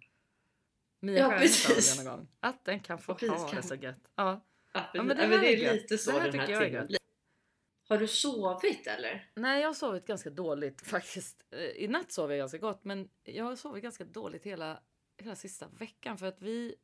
Mia 1.01 1.19
Ja, 1.19 1.29
Stjärne 1.31 1.49
sa 1.49 1.69
precis. 1.75 1.97
det 1.99 2.05
någon 2.05 2.17
gång. 2.19 2.29
Att 2.41 2.65
den 2.65 2.81
kan 2.81 2.99
få 2.99 3.15
Precis, 3.15 3.31
ha 3.43 3.49
kan. 3.49 3.57
det 3.57 3.63
så 3.69 3.75
gött. 3.75 4.11
Ja. 4.15 4.41
Ja, 4.73 4.87
men 4.95 5.07
men 5.07 5.17
det 5.17 5.23
här 5.23 5.29
men 5.31 5.41
det 5.41 5.47
är 5.65 5.71
är 5.71 5.75
lite 5.75 5.99
så 5.99 6.11
Det 6.13 6.19
här 6.21 6.31
den 6.31 6.41
här 6.41 6.47
tiden 6.47 6.87
blir. 6.87 6.99
Har 7.89 7.99
du 7.99 8.09
sovit 8.09 8.87
eller? 8.87 9.31
Nej, 9.35 9.61
jag 9.61 9.69
har 9.69 9.75
sovit 9.75 10.07
ganska 10.07 10.31
dåligt 10.31 10.81
faktiskt. 10.87 11.45
Eh, 11.51 11.61
I 11.61 11.89
natt 11.89 12.13
sov 12.13 12.31
jag 12.31 12.39
ganska 12.39 12.59
gott, 12.59 12.85
men 12.85 13.09
jag 13.23 13.45
har 13.45 13.57
sovit 13.57 13.83
ganska 13.83 14.05
dåligt 14.05 14.45
hela, 14.45 14.81
hela 15.19 15.37
sista 15.37 15.69
veckan 15.69 16.19
för 16.19 16.27
att 16.27 16.43
vi 16.43 16.75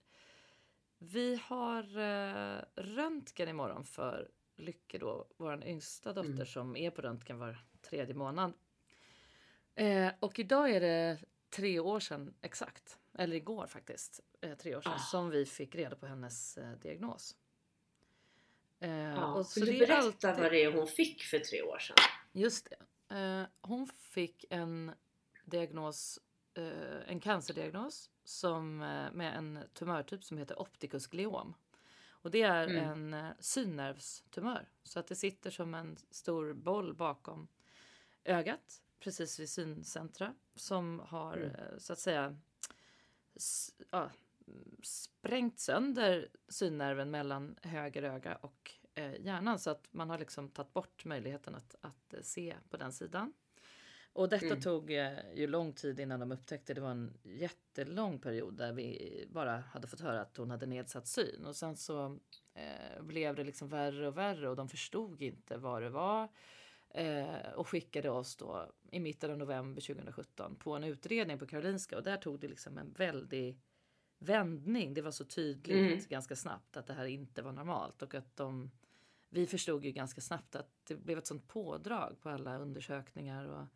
vi 0.99 1.41
har 1.43 1.99
eh, 1.99 2.63
röntgen 2.77 3.49
imorgon 3.49 3.85
för 3.85 4.29
Lycke 4.57 4.99
då, 4.99 5.27
vår 5.37 5.65
yngsta 5.67 6.13
dotter 6.13 6.31
Mm. 6.31 6.47
som 6.47 6.77
är 6.77 6.91
på 6.91 7.03
röntgen 7.03 7.39
var 7.39 7.59
tredje 7.91 8.15
månad. 8.15 8.53
Eh, 9.77 10.13
och 10.21 10.39
idag 10.39 10.71
är 10.71 10.81
det 10.81 11.19
tre 11.51 11.79
år 11.81 12.01
sedan 12.01 12.35
exakt, 12.43 12.99
eller 13.19 13.37
igår 13.37 13.67
faktiskt, 13.67 14.21
eh, 14.41 14.55
tre 14.57 14.77
år 14.77 14.81
sedan 14.81 14.93
Ah. 14.93 14.99
som 14.99 15.31
vi 15.31 15.47
fick 15.47 15.75
reda 15.75 15.97
på 15.97 16.07
hennes 16.07 16.59
eh, 16.59 16.71
diagnos. 16.73 17.37
Eh, 18.81 18.91
Ja. 18.91 19.35
och 19.35 19.47
så 19.47 19.61
du 19.61 19.79
berätta 19.79 19.97
alltid- 19.97 20.43
vad 20.43 20.53
det 20.53 20.63
är 20.65 20.73
hon 20.73 20.87
fick 20.87 21.23
för 21.23 21.39
tre 21.39 21.63
år 21.63 21.79
sedan? 21.79 21.97
Just 22.33 22.69
det. 22.71 23.15
Eh, 23.17 23.47
hon 23.61 23.87
fick 23.87 24.45
en 24.51 24.93
diagnos, 25.45 26.19
eh, 26.55 27.11
en 27.11 27.21
cancerdiagnos 27.21 28.11
som, 28.25 28.77
med 29.13 29.37
en 29.37 29.59
tumörtyp 29.75 30.25
som 30.25 30.39
heter 30.39 30.61
opticus 30.61 31.07
gliom. 31.07 31.55
Och 32.09 32.31
det 32.31 32.43
är 32.43 32.69
Mm. 32.69 33.15
en 33.15 33.33
synnervstumör. 33.41 34.69
Så 34.83 34.99
att 35.01 35.07
det 35.07 35.15
sitter 35.17 35.51
som 35.51 35.75
en 35.75 35.97
stor 36.11 36.53
boll 36.53 36.95
bakom 36.95 37.49
ögat 38.25 38.83
precis 39.01 39.41
vid 39.41 39.49
syncentra 39.49 40.35
som 40.55 40.99
har 41.07 41.37
Mm. 41.37 41.51
eh, 41.55 41.79
så 41.79 41.93
att 41.93 41.99
säga 41.99 42.37
ja, 43.91 44.11
sprängt 44.83 45.59
sönder 45.59 46.29
synnerven 46.49 47.11
mellan 47.11 47.57
höger 47.63 48.03
öga 48.03 48.37
och 48.37 48.73
eh, 48.95 49.21
hjärnan 49.21 49.59
så 49.59 49.71
att 49.71 49.89
man 49.93 50.11
har 50.11 50.19
liksom 50.19 50.49
tagit 50.49 50.73
bort 50.73 51.05
möjligheten 51.05 51.55
att, 51.55 51.75
att 51.81 52.15
eh, 52.15 52.21
se 52.23 52.57
på 52.71 52.77
den 52.77 52.93
sidan. 52.93 53.33
Och 54.13 54.29
detta 54.29 54.47
Mm. 54.47 54.61
tog 54.61 54.91
eh, 54.93 55.33
ju 55.35 55.47
lång 55.47 55.73
tid 55.73 56.01
innan 56.01 56.21
de 56.21 56.33
upptäckte. 56.33 56.75
Det 56.75 56.81
var 56.81 56.91
en 56.91 57.19
jättelång 57.23 58.19
period 58.19 58.55
där 58.57 58.73
vi 58.73 59.27
bara 59.31 59.57
hade 59.57 59.87
fått 59.87 60.01
höra 60.01 60.21
att 60.21 60.37
hon 60.37 60.51
hade 60.51 60.67
nedsatt 60.67 61.07
syn 61.07 61.47
och 61.47 61.57
sen 61.57 61.77
så 61.77 62.19
eh, 62.55 63.03
blev 63.03 63.35
det 63.35 63.45
liksom 63.45 63.69
värre 63.69 64.09
och 64.09 64.17
värre 64.19 64.49
och 64.49 64.57
de 64.57 64.69
förstod 64.69 65.23
inte 65.23 65.57
vad 65.57 65.83
det 65.83 65.91
var 65.91 66.29
eh, 66.91 67.53
och 67.55 67.69
skickade 67.69 68.11
oss 68.11 68.37
då 68.37 68.73
i 68.91 69.01
mitten 69.01 69.31
av 69.31 69.39
november 69.39 69.81
2017 69.81 70.57
på 70.57 70.73
en 70.73 70.85
utredning 70.85 71.39
på 71.39 71.47
Karolinska 71.47 71.97
och 71.97 72.03
där 72.03 72.17
tog 72.17 72.41
det 72.41 72.49
liksom 72.49 72.79
en 72.79 72.93
väldig 72.93 73.61
vändning. 74.19 74.95
Det 74.95 75.03
var 75.03 75.11
så 75.11 75.25
tydligt 75.25 75.89
Mm. 75.93 76.01
ganska 76.09 76.37
snabbt 76.37 76.77
att 76.77 76.87
det 76.87 76.95
här 76.95 77.07
inte 77.07 77.43
var 77.43 77.53
normalt 77.53 78.03
och 78.03 78.15
att 78.15 78.37
de 78.37 78.71
vi 79.29 79.47
förstod 79.47 79.85
ju 79.85 79.93
ganska 79.93 80.21
snabbt 80.21 80.57
att 80.57 80.71
det 80.85 80.97
blev 80.97 81.19
ett 81.19 81.27
sånt 81.27 81.49
pådrag 81.49 82.21
på 82.21 82.29
alla 82.29 82.59
undersökningar 82.59 83.45
och 83.49 83.67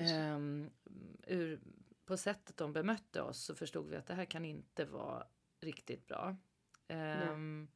ehm, 0.00 0.70
ur, 1.26 1.60
på 2.04 2.16
sättet 2.16 2.56
de 2.56 2.72
bemötte 2.72 3.22
oss 3.22 3.44
så 3.44 3.54
förstod 3.54 3.88
vi 3.90 3.96
att 3.96 4.06
det 4.06 4.14
här 4.14 4.24
kan 4.24 4.44
inte 4.44 4.84
vara 4.84 5.26
riktigt 5.60 6.06
bra. 6.06 6.36
Ehm, 6.88 7.68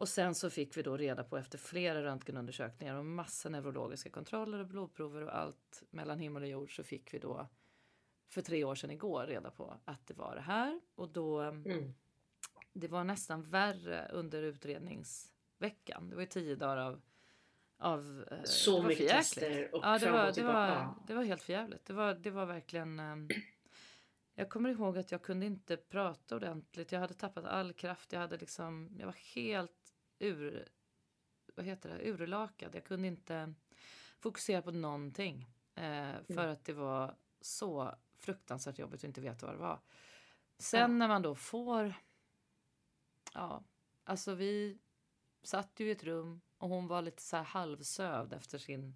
och 0.00 0.08
sen 0.08 0.34
så 0.34 0.50
fick 0.50 0.76
vi 0.76 0.82
då 0.82 0.96
reda 0.96 1.24
på 1.24 1.36
efter 1.36 1.58
flera 1.58 2.02
röntgenundersökningar 2.02 2.94
och 2.96 3.04
massa 3.04 3.48
neurologiska 3.48 4.10
kontroller 4.10 4.58
och 4.58 4.66
blodprover 4.66 5.22
och 5.22 5.36
allt 5.36 5.82
mellan 5.90 6.18
himmel 6.18 6.42
och 6.42 6.48
jord 6.48 6.76
så 6.76 6.82
fick 6.84 7.14
vi 7.14 7.18
då 7.18 7.48
för 8.28 8.42
tre 8.42 8.64
år 8.64 8.74
sedan 8.74 8.90
igår 8.90 9.26
reda 9.26 9.50
på 9.50 9.74
att 9.84 10.06
det 10.06 10.14
var 10.14 10.34
det 10.34 10.40
här 10.40 10.80
och 10.94 11.08
då 11.08 11.40
Mm. 11.40 11.94
det 12.72 12.88
var 12.88 13.04
nästan 13.04 13.42
värre 13.42 14.08
under 14.12 14.42
utredningsveckan. 14.42 16.08
Det 16.10 16.14
var 16.14 16.22
ju 16.22 16.26
tio 16.28 16.56
dagar 16.56 16.76
av 16.76 17.00
av 17.78 18.24
eh, 18.30 18.42
Så 18.44 18.82
mycket 18.82 19.08
tester 19.08 19.74
och 19.74 19.80
ja, 19.84 19.98
det 19.98 20.10
var, 20.10 20.32
det 20.32 20.42
var, 20.42 20.68
Ja. 20.68 21.04
det 21.06 21.14
var 21.14 21.24
helt 21.24 21.42
förjävligt. 21.42 21.84
Det 21.84 21.92
var, 21.92 22.14
det 22.14 22.30
var 22.30 22.46
verkligen... 22.46 23.00
ehm, 23.00 23.28
jag 24.34 24.48
kommer 24.50 24.70
ihåg 24.70 24.98
att 24.98 25.12
jag 25.12 25.22
kunde 25.22 25.46
inte 25.46 25.76
prata 25.76 26.36
ordentligt. 26.36 26.92
Jag 26.92 27.00
hade 27.00 27.14
tappat 27.14 27.44
all 27.44 27.72
kraft. 27.72 28.12
Jag 28.12 28.20
hade 28.20 28.36
liksom, 28.36 28.96
jag 28.98 29.06
var 29.06 29.16
helt 29.34 29.79
ur, 30.20 30.68
vad 31.54 31.66
heter 31.66 31.88
det, 31.98 32.10
urlakad. 32.10 32.74
Jag 32.74 32.84
kunde 32.84 33.08
inte 33.08 33.54
fokusera 34.18 34.62
på 34.62 34.70
någonting. 34.70 35.42
Eh, 35.74 36.14
för 36.26 36.32
Mm. 36.32 36.50
att 36.52 36.64
det 36.64 36.72
var 36.72 37.16
så 37.40 37.94
fruktansvärt 38.16 38.78
jobbigt 38.78 39.00
att 39.00 39.04
inte 39.04 39.20
veta 39.20 39.46
vad 39.46 39.54
det 39.54 39.58
var. 39.58 39.80
Sen 40.58 40.80
Ja. 40.80 40.86
när 40.86 41.08
man 41.08 41.22
då 41.22 41.34
får... 41.34 41.94
Ja, 43.34 43.64
alltså 44.04 44.34
vi 44.34 44.78
satt 45.42 45.80
ju 45.80 45.88
i 45.88 45.90
ett 45.90 46.04
rum 46.04 46.40
och 46.58 46.68
hon 46.68 46.86
var 46.86 47.02
lite 47.02 47.22
så 47.22 47.36
här 47.36 47.44
halvsövd 47.44 48.32
efter 48.32 48.58
sin 48.58 48.94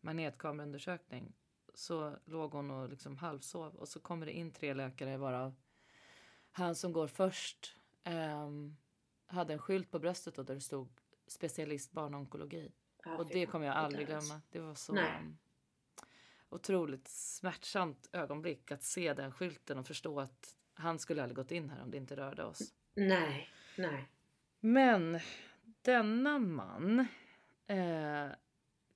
magnetkameraundersökning. 0.00 1.36
Så 1.74 2.16
låg 2.24 2.52
hon 2.52 2.70
och 2.70 2.88
liksom 2.88 3.16
halvsov 3.16 3.74
och 3.74 3.88
så 3.88 4.00
kommer 4.00 4.26
det 4.26 4.32
in 4.32 4.52
tre 4.52 4.74
läkare 4.74 5.16
varav 5.16 5.54
han 6.50 6.74
som 6.74 6.92
går 6.92 7.06
först 7.08 7.76
ehm, 8.04 8.76
hade 9.26 9.52
en 9.52 9.58
skylt 9.58 9.90
på 9.90 9.98
bröstet 9.98 10.38
och 10.38 10.44
där 10.44 10.54
det 10.54 10.60
stod 10.60 10.88
specialist 11.26 11.92
barnonkologi. 11.92 12.72
Ja, 13.04 13.16
Och 13.16 13.26
det 13.26 13.46
kommer 13.46 13.66
jag 13.66 13.76
aldrig 13.76 14.06
glömma. 14.06 14.40
Det 14.50 14.60
var 14.60 14.74
så 14.74 14.92
Nej. 14.92 15.18
um, 15.20 15.38
otroligt 16.48 17.08
smärtsamt 17.08 18.08
ögonblick 18.12 18.72
att 18.72 18.82
se 18.82 19.14
den 19.14 19.32
skylten 19.32 19.78
och 19.78 19.86
förstå 19.86 20.20
att 20.20 20.56
han 20.74 20.98
skulle 20.98 21.22
aldrig 21.22 21.36
gått 21.36 21.50
in 21.50 21.70
här 21.70 21.82
om 21.82 21.90
det 21.90 21.96
inte 21.96 22.16
rörde 22.16 22.44
oss. 22.44 22.74
Nej, 22.94 23.50
nej. 23.78 24.08
Men 24.60 25.20
denna 25.82 26.38
man, 26.38 27.00
eh, 27.66 28.26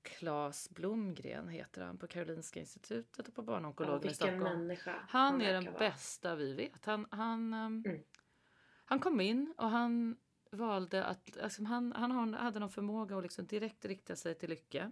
Claes 0.01 0.69
Blomgren 0.69 1.47
heter 1.47 1.81
han 1.81 1.97
på 1.97 2.07
Karolinska 2.07 2.59
institutet 2.59 3.27
och 3.27 3.35
på 3.35 3.41
Ja, 3.41 3.45
barnonkologen 3.45 3.97
i 4.03 4.07
vilken 4.07 4.15
Stockholm. 4.39 4.59
människa 4.59 5.05
Han 5.09 5.35
är 5.35 5.39
verkar 5.39 5.53
den 5.53 5.65
vara. 5.73 5.79
bästa 5.89 6.35
vi 6.35 6.53
vet. 6.53 6.85
Han, 6.85 7.07
han, 7.11 7.53
ehm, 7.53 7.83
Mm. 7.85 8.01
Han 8.89 8.99
kom 8.99 9.21
in 9.21 9.53
och 9.57 9.69
han 9.69 10.17
valde 10.51 11.03
att... 11.03 11.37
Alltså 11.37 11.63
han, 11.63 11.93
han 11.95 12.33
hade 12.33 12.59
någon 12.59 12.69
förmåga 12.69 13.17
att 13.17 13.23
liksom 13.23 13.45
direkt 13.45 13.85
rikta 13.85 14.15
sig 14.15 14.35
till 14.35 14.49
Lycke. 14.49 14.91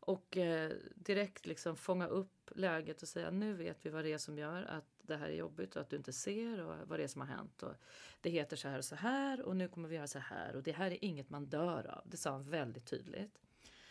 Och 0.00 0.36
eh, 0.36 0.72
direkt 0.94 1.46
liksom 1.46 1.76
fånga 1.76 2.06
upp 2.06 2.50
läget 2.54 3.02
och 3.02 3.08
säga 3.08 3.30
nu 3.30 3.54
vet 3.54 3.86
vi 3.86 3.90
vad 3.90 4.04
det 4.04 4.12
är 4.12 4.18
som 4.18 4.38
gör 4.38 4.62
att 4.62 4.84
det 5.02 5.16
här 5.16 5.28
är 5.28 5.34
jobbigt 5.34 5.76
och 5.76 5.82
att 5.82 5.90
du 5.90 5.96
inte 5.96 6.12
ser 6.12 6.60
och 6.60 6.88
vad 6.88 6.98
det 6.98 7.02
är 7.02 7.08
som 7.08 7.20
har 7.20 7.28
hänt. 7.28 7.62
Och 7.62 7.74
det 8.20 8.30
heter 8.30 8.56
så 8.56 8.68
här 8.68 8.78
och 8.78 8.84
så 8.84 8.94
här 8.94 9.42
och 9.42 9.56
nu 9.56 9.68
kommer 9.68 9.88
vi 9.88 9.96
göra 9.96 10.06
så 10.06 10.18
här 10.18 10.56
och 10.56 10.62
det 10.62 10.72
här 10.72 10.90
är 10.90 11.04
inget 11.04 11.30
man 11.30 11.46
dör 11.46 11.86
av. 11.86 12.02
Det 12.04 12.16
sa 12.16 12.30
han 12.30 12.50
väldigt 12.50 12.86
tydligt. 12.86 13.38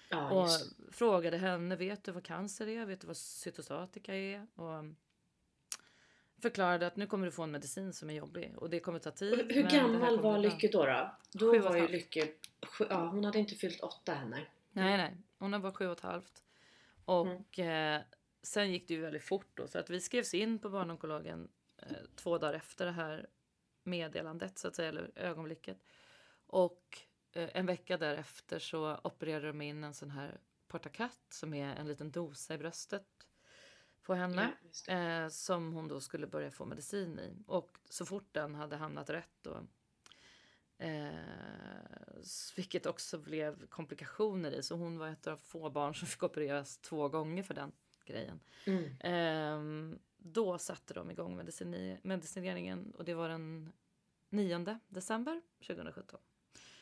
Ja, 0.09 0.31
Och 0.31 0.49
frågade 0.91 1.37
henne, 1.37 1.75
vet 1.75 2.03
du 2.03 2.11
vad 2.11 2.23
cancer 2.23 2.67
är? 2.67 2.85
Vet 2.85 3.01
du 3.01 3.07
vad 3.07 3.17
cytostatika 3.17 4.15
är? 4.15 4.47
Och 4.55 4.83
förklarade 6.41 6.87
att 6.87 6.95
nu 6.95 7.07
kommer 7.07 7.25
du 7.25 7.31
få 7.31 7.43
en 7.43 7.51
medicin 7.51 7.93
som 7.93 8.09
är 8.09 8.13
jobbig 8.13 8.57
och 8.57 8.69
det 8.69 8.79
kommer 8.79 8.99
ta 8.99 9.11
tid. 9.11 9.51
Hur 9.51 9.63
gammal 9.63 10.19
var 10.19 10.39
bli 10.39 10.49
bra." 10.49 10.55
Lycke 10.55 10.67
då? 10.67 10.85
Då, 11.31 11.53
då 11.53 11.59
var 11.59 11.75
ju. 11.75 11.87
Lycke... 11.87 12.27
Ja, 12.89 13.05
hon 13.05 13.23
hade 13.23 13.39
inte 13.39 13.55
fyllt 13.55 13.81
åtta 13.81 14.13
henne. 14.13 14.45
Nej, 14.71 14.97
nej. 14.97 15.17
Hon 15.37 15.61
var 15.61 15.71
sju 15.71 15.87
och 15.87 15.91
ett 15.97 15.99
halvt. 15.99 16.43
Och 17.05 17.59
eh, 17.59 18.01
sen 18.41 18.71
gick 18.71 18.87
det 18.87 18.93
ju 18.93 19.01
väldigt 19.01 19.23
fort 19.23 19.51
då. 19.53 19.67
Så 19.67 19.79
att 19.79 19.89
vi 19.89 20.01
skrevs 20.01 20.33
in 20.33 20.59
på 20.59 20.69
barnonkologen 20.69 21.49
eh, 21.77 21.97
två 22.15 22.37
dagar 22.37 22.53
efter 22.53 22.85
det 22.85 22.91
här 22.91 23.27
meddelandet, 23.83 24.57
så 24.57 24.67
att 24.67 24.75
säga, 24.75 24.89
eller 24.89 25.11
ögonblicket. 25.15 25.77
Och 26.47 27.01
eh, 27.33 27.49
en 27.53 27.65
vecka 27.65 27.97
därefter 27.97 28.59
så 28.59 28.99
opererade 29.03 29.47
de 29.47 29.61
in 29.61 29.83
en 29.83 29.93
sån 29.93 30.11
här 30.11 30.39
portakat 30.67 31.19
som 31.29 31.53
är 31.53 31.75
en 31.75 31.87
liten 31.87 32.11
dosa 32.11 32.53
i 32.53 32.57
bröstet 32.57 33.07
på 34.03 34.13
henne. 34.13 34.51
Ja. 34.87 34.93
Eh, 34.93 35.27
som 35.29 35.73
hon 35.73 35.87
då 35.87 35.99
skulle 36.01 36.27
börja 36.27 36.51
få 36.51 36.65
medicin 36.65 37.19
i. 37.19 37.43
Och 37.47 37.77
så 37.89 38.05
fort 38.05 38.27
den 38.31 38.55
hade 38.55 38.75
hamnat 38.75 39.09
rätt 39.09 39.37
då, 39.41 39.65
eh, 40.77 41.11
vilket 42.55 42.85
också 42.85 43.17
blev 43.19 43.67
komplikationer 43.67 44.51
i. 44.51 44.63
Så 44.63 44.75
hon 44.75 44.97
var 44.97 45.07
ett 45.07 45.27
av 45.27 45.37
få 45.37 45.69
barn 45.69 45.95
som 45.95 46.07
fick 46.07 46.23
opereras 46.23 46.77
två 46.77 47.09
gånger 47.09 47.43
för 47.43 47.53
den 47.53 47.71
grejen. 48.05 48.39
Mm. 48.65 48.95
Ehm, 48.99 49.99
då 50.17 50.57
satte 50.57 50.93
de 50.93 51.11
igång 51.11 51.39
medicini- 51.41 51.99
medicineringen 52.03 52.91
och 52.97 53.05
det 53.05 53.13
var 53.13 53.29
den 53.29 53.71
9 54.29 54.79
december 54.87 55.41
2017. 55.67 56.19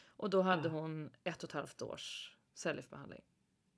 Och 0.07 0.29
då 0.29 0.41
hade 0.41 0.67
Ja. 0.69 0.73
hon 0.73 1.09
ett 1.23 1.43
och 1.43 1.49
ett 1.49 1.53
halvt 1.53 1.81
års 1.81 2.35
cellgiftsbehandling. 2.53 3.21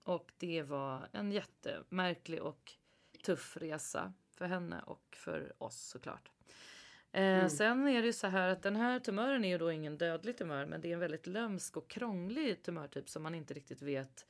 Och 0.04 0.32
det 0.38 0.64
var 0.64 1.08
en 1.12 1.32
jättemärklig 1.32 2.42
och 2.42 2.74
tuff 3.22 3.58
resa 3.58 4.14
för 4.32 4.46
henne 4.46 4.82
och 4.86 5.16
för 5.16 5.54
oss 5.64 5.82
såklart. 5.90 6.32
Eh, 7.12 7.22
Mm. 7.24 7.50
Sen 7.50 7.88
är 7.88 8.02
det 8.02 8.06
ju 8.08 8.14
så 8.14 8.28
här 8.28 8.48
att 8.50 8.64
den 8.64 8.76
här 8.76 9.00
tumören 9.00 9.46
är 9.46 9.50
ju 9.50 9.58
då 9.58 9.72
ingen 9.72 9.98
dödlig 9.98 10.38
tumör 10.38 10.66
men 10.66 10.82
det 10.82 10.90
är 10.90 10.94
en 10.94 11.00
väldigt 11.00 11.28
lömsk 11.28 11.78
och 11.78 11.90
krånglig 11.90 12.64
tumörtyp 12.64 13.10
som 13.10 13.24
man 13.24 13.36
inte 13.36 13.54
riktigt 13.54 13.82
vet 13.82 14.26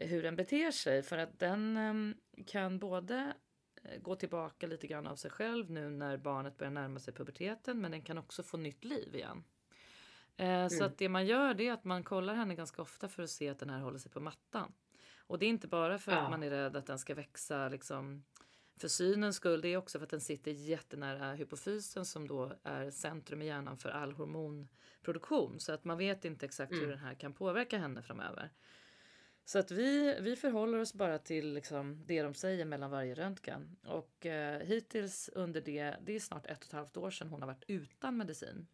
hur 0.00 0.22
den 0.22 0.36
beter 0.36 0.70
sig 0.70 1.02
för 1.02 1.18
att 1.18 1.38
den 1.38 1.76
em, 1.76 2.14
kan 2.46 2.78
både 2.78 3.32
eh, 3.82 4.00
gå 4.00 4.14
tillbaka 4.16 4.66
lite 4.66 4.86
grann 4.86 5.06
av 5.06 5.16
sig 5.16 5.30
själv 5.30 5.70
nu 5.70 5.90
när 5.90 6.16
barnet 6.16 6.56
börjar 6.58 6.70
närma 6.70 7.00
sig 7.00 7.14
puberteten 7.14 7.80
men 7.80 7.90
den 7.90 8.02
kan 8.02 8.18
också 8.18 8.42
få 8.42 8.56
nytt 8.56 8.84
liv 8.84 9.14
igen. 9.14 9.44
Eh, 10.36 10.68
Så 10.68 10.74
Mm. 10.76 10.86
att 10.86 10.98
det 10.98 11.08
man 11.08 11.26
gör 11.26 11.54
det 11.54 11.68
är 11.68 11.72
att 11.72 11.84
man 11.84 12.04
kollar 12.04 12.34
henne 12.34 12.54
ganska 12.54 12.82
ofta 12.82 13.08
för 13.08 13.22
att 13.22 13.30
se 13.30 13.48
att 13.48 13.58
den 13.58 13.70
här 13.70 13.80
håller 13.80 13.98
sig 13.98 14.10
på 14.12 14.20
mattan. 14.20 14.72
Och 15.28 15.38
det 15.38 15.46
är 15.46 15.50
inte 15.50 15.68
bara 15.68 15.98
för 15.98 16.12
Ja. 16.12 16.18
att 16.18 16.30
man 16.30 16.42
är 16.42 16.50
rädd 16.50 16.76
att 16.76 16.86
den 16.86 16.98
ska 16.98 17.14
växa 17.14 17.68
liksom 17.68 18.24
för 18.80 18.88
synens 18.88 19.36
skull. 19.36 19.60
Det 19.60 19.68
är 19.68 19.76
också 19.76 19.98
för 19.98 20.04
att 20.04 20.10
den 20.10 20.20
sitter 20.20 20.50
jättenära 20.50 21.32
hypofysen 21.34 22.04
som 22.04 22.28
då 22.28 22.52
är 22.62 22.90
centrum 22.90 23.42
i 23.42 23.46
hjärnan 23.46 23.78
för 23.78 23.88
all 23.88 24.12
hormonproduktion. 24.12 25.60
Så 25.60 25.72
att 25.72 25.84
man 25.84 25.98
vet 25.98 26.24
inte 26.24 26.46
exakt 26.46 26.72
hur 26.72 26.78
Mm. 26.78 26.90
den 26.90 26.98
här 26.98 27.14
kan 27.14 27.32
påverka 27.32 27.78
henne 27.78 28.02
framöver. 28.02 28.50
Så 29.44 29.58
att 29.58 29.70
vi, 29.70 30.18
vi 30.20 30.36
förhåller 30.36 30.78
oss 30.78 30.94
bara 30.94 31.18
till 31.18 31.52
liksom 31.54 32.04
det 32.06 32.22
de 32.22 32.34
säger 32.34 32.64
mellan 32.64 32.90
varje 32.90 33.14
röntgen. 33.14 33.76
Och 33.86 34.26
eh, 34.26 34.60
hittills 34.60 35.28
under 35.34 35.60
det, 35.60 35.96
det 36.02 36.12
är 36.12 36.20
snart 36.20 36.46
ett 36.46 36.58
och 36.58 36.64
ett 36.66 36.72
halvt 36.72 36.96
år 36.96 37.10
sedan 37.10 37.28
hon 37.28 37.42
har 37.42 37.46
varit 37.46 37.64
utan 37.68 38.16
medicin. 38.16 38.66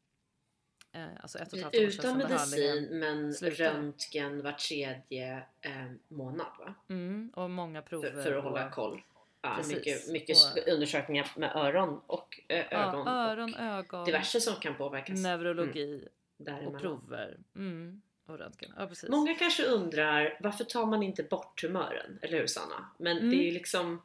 Eh, 0.94 1.06
alltså 1.22 1.38
ett 1.38 1.52
och 1.52 1.58
ett 1.58 1.64
halvt 1.64 1.74
år 1.76 1.90
sedan 1.90 2.16
Utan 2.16 2.18
medicin 2.18 2.88
men 2.98 3.34
slutade. 3.34 3.70
röntgen 3.70 4.42
var 4.42 4.52
tredje 4.52 5.42
eh, 5.60 5.70
månad 6.08 6.46
va? 6.58 6.74
Mm, 6.88 7.30
och 7.34 7.50
många 7.50 7.82
prover. 7.82 8.10
För, 8.12 8.22
för 8.22 8.32
att 8.36 8.44
hålla 8.44 8.66
och- 8.66 8.72
koll. 8.72 9.02
Ja, 9.42 9.54
Precis. 9.56 9.74
mycket 9.74 10.08
mycket 10.08 10.36
Och- 10.66 10.72
undersökningar 10.72 11.30
med 11.36 11.56
öron 11.56 12.00
och 12.06 12.40
eh, 12.48 12.58
ögon. 12.86 13.02
Ja, 13.06 13.30
öron, 13.30 13.54
och 13.54 13.60
ögon, 13.60 14.04
diverse 14.04 14.40
som 14.40 14.54
kan 14.54 14.74
påverkas 14.74 15.18
neurologi 15.22 16.08
och 16.38 16.44
däremellan. 16.44 16.80
prover. 16.80 17.38
Mm, 17.56 18.02
och 18.26 18.38
röntgen. 18.38 18.72
Ja, 18.78 18.86
precis. 18.86 19.10
Många 19.10 19.34
kanske 19.34 19.64
undrar 19.64 20.38
varför 20.40 20.64
tar 20.64 20.86
man 20.86 21.02
inte 21.02 21.22
bort 21.22 21.60
tumören? 21.60 22.18
Eller 22.22 22.38
hur 22.38 22.46
Sanna? 22.46 22.88
Men 22.98 23.16
Mm. 23.18 23.30
det 23.30 23.36
är 23.36 23.44
ju 23.44 23.50
liksom 23.50 24.02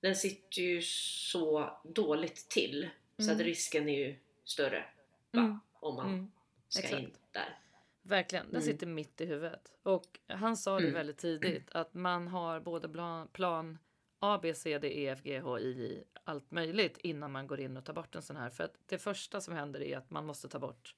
Den 0.00 0.16
sitter 0.16 0.62
ju 0.62 0.82
så 0.82 1.78
dåligt 1.84 2.48
till 2.48 2.88
så 3.18 3.22
Mm. 3.24 3.36
att 3.36 3.42
risken 3.42 3.88
är 3.88 3.98
ju 4.06 4.16
större 4.44 4.84
va? 5.30 5.60
Om 5.84 5.94
man 5.96 6.08
mm, 6.08 6.30
ska 6.68 6.82
exakt. 6.82 7.02
in 7.02 7.16
där. 7.32 7.58
Verkligen, 8.02 8.44
den 8.46 8.54
Mm. 8.54 8.62
sitter 8.62 8.86
mitt 8.86 9.20
i 9.20 9.24
huvudet. 9.26 9.72
Och 9.82 10.20
han 10.26 10.56
sa 10.56 10.76
det 10.76 10.82
Mm. 10.82 10.94
väldigt 10.94 11.18
tidigt 11.18 11.70
att 11.72 11.94
man 11.94 12.28
har 12.28 12.60
både 12.60 12.88
plan, 12.88 13.28
plan 13.28 13.78
A, 14.18 14.38
B, 14.42 14.54
C, 14.54 14.78
D, 14.78 14.88
E, 15.00 15.08
F, 15.08 15.20
G, 15.22 15.40
H, 15.40 15.58
I, 15.58 15.72
J, 15.72 16.04
allt 16.24 16.50
möjligt 16.50 16.98
innan 16.98 17.32
man 17.32 17.46
går 17.46 17.60
in 17.60 17.76
och 17.76 17.84
tar 17.84 17.92
bort 17.92 18.14
en 18.14 18.22
sån 18.22 18.36
här. 18.36 18.50
För 18.50 18.64
att 18.64 18.74
det 18.86 18.98
första 18.98 19.40
som 19.40 19.54
händer 19.54 19.82
är 19.82 19.98
att 19.98 20.10
man 20.10 20.26
måste 20.26 20.48
ta 20.48 20.58
bort, 20.58 20.94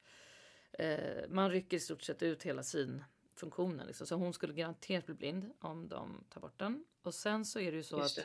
eh, 0.72 1.24
man 1.28 1.50
rycker 1.50 1.76
i 1.76 1.80
stort 1.80 2.02
sett 2.02 2.22
ut 2.22 2.42
hela 2.42 2.62
synfunktionen. 2.62 3.86
Liksom. 3.86 4.06
Så 4.06 4.14
hon 4.14 4.32
skulle 4.32 4.52
garanterat 4.52 5.06
bli 5.06 5.14
blind 5.14 5.52
om 5.60 5.88
de 5.88 6.24
tar 6.30 6.40
bort 6.40 6.58
den. 6.58 6.84
Och 7.02 7.14
sen 7.14 7.44
så 7.44 7.58
är 7.60 7.70
det 7.70 7.76
ju 7.76 7.82
så 7.82 7.98
Just 7.98 8.18
att 8.18 8.24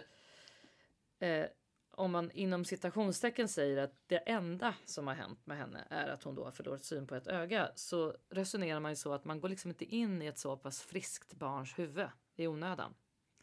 eh, 1.19 1.45
om 1.91 2.11
man 2.11 2.31
inom 2.31 2.65
citationstecken 2.65 3.47
säger 3.47 3.77
att 3.77 3.93
det 4.07 4.17
enda 4.17 4.75
som 4.85 5.07
har 5.07 5.13
hänt 5.13 5.45
med 5.45 5.57
henne 5.57 5.87
är 5.89 6.07
att 6.07 6.23
hon 6.23 6.35
då 6.35 6.43
har 6.43 6.51
förlorat 6.51 6.83
syn 6.83 7.07
på 7.07 7.15
ett 7.15 7.27
öga 7.27 7.71
så 7.75 8.15
resonerar 8.29 8.79
man 8.79 8.91
ju 8.91 8.95
så 8.95 9.13
att 9.13 9.25
man 9.25 9.39
går 9.39 9.49
liksom 9.49 9.71
inte 9.71 9.85
in 9.85 10.21
i 10.21 10.25
ett 10.25 10.39
så 10.39 10.57
pass 10.57 10.81
friskt 10.81 11.33
barns 11.33 11.79
huvud 11.79 12.07
i 12.35 12.47
onödan. 12.47 12.93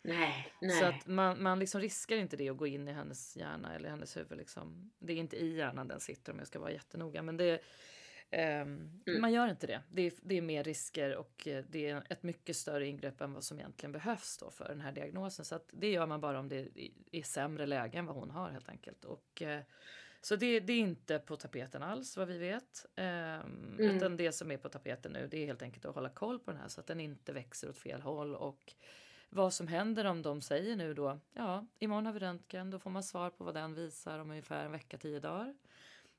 Nej, 0.02 0.52
nej. 0.60 0.80
Så 0.80 0.84
att 0.84 1.06
man, 1.06 1.42
man 1.42 1.58
liksom 1.58 1.80
riskar 1.80 2.16
inte 2.16 2.36
det 2.36 2.48
att 2.48 2.56
gå 2.56 2.66
in 2.66 2.88
i 2.88 2.92
hennes 2.92 3.36
hjärna 3.36 3.74
eller 3.74 3.90
hennes 3.90 4.16
huvud. 4.16 4.38
Liksom. 4.38 4.92
Det 4.98 5.12
är 5.12 5.16
inte 5.16 5.36
i 5.36 5.56
hjärnan 5.56 5.88
den 5.88 6.00
sitter 6.00 6.32
om 6.32 6.38
jag 6.38 6.46
ska 6.46 6.58
vara 6.58 6.72
jättenoga. 6.72 7.22
Men 7.22 7.36
det, 7.36 7.60
Um, 8.32 9.02
mm. 9.06 9.20
Man 9.20 9.32
gör 9.32 9.48
inte 9.48 9.66
det. 9.66 9.80
Det 9.90 10.02
är, 10.02 10.12
det 10.22 10.34
är 10.34 10.42
mer 10.42 10.64
risker 10.64 11.16
och 11.16 11.48
eh, 11.48 11.64
det 11.68 11.88
är 11.88 12.02
ett 12.10 12.22
mycket 12.22 12.56
större 12.56 12.86
ingrepp 12.86 13.20
än 13.20 13.32
vad 13.32 13.44
som 13.44 13.58
egentligen 13.58 13.92
behövs 13.92 14.38
då 14.38 14.50
för 14.50 14.68
den 14.68 14.80
här 14.80 14.92
diagnosen. 14.92 15.44
Så 15.44 15.60
det 15.70 15.90
gör 15.90 16.06
man 16.06 16.20
bara 16.20 16.38
om 16.38 16.48
det 16.48 16.68
är 17.12 17.22
sämre 17.22 17.66
läge 17.66 17.98
än 17.98 18.06
vad 18.06 18.16
hon 18.16 18.30
har 18.30 18.50
helt 18.50 18.68
enkelt. 18.68 19.04
Och, 19.04 19.42
uh, 19.42 19.58
så 20.20 20.36
det, 20.36 20.60
det, 20.60 20.72
är 20.72 20.78
inte 20.78 21.18
på 21.18 21.36
tapeten 21.36 21.82
alls 21.82 22.16
vad 22.16 22.28
vi 22.28 22.38
vet. 22.38 22.86
Um, 22.96 23.04
mm. 23.04 23.76
Utan 23.78 24.16
det 24.16 24.32
som 24.32 24.50
är 24.50 24.56
på 24.56 24.68
tapeten 24.68 25.12
nu 25.12 25.28
det 25.30 25.42
är 25.42 25.46
helt 25.46 25.62
enkelt 25.62 25.84
att 25.84 25.94
hålla 25.94 26.08
koll 26.08 26.38
på 26.38 26.50
den 26.50 26.60
här 26.60 26.68
så 26.68 26.80
att 26.80 26.86
den 26.86 27.00
inte 27.00 27.32
växer 27.32 27.68
åt 27.68 27.78
fel 27.78 28.00
håll. 28.00 28.34
Och 28.34 28.74
vad 29.30 29.54
som 29.54 29.68
händer 29.68 30.04
om 30.04 30.22
de 30.22 30.42
säger 30.42 30.76
nu 30.76 30.94
då, 30.94 31.20
ja 31.32 31.66
imorgon 31.78 32.06
har 32.06 32.12
vi 32.12 32.18
röntgen, 32.18 32.70
då 32.70 32.78
får 32.78 32.90
man 32.90 33.02
svar 33.02 33.30
på 33.30 33.44
vad 33.44 33.54
den 33.54 33.74
visar 33.74 34.18
om 34.18 34.30
ungefär 34.30 34.64
en 34.64 34.72
vecka, 34.72 34.98
tio 34.98 35.20
dagar. 35.20 35.54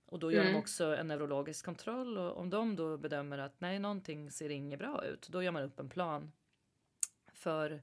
Och 0.10 0.20
då 0.20 0.32
gör 0.32 0.42
mm. 0.42 0.54
de 0.54 0.60
också 0.60 0.96
en 0.96 1.08
neurologisk 1.08 1.66
kontroll 1.66 2.18
och 2.18 2.38
om 2.38 2.50
de 2.50 2.76
då 2.76 2.98
bedömer 2.98 3.38
att 3.38 3.62
nej, 3.62 3.80
någonting 3.80 4.32
ser 4.32 4.50
inget 4.50 4.80
bra 4.80 5.06
ut, 5.06 5.28
då 5.28 5.44
gör 5.44 5.52
man 5.52 5.64
upp 5.64 5.80
en 5.80 5.90
plan 5.90 6.32
för 7.34 7.82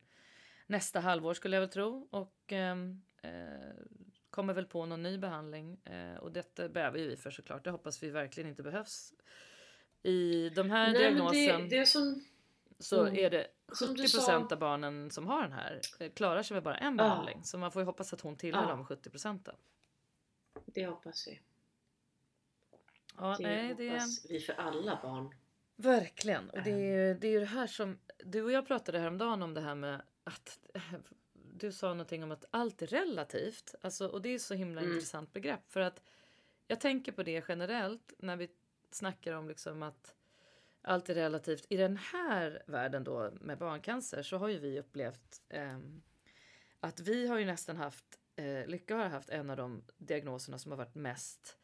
nästa 0.66 1.00
halvår 1.00 1.34
skulle 1.34 1.56
jag 1.56 1.60
väl 1.60 1.70
tro 1.70 2.08
och 2.10 2.52
ehm, 2.52 3.02
eh, 3.22 3.30
kommer 4.30 4.54
väl 4.54 4.66
på 4.66 4.86
någon 4.86 5.02
ny 5.02 5.18
behandling 5.18 5.80
eh, 5.84 6.16
och 6.16 6.32
detta 6.32 6.68
behöver 6.68 6.98
vi 6.98 7.16
för 7.16 7.30
såklart. 7.30 7.64
Det 7.64 7.70
hoppas 7.70 8.02
vi 8.02 8.10
verkligen 8.10 8.50
inte 8.50 8.62
behövs. 8.62 9.12
I 10.02 10.48
de 10.48 10.70
här 10.70 10.92
nej, 10.92 11.02
diagnosen 11.02 11.68
det, 11.68 11.78
det 11.78 11.86
som, 11.86 12.24
så 12.78 13.02
mm, 13.02 13.18
är 13.18 13.30
det 13.30 13.46
70 13.68 13.96
procent 13.96 14.52
av 14.52 14.58
barnen 14.58 15.10
som 15.10 15.26
har 15.26 15.42
den 15.42 15.52
här 15.52 15.80
eh, 16.00 16.12
klarar 16.12 16.42
sig 16.42 16.54
med 16.54 16.62
bara 16.62 16.76
en 16.76 16.96
behandling. 16.96 17.44
Så 17.44 17.58
man 17.58 17.72
får 17.72 17.82
ju 17.82 17.86
hoppas 17.86 18.12
att 18.12 18.20
hon 18.20 18.36
tillhör 18.36 18.62
ja. 18.62 18.68
de 18.68 18.86
70 18.86 19.10
procenten. 19.10 19.56
Det 20.66 20.86
hoppas 20.86 21.28
vi. 21.28 21.40
Ja, 23.18 23.36
det 23.38 23.42
nej, 23.42 23.90
hoppas 23.90 24.22
det... 24.22 24.34
vi 24.34 24.40
för 24.40 24.52
alla 24.52 24.98
barn. 25.02 25.34
Verkligen. 25.76 26.50
Och 26.50 26.62
det 26.62 26.70
är, 26.70 27.14
det 27.14 27.26
är 27.28 27.32
ju 27.32 27.40
det 27.40 27.46
här 27.46 27.66
som... 27.66 27.98
Du 28.18 28.42
och 28.42 28.52
jag 28.52 28.66
pratade 28.66 28.98
häromdagen 28.98 29.42
om 29.42 29.54
det 29.54 29.60
här 29.60 29.74
med 29.74 30.02
att... 30.24 30.58
Du 31.58 31.72
sa 31.72 31.88
någonting 31.88 32.24
om 32.24 32.32
att 32.32 32.44
allt 32.50 32.82
är 32.82 32.86
relativt. 32.86 33.74
Alltså, 33.80 34.08
och 34.08 34.22
det 34.22 34.28
är 34.28 34.38
så 34.38 34.54
himla 34.54 34.80
mm. 34.80 34.92
intressant 34.92 35.32
begrepp. 35.32 35.72
För 35.72 35.80
att 35.80 36.02
jag 36.66 36.80
tänker 36.80 37.12
på 37.12 37.22
det 37.22 37.44
generellt 37.48 38.12
när 38.18 38.36
vi 38.36 38.48
snackar 38.90 39.32
om 39.32 39.48
liksom 39.48 39.82
att 39.82 40.14
allt 40.82 41.08
är 41.08 41.14
relativt. 41.14 41.66
I 41.68 41.76
den 41.76 41.96
här 41.96 42.62
världen 42.66 43.04
då 43.04 43.30
med 43.40 43.58
barncancer 43.58 44.22
så 44.22 44.36
har 44.38 44.48
ju 44.48 44.58
vi 44.58 44.80
upplevt 44.80 45.42
eh, 45.48 45.78
att 46.80 47.00
vi 47.00 47.26
har 47.26 47.38
ju 47.38 47.44
nästan 47.44 47.76
haft, 47.76 48.18
eh, 48.36 48.66
Lycka 48.66 48.96
har 48.96 49.08
haft 49.08 49.28
en 49.30 49.50
av 49.50 49.56
de 49.56 49.82
diagnoserna 49.98 50.58
som 50.58 50.72
har 50.72 50.76
varit 50.76 50.94
mest 50.94 51.56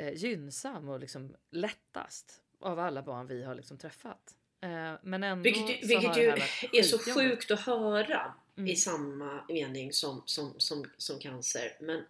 eh, 0.00 0.14
gynnsam 0.14 0.88
och 0.88 1.00
liksom 1.00 1.36
lättast 1.50 2.42
av 2.60 2.78
alla 2.78 3.02
barn 3.02 3.26
vi 3.26 3.42
har 3.42 3.54
liksom 3.54 3.78
träffat. 3.78 4.36
Eh, 4.60 4.94
men 5.02 5.22
ändå 5.22 5.42
vilket 5.42 5.90
vilket 5.90 6.16
ju 6.16 6.28
är 6.72 6.82
så 6.82 6.98
sjukt 6.98 7.50
att 7.50 7.60
höra 7.60 8.34
mm. 8.56 8.70
i 8.70 8.76
samma 8.76 9.44
mening 9.48 9.92
som, 9.92 10.22
som, 10.26 10.54
som, 10.58 10.86
som 10.96 11.18
cancer. 11.18 11.76
Men 11.80 11.96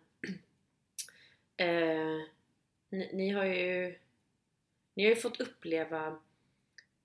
eh, 1.56 2.26
ni, 2.88 3.10
ni, 3.12 3.30
har 3.30 3.44
ju 3.44 3.98
ni 4.94 5.04
har 5.04 5.10
ju 5.10 5.16
fått 5.16 5.40
uppleva 5.40 6.18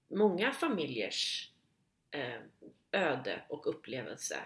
många 0.07 0.51
familjers 0.51 1.51
eh, 2.11 2.41
öde 2.91 3.41
och 3.49 3.67
upplevelse 3.67 4.37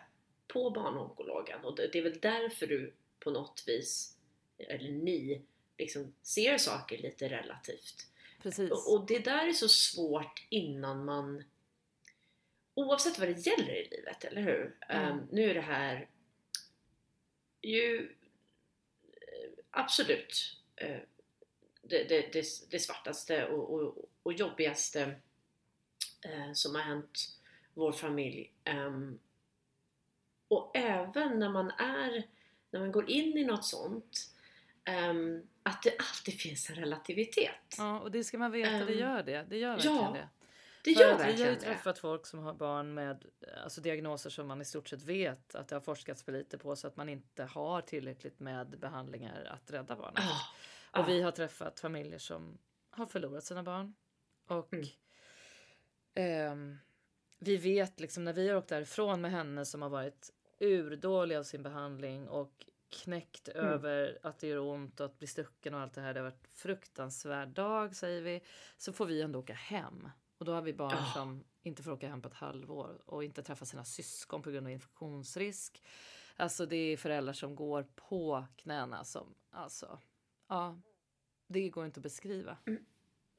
på 0.48 0.70
barnonkologen 0.70 1.66
och 1.66 1.76
det, 1.76 1.88
det 1.88 2.00
är 2.00 2.04
väl 2.04 2.20
därför 2.20 2.68
du 2.68 2.94
på 3.20 3.32
något 3.32 3.64
vis, 3.68 4.18
eller 4.58 4.92
ni, 4.92 5.42
liksom 5.80 6.14
ser 6.22 6.58
saker 6.58 6.98
lite 6.98 7.30
relativt. 7.30 8.08
Precis. 8.44 8.72
Och, 8.72 9.06
det 9.08 9.20
där 9.20 9.48
är 9.48 9.54
så 9.54 9.70
svårt 9.70 10.48
innan 10.50 11.06
man 11.06 11.44
oavsett 12.74 13.20
vad 13.20 13.28
det 13.28 13.48
gäller 13.48 13.76
i 13.76 13.88
livet, 13.92 14.24
eller 14.24 14.42
hur? 14.42 14.78
Mm. 14.90 15.12
Um, 15.12 15.28
nu 15.32 15.50
är 15.50 15.54
det 15.54 15.62
här 15.62 16.10
ju 17.62 18.16
eh, 19.12 19.50
absolut 19.72 20.58
uh, 20.84 21.00
det, 21.82 22.04
det, 22.04 22.34
det, 22.34 22.46
det, 22.70 22.80
svartaste 22.80 23.48
och, 23.48 23.74
och, 23.74 24.10
och 24.24 24.34
jobbigaste 24.34 25.16
uh, 26.26 26.54
som 26.54 26.76
har 26.76 26.82
hänt 26.82 27.40
vår 27.74 27.92
familj. 27.92 28.54
Um, 28.66 29.20
och 30.48 30.72
även 30.74 31.40
när 31.40 31.50
man 31.50 31.72
är, 31.72 32.28
när 32.72 32.80
man 32.80 32.92
går 32.92 33.10
in 33.10 33.38
i 33.38 33.44
något 33.44 33.66
sånt 33.66 34.36
um, 35.10 35.48
att 35.64 35.84
det 35.84 35.98
alltid 36.00 36.40
finns 36.40 36.70
en 36.70 36.76
relativitet. 36.76 37.76
Ja, 37.78 38.00
och 38.00 38.12
det 38.12 38.24
ska 38.24 38.38
man 38.38 38.52
veta, 38.52 38.80
um, 38.80 38.86
det 38.86 38.94
gör 38.94 39.24
det. 39.24 39.46
Det 39.50 39.58
gör 39.58 39.72
verkligen 39.76 39.96
ja, 39.96 40.12
det. 40.14 40.30
Det 40.84 40.92
gör 40.92 41.18
verkligen 41.18 41.38
Vi 41.38 41.44
har 41.44 41.52
ju 41.52 41.60
träffat 41.60 42.00
folk 42.00 42.26
som 42.26 42.40
har 42.40 42.54
barn 42.54 42.94
med 42.94 43.26
alltså 43.64 43.82
diagnoser 43.82 44.30
som 44.30 44.48
man 44.48 44.62
i 44.62 44.66
stort 44.66 44.88
sett 44.88 45.04
vet 45.04 45.56
att 45.56 45.68
det 45.68 45.76
har 45.76 45.82
forskats 45.82 46.24
för 46.24 46.32
lite 46.32 46.58
på 46.58 46.76
så 46.76 46.88
att 46.88 46.96
man 46.96 47.10
inte 47.10 47.44
har 47.44 47.82
tillräckligt 47.82 48.40
med 48.40 48.80
behandlingar 48.80 49.46
att 49.46 49.72
rädda 49.72 49.96
barnet. 49.96 50.20
Oh, 50.20 50.42
och 50.92 51.00
oh. 51.00 51.08
vi 51.08 51.22
har 51.22 51.32
träffat 51.32 51.80
familjer 51.80 52.20
som 52.20 52.58
har 52.90 53.06
förlorat 53.06 53.44
sina 53.44 53.64
barn. 53.64 53.96
Och 54.48 54.74
mm. 54.74 54.86
eh, 56.14 56.78
vi 57.40 57.58
vet 57.58 58.00
liksom 58.00 58.24
när 58.24 58.34
vi 58.34 58.50
har 58.50 58.56
åkt 58.56 58.70
därifrån 58.70 59.22
med 59.22 59.32
henne 59.32 59.66
som 59.66 59.82
har 59.82 59.90
varit 59.90 60.34
urdålig 60.60 61.36
av 61.36 61.44
sin 61.44 61.64
behandling 61.64 62.28
och 62.28 62.66
knäckt 62.90 63.48
mm. 63.48 63.66
över 63.66 64.20
att 64.24 64.40
det 64.40 64.48
gör 64.48 64.60
ont 64.60 65.00
och 65.00 65.06
att 65.06 65.18
bli 65.18 65.28
stucken 65.28 65.74
och 65.74 65.80
allt 65.80 65.94
det 65.94 66.02
här. 66.02 66.14
Det 66.14 66.20
har 66.20 66.26
varit 66.26 66.48
fruktansvärd 66.48 67.50
dag 67.50 67.96
säger 67.96 68.22
vi. 68.22 68.42
Så 68.78 68.94
får 68.94 69.06
vi 69.06 69.22
ändå 69.22 69.40
åka 69.40 69.54
hem. 69.54 70.10
Och 70.38 70.46
då 70.46 70.54
har 70.54 70.62
vi 70.62 70.74
barn 70.74 70.94
oh. 70.94 71.14
som 71.14 71.44
inte 71.64 71.84
får 71.84 71.92
åka 71.92 72.08
hem 72.08 72.22
på 72.22 72.28
ett 72.28 72.34
halvår 72.34 73.02
och 73.06 73.24
inte 73.24 73.44
träffa 73.44 73.66
sina 73.66 73.86
syskon 73.86 74.42
på 74.42 74.52
grund 74.52 74.68
av 74.68 74.72
infektionsrisk. 74.72 75.84
Alltså 76.36 76.66
det 76.66 76.76
är 76.76 76.98
föräldrar 76.98 77.34
som 77.34 77.56
går 77.56 77.88
på 77.96 78.46
knäna 78.56 79.04
som 79.04 79.36
alltså, 79.52 80.00
ja, 80.48 80.82
det 81.48 81.70
går 81.70 81.86
inte 81.86 82.00
att 82.00 82.04
beskriva. 82.04 82.58
Mm. 82.68 82.86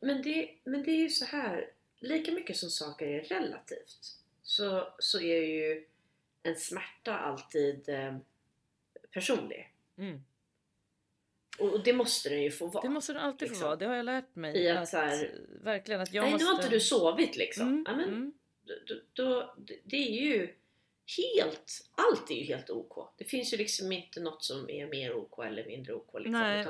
Men 0.01 0.23
det, 0.23 0.51
men 0.65 0.83
det 0.83 0.91
är 0.91 1.03
ju 1.03 1.09
så 1.09 1.25
här, 1.25 1.71
lika 1.99 2.33
mycket 2.33 2.57
som 2.57 2.71
saker 2.71 3.07
är 3.07 3.23
relativt 3.23 4.21
så, 4.43 4.95
så 4.99 5.21
är 5.21 5.43
ju 5.43 5.87
en 6.43 6.57
smärta 6.57 7.19
alltid 7.19 7.89
eh, 7.89 8.17
personlig. 9.12 9.73
Mm. 9.99 10.25
Och 11.59 11.85
det 11.85 11.92
måste 11.92 12.29
den 12.29 12.42
ju 12.42 12.51
få 12.51 12.66
vara. 12.66 12.83
Det 12.83 12.88
måste 12.88 13.12
den 13.12 13.23
alltid 13.23 13.49
liksom. 13.49 13.61
få 13.61 13.66
vara. 13.66 13.77
Det 13.77 13.87
har 13.87 13.94
jag 13.94 14.05
lärt 14.05 14.37
mig. 14.37 14.57
I 14.57 14.68
att, 14.68 14.83
att 14.83 14.92
här, 14.92 15.40
verkligen 15.62 16.01
att 16.01 16.12
jag 16.12 16.23
nej, 16.23 16.33
måste... 16.33 16.44
nu 16.44 16.51
har 16.51 16.57
inte 16.57 16.75
du 16.75 16.81
sovit 16.81 17.37
liksom. 17.37 17.68
Mm, 17.68 17.85
ja, 17.88 17.96
men, 17.96 18.09
mm. 18.09 18.33
då, 18.87 18.94
då, 19.12 19.55
det 19.85 19.96
är 19.96 20.23
ju 20.23 20.55
helt, 21.16 21.90
allt 21.94 22.31
är 22.31 22.35
ju 22.35 22.44
helt 22.44 22.70
OK. 22.70 23.14
Det 23.18 23.25
finns 23.25 23.53
ju 23.53 23.57
liksom 23.57 23.92
inte 23.92 24.20
något 24.20 24.44
som 24.44 24.70
är 24.70 24.87
mer 24.87 25.14
OK 25.14 25.38
eller 25.38 25.66
mindre 25.66 25.94
OK. 25.94 26.14
Liksom, 26.14 26.33
Nej, 26.33 26.66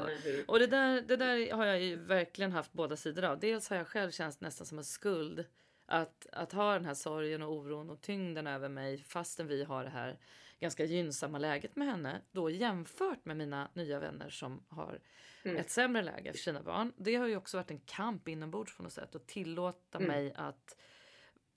och 0.46 0.58
det 0.58 0.66
där, 0.66 1.00
det 1.00 1.16
där 1.16 1.52
har 1.52 1.66
jag 1.66 1.80
ju 1.80 1.96
verkligen 1.96 2.52
haft 2.52 2.72
båda 2.72 2.96
sidor 2.96 3.24
av. 3.24 3.40
Dels 3.40 3.70
har 3.70 3.76
jag 3.76 3.88
själv 3.88 4.10
känt 4.10 4.40
nästan 4.40 4.66
som 4.66 4.78
en 4.78 4.84
skuld 4.84 5.44
att, 5.86 6.26
att 6.32 6.52
ha 6.52 6.72
den 6.72 6.84
här 6.84 6.94
sorgen 6.94 7.42
och 7.42 7.52
oron 7.52 7.90
och 7.90 8.00
tyngden 8.00 8.46
över 8.46 8.68
mig 8.68 9.02
fastän 9.02 9.46
vi 9.46 9.64
har 9.64 9.84
det 9.84 9.90
här 9.90 10.18
ganska 10.60 10.84
gynnsamma 10.84 11.38
läget 11.38 11.76
med 11.76 11.88
henne 11.88 12.20
då 12.32 12.50
jämfört 12.50 13.24
med 13.24 13.36
mina 13.36 13.68
nya 13.74 14.00
vänner 14.00 14.30
som 14.30 14.64
har 14.68 15.00
mm. 15.42 15.56
ett 15.56 15.70
sämre 15.70 16.02
läge 16.02 16.32
för 16.32 16.38
sina 16.38 16.62
barn. 16.62 16.92
Det 16.96 17.14
har 17.14 17.26
ju 17.26 17.36
också 17.36 17.56
varit 17.56 17.70
en 17.70 17.80
kamp 17.80 18.28
inombords 18.28 18.76
på 18.76 18.82
något 18.82 18.92
sätt 18.92 19.14
att 19.14 19.26
tillåta 19.26 19.98
mm. 19.98 20.08
mig 20.08 20.32
att 20.36 20.76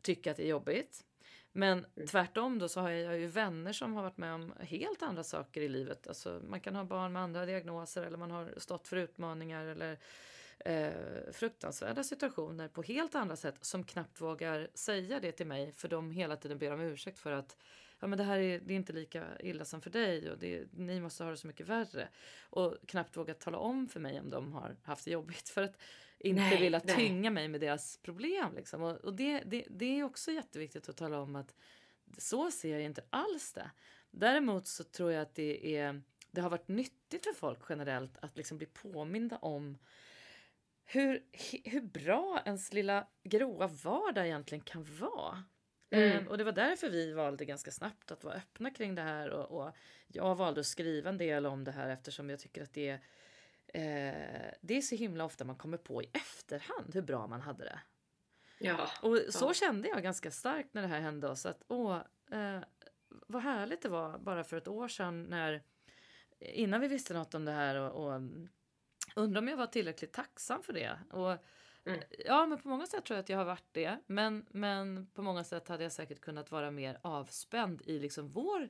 tycka 0.02 0.32
att 0.32 0.38
det 0.38 0.44
är 0.44 0.50
jobbigt. 0.50 1.06
Men 1.52 1.86
mm. 1.96 2.08
tvärtom 2.08 2.60
då 2.60 2.68
så 2.68 2.82
har 2.82 2.89
jag 2.89 3.20
ju 3.20 3.28
vänner 3.28 3.74
som 3.74 3.94
har 3.94 4.04
varit 4.04 4.18
med 4.18 4.34
om 4.34 4.54
helt 4.60 5.04
andra 5.04 5.24
saker 5.24 5.62
i 5.62 5.70
livet. 5.70 6.08
Alltså 6.08 6.42
man 6.48 6.60
kan 6.60 6.76
ha 6.76 6.84
barn 6.84 7.13
med 7.13 7.22
andra 7.22 7.46
diagnoser 7.46 8.04
eller 8.04 8.18
man 8.18 8.32
har 8.32 8.54
stått 8.58 8.88
för 8.88 8.98
utmaningar 8.98 9.66
eller 9.66 10.00
eh, 10.60 11.32
fruktansvärda 11.32 12.04
situationer 12.04 12.68
på 12.68 12.82
helt 12.82 13.16
andra 13.16 13.36
sätt 13.36 13.56
som 13.62 13.84
knappt 13.84 14.22
vågar 14.22 14.68
säga 14.74 15.20
det 15.20 15.32
till 15.32 15.48
mig 15.48 15.72
för 15.72 15.88
de 15.88 16.12
hela 16.12 16.36
tiden 16.36 16.58
ber 16.58 16.74
om 16.74 16.82
ursäkt 16.82 17.20
för 17.20 17.32
att 17.32 17.58
ja, 18.04 18.08
men 18.08 18.18
det 18.18 18.24
här 18.24 18.39
är, 18.39 18.60
det 18.60 18.74
är 18.74 18.76
inte 18.76 18.94
lika 18.94 19.28
illa 19.39 19.66
som 19.66 19.82
för 19.82 19.89
dig 19.89 20.32
och 20.32 20.38
det, 20.38 20.68
ni 20.74 21.00
måste 21.00 21.24
ha 21.24 21.32
det 21.32 21.38
så 21.38 21.48
mycket 21.48 21.68
värre. 21.68 22.08
Och 22.50 22.78
knappt 22.88 23.18
vågat 23.18 23.39
tala 23.39 23.58
om 23.58 23.88
för 23.88 24.00
mig 24.00 24.20
om 24.20 24.30
de 24.30 24.54
har 24.54 24.76
haft 24.84 25.06
det 25.06 25.12
jobbigt 25.12 25.50
för 25.50 25.62
att 25.62 25.78
inte 26.20 26.42
nej, 26.42 26.62
vilja 26.62 26.82
nej. 26.84 26.96
tynga 26.96 27.32
mig 27.32 27.48
med 27.48 27.62
deras 27.62 27.98
problem. 27.98 28.56
Liksom. 28.56 28.82
Och, 28.82 28.96
och 28.96 29.13
det, 29.13 29.44
det, 29.46 29.66
det 29.70 30.00
är 30.00 30.04
också 30.04 30.32
jätteviktigt 30.32 30.89
att 30.89 30.98
tala 30.98 31.20
om 31.20 31.36
att 31.36 31.56
så 32.18 32.52
ser 32.52 32.74
jag 32.74 32.82
inte 32.82 33.04
alls 33.10 33.54
det. 33.54 33.72
Däremot 34.12 34.68
så 34.68 34.84
tror 34.84 35.12
jag 35.12 35.22
att 35.22 35.36
det, 35.36 35.76
är, 35.78 36.02
det 36.32 36.42
har 36.42 36.50
varit 36.50 36.68
nyttigt 36.68 37.24
för 37.24 37.34
folk 37.34 37.60
generellt 37.70 38.18
att 38.22 38.38
liksom 38.38 38.58
bli 38.58 38.68
påminda 38.68 39.38
om 39.38 39.78
hur, 40.86 41.24
hur 41.63 41.82
bra 41.82 42.42
ens 42.46 42.74
lilla 42.74 43.08
gråa 43.24 43.68
vardag 43.68 44.26
egentligen 44.26 44.63
kan 44.63 44.84
vara. 45.00 45.44
Mm. 45.93 46.17
Um, 46.17 46.27
och 46.27 46.38
det 46.38 46.43
var 46.43 46.51
därför 46.51 46.89
vi 46.89 47.13
valde 47.13 47.45
ganska 47.45 47.71
snabbt 47.71 48.12
att 48.12 48.23
vara 48.23 48.36
öppna 48.36 48.69
kring 48.69 48.95
det 48.95 49.01
här 49.01 49.29
och, 49.29 49.62
och, 49.62 49.75
jag 50.08 50.35
valde 50.35 50.60
att 50.60 50.65
skriva 50.65 51.10
en 51.10 51.17
del 51.17 51.46
om 51.46 51.63
det 51.63 51.71
här 51.71 51.89
eftersom 51.89 52.29
jag 52.29 52.39
tycker 52.39 52.63
att 52.63 52.73
det 52.73 52.89
eh, 53.67 54.54
det 54.62 54.77
är 54.77 54.81
så 54.81 54.96
himla 54.96 55.25
ofta 55.25 55.46
man 55.46 55.56
kommer 55.56 55.77
på 55.77 56.04
i 56.04 56.10
efterhand 56.13 56.94
hur 56.94 57.02
bra 57.02 57.27
man 57.27 57.41
hade 57.41 57.63
det. 57.63 57.79
Ja. 58.60 58.89
Och 59.02 59.19
så 59.29 59.46
Ja. 59.46 59.54
kände 59.54 59.87
jag 59.87 60.04
ganska 60.04 60.31
starkt 60.31 60.73
när 60.73 60.81
det 60.81 60.87
här 60.87 61.00
hände 61.00 61.27
oss. 61.27 61.46
Att 61.46 61.63
åh, 61.67 62.02
eh, 62.31 62.60
vad 63.10 63.41
härligt 63.41 63.81
det 63.81 63.89
var 63.89 64.17
bara 64.17 64.44
för 64.44 64.58
ett 64.58 64.67
år 64.67 64.87
sedan 64.87 65.23
när 65.23 65.63
innan 66.39 66.81
vi 66.81 66.87
visste 66.87 67.13
något 67.13 67.33
om 67.33 67.46
det 67.46 67.52
här 67.52 67.75
och, 67.75 68.06
och 68.06 68.21
undrar 69.15 69.41
om 69.41 69.48
jag 69.48 69.58
var 69.58 69.67
tillräckligt 69.67 70.13
tacksam 70.13 70.63
för 70.63 70.73
det. 70.73 71.00
Och, 71.10 71.37
Mm. 71.86 72.00
Ja, 72.25 72.46
men 72.46 72.58
på 72.58 72.67
många 72.67 72.88
sätt 72.88 73.06
tror 73.06 73.15
jag 73.15 73.23
att 73.23 73.29
jag 73.29 73.38
har 73.38 73.46
varit 73.46 73.67
det. 73.71 73.98
Men, 74.08 74.46
men 74.52 75.08
på 75.13 75.21
många 75.21 75.44
sätt 75.44 75.67
hade 75.67 75.84
jag 75.84 75.92
säkert 75.92 76.19
kunnat 76.21 76.52
vara 76.52 76.71
mer 76.71 76.98
avspänd 77.02 77.81
i 77.86 78.00
liksom 78.00 78.29
vår 78.29 78.69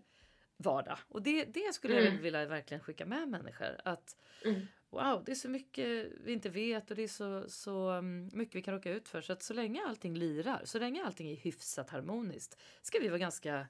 vardag. 0.57 0.97
Och 1.07 1.21
det, 1.21 1.45
det 1.45 1.73
skulle 1.73 1.93
jag 1.93 2.07
Mm. 2.07 2.21
vilja 2.21 2.45
verkligen 2.45 2.83
skicka 2.83 3.05
med 3.05 3.27
människor. 3.29 3.81
Att 3.85 4.15
Mm. 4.45 4.61
wow, 4.89 5.23
det 5.25 5.31
är 5.31 5.35
så 5.35 5.49
mycket 5.49 6.07
vi 6.23 6.33
inte 6.33 6.49
vet 6.49 6.89
och 6.91 6.95
det 6.97 7.03
är 7.03 7.07
så, 7.07 7.49
så 7.49 7.91
um, 7.91 8.29
mycket 8.33 8.55
vi 8.55 8.61
kan 8.61 8.73
råka 8.73 8.91
ut 8.91 9.07
för. 9.09 9.21
Så 9.21 9.33
att 9.33 9.43
så 9.43 9.53
länge 9.53 9.81
allting 9.87 10.15
lirar, 10.17 10.61
så 10.65 10.79
länge 10.79 11.03
allting 11.05 11.31
är 11.31 11.35
hyfsat 11.35 11.89
harmoniskt 11.89 12.57
ska 12.81 12.99
vi 12.99 13.07
vara 13.07 13.19
ganska, 13.19 13.67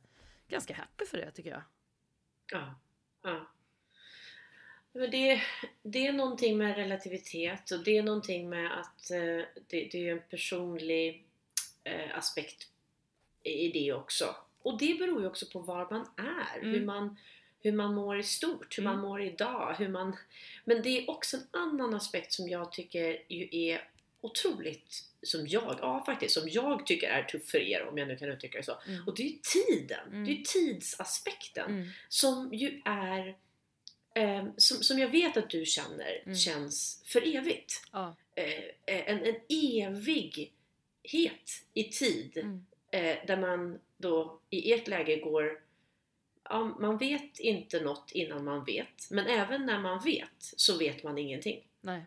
ganska 0.48 0.76
happy 0.76 1.06
för 1.06 1.18
det 1.18 1.32
tycker 1.32 1.50
jag. 1.50 1.64
Ja. 2.52 2.76
ja. 3.22 3.48
Men 4.94 5.12
det, 5.12 5.42
det 5.84 6.08
är 6.08 6.14
någonting 6.14 6.58
med 6.58 6.76
relativitet 6.76 7.72
och 7.72 7.84
det 7.84 7.98
är 7.98 8.04
någonting 8.04 8.50
med 8.50 8.80
att 8.80 9.12
eh, 9.12 9.46
det, 9.68 9.90
det 9.92 10.08
är 10.10 10.12
en 10.12 10.22
personlig 10.30 11.24
eh, 11.84 12.18
aspekt 12.18 12.68
i 13.44 13.68
det 13.68 13.94
också. 13.94 14.36
Och 14.62 14.78
det 14.80 14.94
beror 15.00 15.22
ju 15.22 15.28
också 15.28 15.46
på 15.46 15.60
var 15.60 15.88
man 15.92 16.08
är, 16.18 16.60
Mm. 16.60 16.72
hur, 16.74 16.86
man, 16.86 17.18
hur 17.60 17.72
man 17.72 17.94
mår 17.94 18.20
i 18.20 18.24
stort, 18.24 18.78
hur 18.78 18.84
man 18.84 18.94
Mm. 18.94 19.06
mår 19.06 19.22
idag. 19.22 19.76
Hur 19.80 19.88
man, 19.90 20.16
men 20.66 20.82
det 20.82 20.90
är 20.90 21.10
också 21.10 21.38
en 21.38 21.44
annan 21.52 21.94
aspekt 21.94 22.34
som 22.34 22.50
jag 22.50 22.72
tycker 22.72 23.24
ju 23.30 23.48
är 23.52 23.90
otroligt, 24.22 25.04
som 25.22 25.48
jag, 25.48 25.78
ja 25.82 26.04
faktiskt, 26.06 26.34
som 26.34 26.50
jag 26.50 26.86
tycker 26.86 27.10
är 27.10 27.24
tuff 27.24 27.46
för 27.50 27.58
er 27.58 27.86
om 27.88 27.98
jag 27.98 28.08
nu 28.08 28.18
kan 28.18 28.30
uttrycka 28.30 28.58
det 28.58 28.64
så. 28.64 28.78
Mm. 28.88 29.08
Och 29.08 29.16
det 29.16 29.24
är 29.24 29.28
ju 29.28 29.38
tiden, 29.54 30.08
Mm. 30.08 30.26
det 30.26 30.32
är 30.32 30.36
ju 30.36 30.44
tidsaspekten 30.44 31.72
Mm. 31.72 31.88
som 32.10 32.50
ju 32.54 32.82
är 32.86 33.36
eh, 34.16 34.46
som, 34.58 34.84
som 34.84 35.00
jag 35.00 35.08
vet 35.08 35.38
att 35.38 35.50
du 35.50 35.66
känner 35.66 36.22
Mm. 36.26 36.36
känns 36.38 37.04
för 37.06 37.36
evigt. 37.36 37.82
Ja. 37.92 38.16
Eh, 38.36 38.64
en, 38.86 39.26
en 39.26 39.36
evighet 39.50 40.52
i 41.74 41.84
tid 41.84 42.38
Mm. 42.38 42.66
eh, 42.92 43.18
där 43.28 43.38
man 43.38 43.80
då 43.98 44.40
i 44.50 44.74
ert 44.74 44.88
läge 44.88 45.16
går 45.20 45.60
ja, 46.50 46.64
man 46.64 46.98
vet 46.98 47.40
inte 47.40 47.82
något 47.82 48.12
innan 48.12 48.44
man 48.44 48.64
vet 48.66 49.12
men 49.12 49.28
även 49.28 49.66
när 49.66 49.80
man 49.80 50.04
vet 50.04 50.30
så 50.40 50.78
vet 50.78 51.04
man 51.04 51.18
ingenting. 51.18 51.68
Nej. 51.82 52.06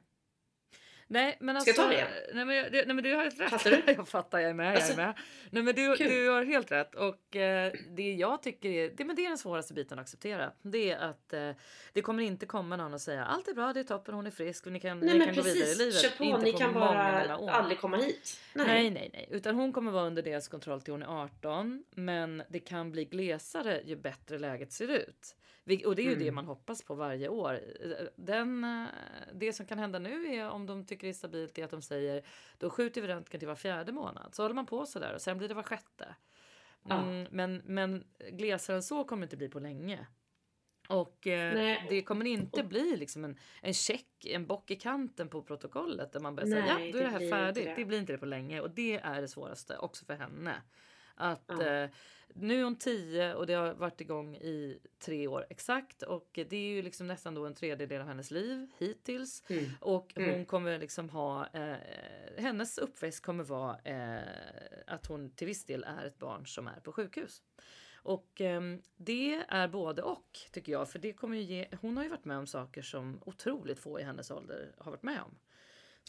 Nej 1.09 1.37
men 1.41 1.61
Ska 1.61 1.71
alltså. 1.71 1.83
jag 1.83 1.91
ta 1.91 1.97
det? 1.97 2.35
Nej 2.35 2.45
men, 2.45 2.73
det, 2.73 2.87
nej 2.87 2.95
men 2.95 3.05
du 3.05 3.15
har 3.15 3.25
rätt. 3.25 3.51
Fattar 3.51 3.71
du? 3.71 3.83
jag 3.97 4.09
fattar, 4.09 4.39
jag 4.39 4.51
är 4.51 4.55
med. 4.55 4.75
Alltså, 4.75 4.93
jag 4.93 5.01
är 5.01 5.07
med. 5.07 5.15
Nej 5.51 5.63
men 5.63 5.75
du, 5.75 5.97
kul. 5.97 6.11
du 6.11 6.29
har 6.29 6.45
helt 6.45 6.73
rätt. 6.73 6.95
Och 6.95 7.37
eh, 7.37 7.73
det 7.91 8.15
jag 8.15 8.43
tycker 8.43 8.69
är, 8.69 8.91
det, 8.97 9.05
men 9.05 9.17
det 9.17 9.25
är 9.25 9.29
den 9.29 9.39
svåraste 9.39 9.75
biten 9.75 9.99
att 9.99 10.03
acceptera. 10.03 10.53
Det 10.63 10.91
är 10.91 10.99
att 10.99 11.33
eh, 11.33 11.51
det 11.93 12.03
kommer 12.03 12.23
inte 12.23 12.47
komma 12.47 12.77
någon 12.77 12.95
och 12.95 13.01
säga 13.01 13.25
allt 13.25 13.49
är 13.49 13.55
bra, 13.55 13.73
det 13.73 13.81
är 13.81 13.85
toppen, 13.85 14.15
hon 14.15 14.27
är 14.27 14.31
frisk 14.31 14.67
och 14.67 14.73
ni 14.73 14.81
kan, 14.81 15.01
Nej 15.01 15.13
ni 15.13 15.19
men 15.19 15.27
kan 15.27 15.37
gå 15.37 15.43
vidare 15.43 15.59
i 15.59 15.63
precis, 15.63 15.79
livet. 15.79 16.01
kör 16.01 16.11
på, 16.19 16.25
Inte 16.25 16.43
ni 16.43 16.53
kan 16.53 16.73
många, 16.73 16.87
bara 16.87 17.39
många 17.39 17.53
aldrig 17.53 17.79
komma 17.81 17.97
hit. 17.97 18.41
Nej, 18.55 18.91
nej, 18.91 19.11
nej. 19.13 19.29
Utan 19.31 19.55
hon 19.55 19.73
kommer 19.73 19.91
vara 19.91 20.05
under 20.07 20.23
deras 20.23 20.49
kontroll 20.49 20.81
till 20.81 20.93
hon 20.93 21.03
är 21.03 21.23
18. 21.23 21.85
Men 21.91 22.43
det 22.49 22.59
kan 22.59 22.93
bli 22.93 23.05
glesare 23.05 23.81
ju 23.85 23.97
bättre 23.97 24.39
läget 24.39 24.73
ser 24.73 24.89
ut. 24.91 25.37
Och 25.67 25.97
det 25.97 26.03
är 26.03 26.05
ju 26.05 26.13
Mm. 26.13 26.25
det 26.25 26.33
man 26.33 26.47
hoppas 26.47 26.83
på 26.83 26.95
varje 26.95 27.29
år. 27.29 27.61
Den, 28.17 28.65
eh, 28.65 28.87
det 29.35 29.53
som 29.53 29.67
kan 29.67 29.79
hända 29.79 29.99
nu 29.99 30.35
är 30.35 30.49
om 30.51 30.67
de 30.67 30.87
tycker 30.87 31.07
det 31.07 31.11
är 31.11 31.15
stabilt 31.15 31.59
är 31.59 31.65
att 31.65 31.71
de 31.71 31.83
säger 31.83 32.23
då 32.59 32.71
skjuter 32.71 33.01
vi 33.03 33.09
röntgen 33.09 33.39
till 33.41 33.49
var 33.49 33.55
fjärde 33.55 33.93
månad. 33.93 34.35
Så 34.35 34.43
håller 34.43 34.55
man 34.55 34.67
på 34.67 34.87
sådär 34.87 35.15
och 35.15 35.21
sen 35.21 35.39
blir 35.39 35.49
det 35.49 35.55
var 35.55 35.63
sjätte. 35.63 36.15
Ja. 36.89 37.03
Mm, 37.03 37.27
men, 37.31 37.63
men 37.65 38.05
glesare 38.33 38.77
än 38.77 38.83
så 38.83 39.05
kommer 39.05 39.21
det 39.21 39.25
inte 39.25 39.37
bli 39.37 39.49
på 39.49 39.61
länge. 39.61 40.07
Och 40.89 41.27
eh, 41.27 41.79
det 41.89 42.03
kommer 42.03 42.25
inte 42.25 42.63
bli 42.65 42.97
liksom 42.97 43.25
en, 43.25 43.39
en 43.63 43.75
check, 43.75 44.27
en 44.27 44.47
bock 44.47 44.71
i 44.71 44.77
kanten 44.77 45.29
på 45.29 45.43
protokollet 45.43 46.13
där 46.13 46.21
man 46.21 46.37
börjar 46.37 46.51
säga 46.51 46.75
Nej, 46.75 46.87
ja, 46.87 46.93
då 46.93 46.99
är 46.99 47.03
det 47.03 47.09
här 47.11 47.31
färdigt. 47.31 47.65
det. 47.65 47.75
Det. 47.77 47.85
blir 47.85 47.99
inte 47.99 48.13
det 48.13 48.19
på 48.19 48.27
länge 48.27 48.61
och 48.61 48.71
det 48.71 48.97
är 48.99 49.21
det 49.21 49.29
svåraste 49.29 49.79
också 49.79 50.05
för 50.05 50.15
henne. 50.15 50.63
Att 51.17 51.45
Ja. 51.47 51.67
eh, 51.67 51.91
nu 52.35 52.59
är 52.61 52.65
hon 52.65 52.77
10 52.77 53.35
och 53.35 53.47
det 53.47 53.55
har 53.55 53.75
varit 53.75 54.01
igång 54.01 54.37
i 54.37 54.79
tre 54.99 55.27
år 55.29 55.47
exakt 55.51 56.03
och 56.03 56.29
det 56.35 56.57
är 56.57 56.69
ju 56.75 56.83
liksom 56.83 57.07
nästan 57.07 57.35
då 57.35 57.47
en 57.47 57.55
tredjedel 57.55 58.01
av 58.01 58.07
hennes 58.07 58.31
liv 58.31 58.71
hittills. 58.79 59.43
Mm. 59.49 59.65
Och 59.81 60.13
hon 60.15 60.25
Mm. 60.25 60.45
kommer 60.47 60.79
liksom 60.79 61.09
ha, 61.11 61.47
eh, 61.53 61.77
hennes 62.39 62.79
uppväxt 62.79 63.23
kommer 63.23 63.45
vara 63.45 63.79
eh, 63.85 64.23
att 64.87 65.07
hon 65.07 65.31
till 65.31 65.47
viss 65.47 65.65
del 65.65 65.85
är 65.85 66.07
ett 66.07 66.19
barn 66.19 66.47
som 66.47 66.67
är 66.69 66.81
på 66.81 66.93
sjukhus. 66.93 67.43
Och 67.95 68.41
ehm, 68.41 68.83
det 68.97 69.45
är 69.49 69.69
både 69.69 70.03
och 70.03 70.39
tycker 70.53 70.73
jag, 70.73 70.91
för 70.91 70.99
det 70.99 71.13
kommer 71.13 71.37
ju 71.37 71.43
ge, 71.43 71.69
hon 71.81 71.97
har 71.97 72.05
ju 72.05 72.11
varit 72.11 72.25
med 72.25 72.39
om 72.39 72.47
saker 72.47 72.83
som 72.83 73.21
otroligt 73.27 73.79
få 73.79 74.01
i 74.01 74.03
hennes 74.03 74.31
ålder 74.31 74.73
har 74.79 74.91
varit 74.91 75.03
med 75.03 75.23
om. 75.23 75.39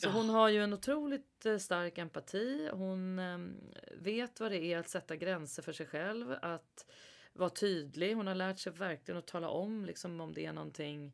Så 0.01 0.09
hon 0.09 0.29
har 0.29 0.49
ju 0.49 0.63
en 0.63 0.73
otroligt 0.73 1.45
eh, 1.45 1.57
stark 1.57 1.97
empati. 1.97 2.69
Hon 2.73 3.19
ehm, 3.19 3.57
vet 3.91 4.39
vad 4.39 4.51
det 4.51 4.63
är 4.63 4.77
att 4.77 4.89
sätta 4.89 5.15
gränser 5.15 5.61
för 5.63 5.73
sig 5.73 5.85
själv, 5.85 6.35
att 6.41 6.85
vara 7.33 7.49
tydlig. 7.49 8.13
Hon 8.15 8.27
har 8.27 8.35
lärt 8.35 8.59
sig 8.59 8.73
verkligen 8.73 9.17
att 9.17 9.27
tala 9.27 9.49
om 9.49 9.85
liksom, 9.85 10.21
om 10.21 10.33
det 10.33 10.45
är 10.45 10.53
någonting 10.53 11.13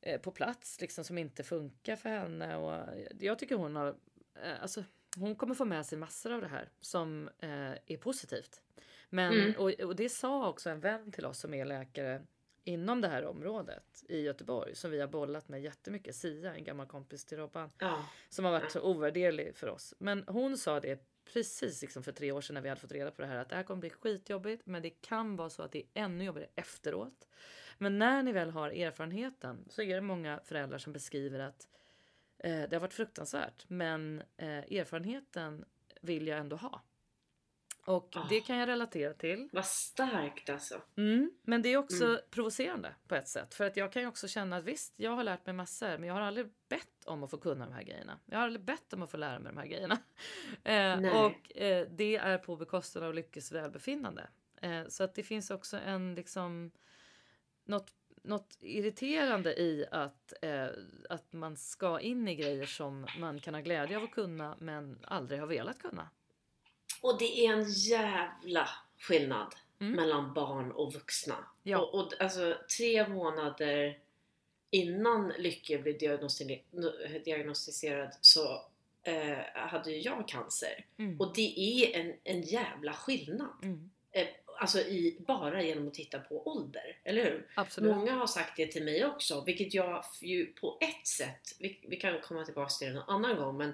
eh, 0.00 0.20
på 0.20 0.30
plats 0.30 0.80
liksom, 0.80 1.04
som 1.04 1.18
inte 1.18 1.42
funkar 1.42 1.96
för 1.96 2.08
henne. 2.08 2.56
Och 2.56 2.88
jag 3.20 3.38
tycker 3.38 3.56
hon 3.56 3.76
har, 3.76 3.88
eh, 4.42 4.62
alltså, 4.62 4.84
hon 5.16 5.36
kommer 5.36 5.54
få 5.54 5.64
med 5.64 5.86
sig 5.86 5.98
massor 5.98 6.32
av 6.32 6.40
det 6.40 6.48
här 6.48 6.68
som 6.80 7.28
eh, 7.38 7.72
är 7.86 7.96
positivt. 7.96 8.60
Men, 9.10 9.32
Mm. 9.32 9.54
och, 9.58 9.70
och 9.70 9.96
det 9.96 10.08
sa 10.08 10.48
också 10.48 10.70
en 10.70 10.80
vän 10.80 11.12
till 11.12 11.26
oss 11.26 11.38
som 11.38 11.54
är 11.54 11.64
läkare 11.64 12.22
inom 12.64 13.00
det 13.00 13.08
här 13.08 13.24
området 13.24 14.04
i 14.08 14.20
Göteborg 14.20 14.74
som 14.74 14.90
vi 14.90 15.00
har 15.00 15.08
bollat 15.08 15.48
med 15.48 15.62
jättemycket. 15.62 16.16
Sia, 16.16 16.54
en 16.54 16.64
gammal 16.64 16.86
kompis 16.86 17.24
till 17.24 17.38
Robban 17.38 17.70
Ja. 17.78 18.04
som 18.28 18.44
har 18.44 18.52
varit 18.52 18.70
så 18.72 18.80
ovärderlig 18.80 19.56
för 19.56 19.66
oss. 19.68 19.94
Men 19.98 20.24
hon 20.26 20.58
sa 20.58 20.80
det 20.80 21.06
precis 21.32 21.82
liksom 21.82 22.02
för 22.02 22.12
tre 22.12 22.32
år 22.32 22.40
sedan 22.40 22.54
när 22.54 22.60
vi 22.60 22.68
hade 22.68 22.80
fått 22.80 22.92
reda 22.92 23.10
på 23.10 23.22
det 23.22 23.28
här 23.28 23.36
att 23.36 23.48
det 23.48 23.56
här 23.56 23.62
kommer 23.62 23.80
bli 23.80 23.90
skitjobbigt 23.90 24.66
men 24.66 24.82
det 24.82 24.90
kan 24.90 25.36
vara 25.36 25.50
så 25.50 25.62
att 25.62 25.72
det 25.72 25.78
är 25.78 26.02
ännu 26.04 26.24
jobbigare 26.24 26.50
efteråt. 26.54 27.28
Men 27.78 27.98
när 27.98 28.22
ni 28.22 28.32
väl 28.32 28.50
har 28.50 28.70
erfarenheten 28.70 29.64
så 29.68 29.82
är 29.82 29.94
det 29.94 30.00
många 30.00 30.40
föräldrar 30.44 30.78
som 30.78 30.92
beskriver 30.92 31.38
att 31.38 31.68
eh, 32.38 32.62
det 32.62 32.72
har 32.72 32.80
varit 32.80 32.92
fruktansvärt 32.94 33.64
men 33.68 34.22
eh, 34.36 34.48
erfarenheten 34.48 35.64
vill 36.00 36.26
jag 36.26 36.38
ändå 36.38 36.56
ha. 36.56 36.80
Och 37.86 38.08
Ah. 38.16 38.26
det 38.28 38.40
kan 38.40 38.56
jag 38.56 38.68
relatera 38.68 39.14
till. 39.14 39.48
Vad 39.52 39.64
starkt 39.66 40.50
alltså. 40.50 40.80
Mm, 40.96 41.30
men 41.42 41.62
det 41.62 41.68
är 41.68 41.76
också 41.76 42.04
Mm. 42.04 42.20
provocerande 42.30 42.94
på 43.08 43.14
ett 43.14 43.28
sätt. 43.28 43.54
För 43.54 43.64
att 43.66 43.76
jag 43.76 43.92
kan 43.92 44.02
ju 44.02 44.08
också 44.08 44.28
känna 44.28 44.56
att 44.56 44.64
visst, 44.64 44.94
jag 44.96 45.10
har 45.10 45.24
lärt 45.24 45.46
mig 45.46 45.54
massor, 45.54 45.98
men 45.98 46.04
jag 46.04 46.14
har 46.14 46.20
aldrig 46.20 46.46
bett 46.68 47.04
om 47.06 47.22
att 47.24 47.30
få 47.30 47.38
kunna 47.38 47.66
de 47.66 47.72
här 47.72 47.82
grejerna. 47.82 48.18
Jag 48.26 48.38
har 48.38 48.44
aldrig 48.44 48.64
bett 48.64 48.92
om 48.92 49.02
att 49.02 49.10
få 49.10 49.16
lära 49.16 49.38
mig 49.38 49.52
de 49.52 49.58
här 49.58 49.66
grejerna. 49.66 49.98
Eh, 50.64 51.24
och 51.24 51.56
eh, 51.56 51.86
det 51.90 52.16
är 52.16 52.38
på 52.38 52.56
bekostnad 52.56 53.04
av 53.04 53.14
Lyckes 53.14 53.52
välbefinnande. 53.52 54.28
Eh, 54.62 54.82
så 54.88 55.04
att 55.04 55.14
det 55.14 55.22
finns 55.22 55.50
också 55.50 55.76
en 55.78 56.14
liksom 56.14 56.70
något, 57.64 57.92
något 58.22 58.56
irriterande 58.60 59.60
i 59.60 59.86
att, 59.90 60.32
eh, 60.42 60.66
att 61.08 61.32
man 61.32 61.56
ska 61.56 62.00
in 62.00 62.28
i 62.28 62.34
grejer 62.34 62.66
som 62.66 63.06
man 63.18 63.40
kan 63.40 63.54
ha 63.54 63.60
glädje 63.60 63.96
av 63.96 64.04
att 64.04 64.10
kunna 64.10 64.56
men 64.60 64.98
aldrig 65.04 65.40
har 65.40 65.46
velat 65.46 65.78
kunna. 65.78 66.08
Och 67.00 67.18
det 67.18 67.46
är 67.46 67.52
en 67.52 67.70
jävla 67.72 68.68
skillnad 68.98 69.54
Mm. 69.80 69.92
mellan 69.96 70.34
barn 70.34 70.72
och 70.72 70.92
vuxna. 70.92 71.36
Ja. 71.62 71.78
Och, 71.78 71.94
och 71.94 72.12
alltså 72.20 72.56
tre 72.78 73.08
månader 73.08 73.98
innan 74.70 75.32
Lycke 75.38 75.78
blev 75.78 75.98
diagnosti- 75.98 77.22
diagnostiserad 77.24 78.10
så 78.20 78.62
eh, 79.02 79.38
hade 79.54 79.90
ju 79.90 79.98
jag 80.00 80.28
cancer. 80.28 80.86
Mm. 80.98 81.20
Och 81.20 81.32
det 81.34 81.58
är 81.58 82.00
en, 82.00 82.14
en 82.24 82.42
jävla 82.42 82.92
skillnad. 82.92 83.48
Mm. 83.62 83.90
Eh, 84.12 84.26
alltså 84.58 84.78
i, 84.80 85.16
bara 85.26 85.62
genom 85.62 85.88
att 85.88 85.94
titta 85.94 86.18
på 86.18 86.48
ålder, 86.48 86.98
eller 87.04 87.24
hur? 87.24 87.48
Absolut. 87.54 87.96
Många 87.96 88.12
har 88.12 88.26
sagt 88.26 88.56
det 88.56 88.66
till 88.66 88.84
mig 88.84 89.06
också, 89.06 89.44
vilket 89.44 89.74
jag 89.74 90.04
ju 90.22 90.46
på 90.46 90.78
ett 90.80 91.06
sätt, 91.06 91.56
vi, 91.58 91.78
vi 91.88 91.96
kan 91.96 92.20
komma 92.20 92.44
tillbaka 92.44 92.70
till 92.70 92.88
det 92.88 92.94
någon 92.94 93.08
annan 93.24 93.36
gång, 93.36 93.56
men 93.56 93.72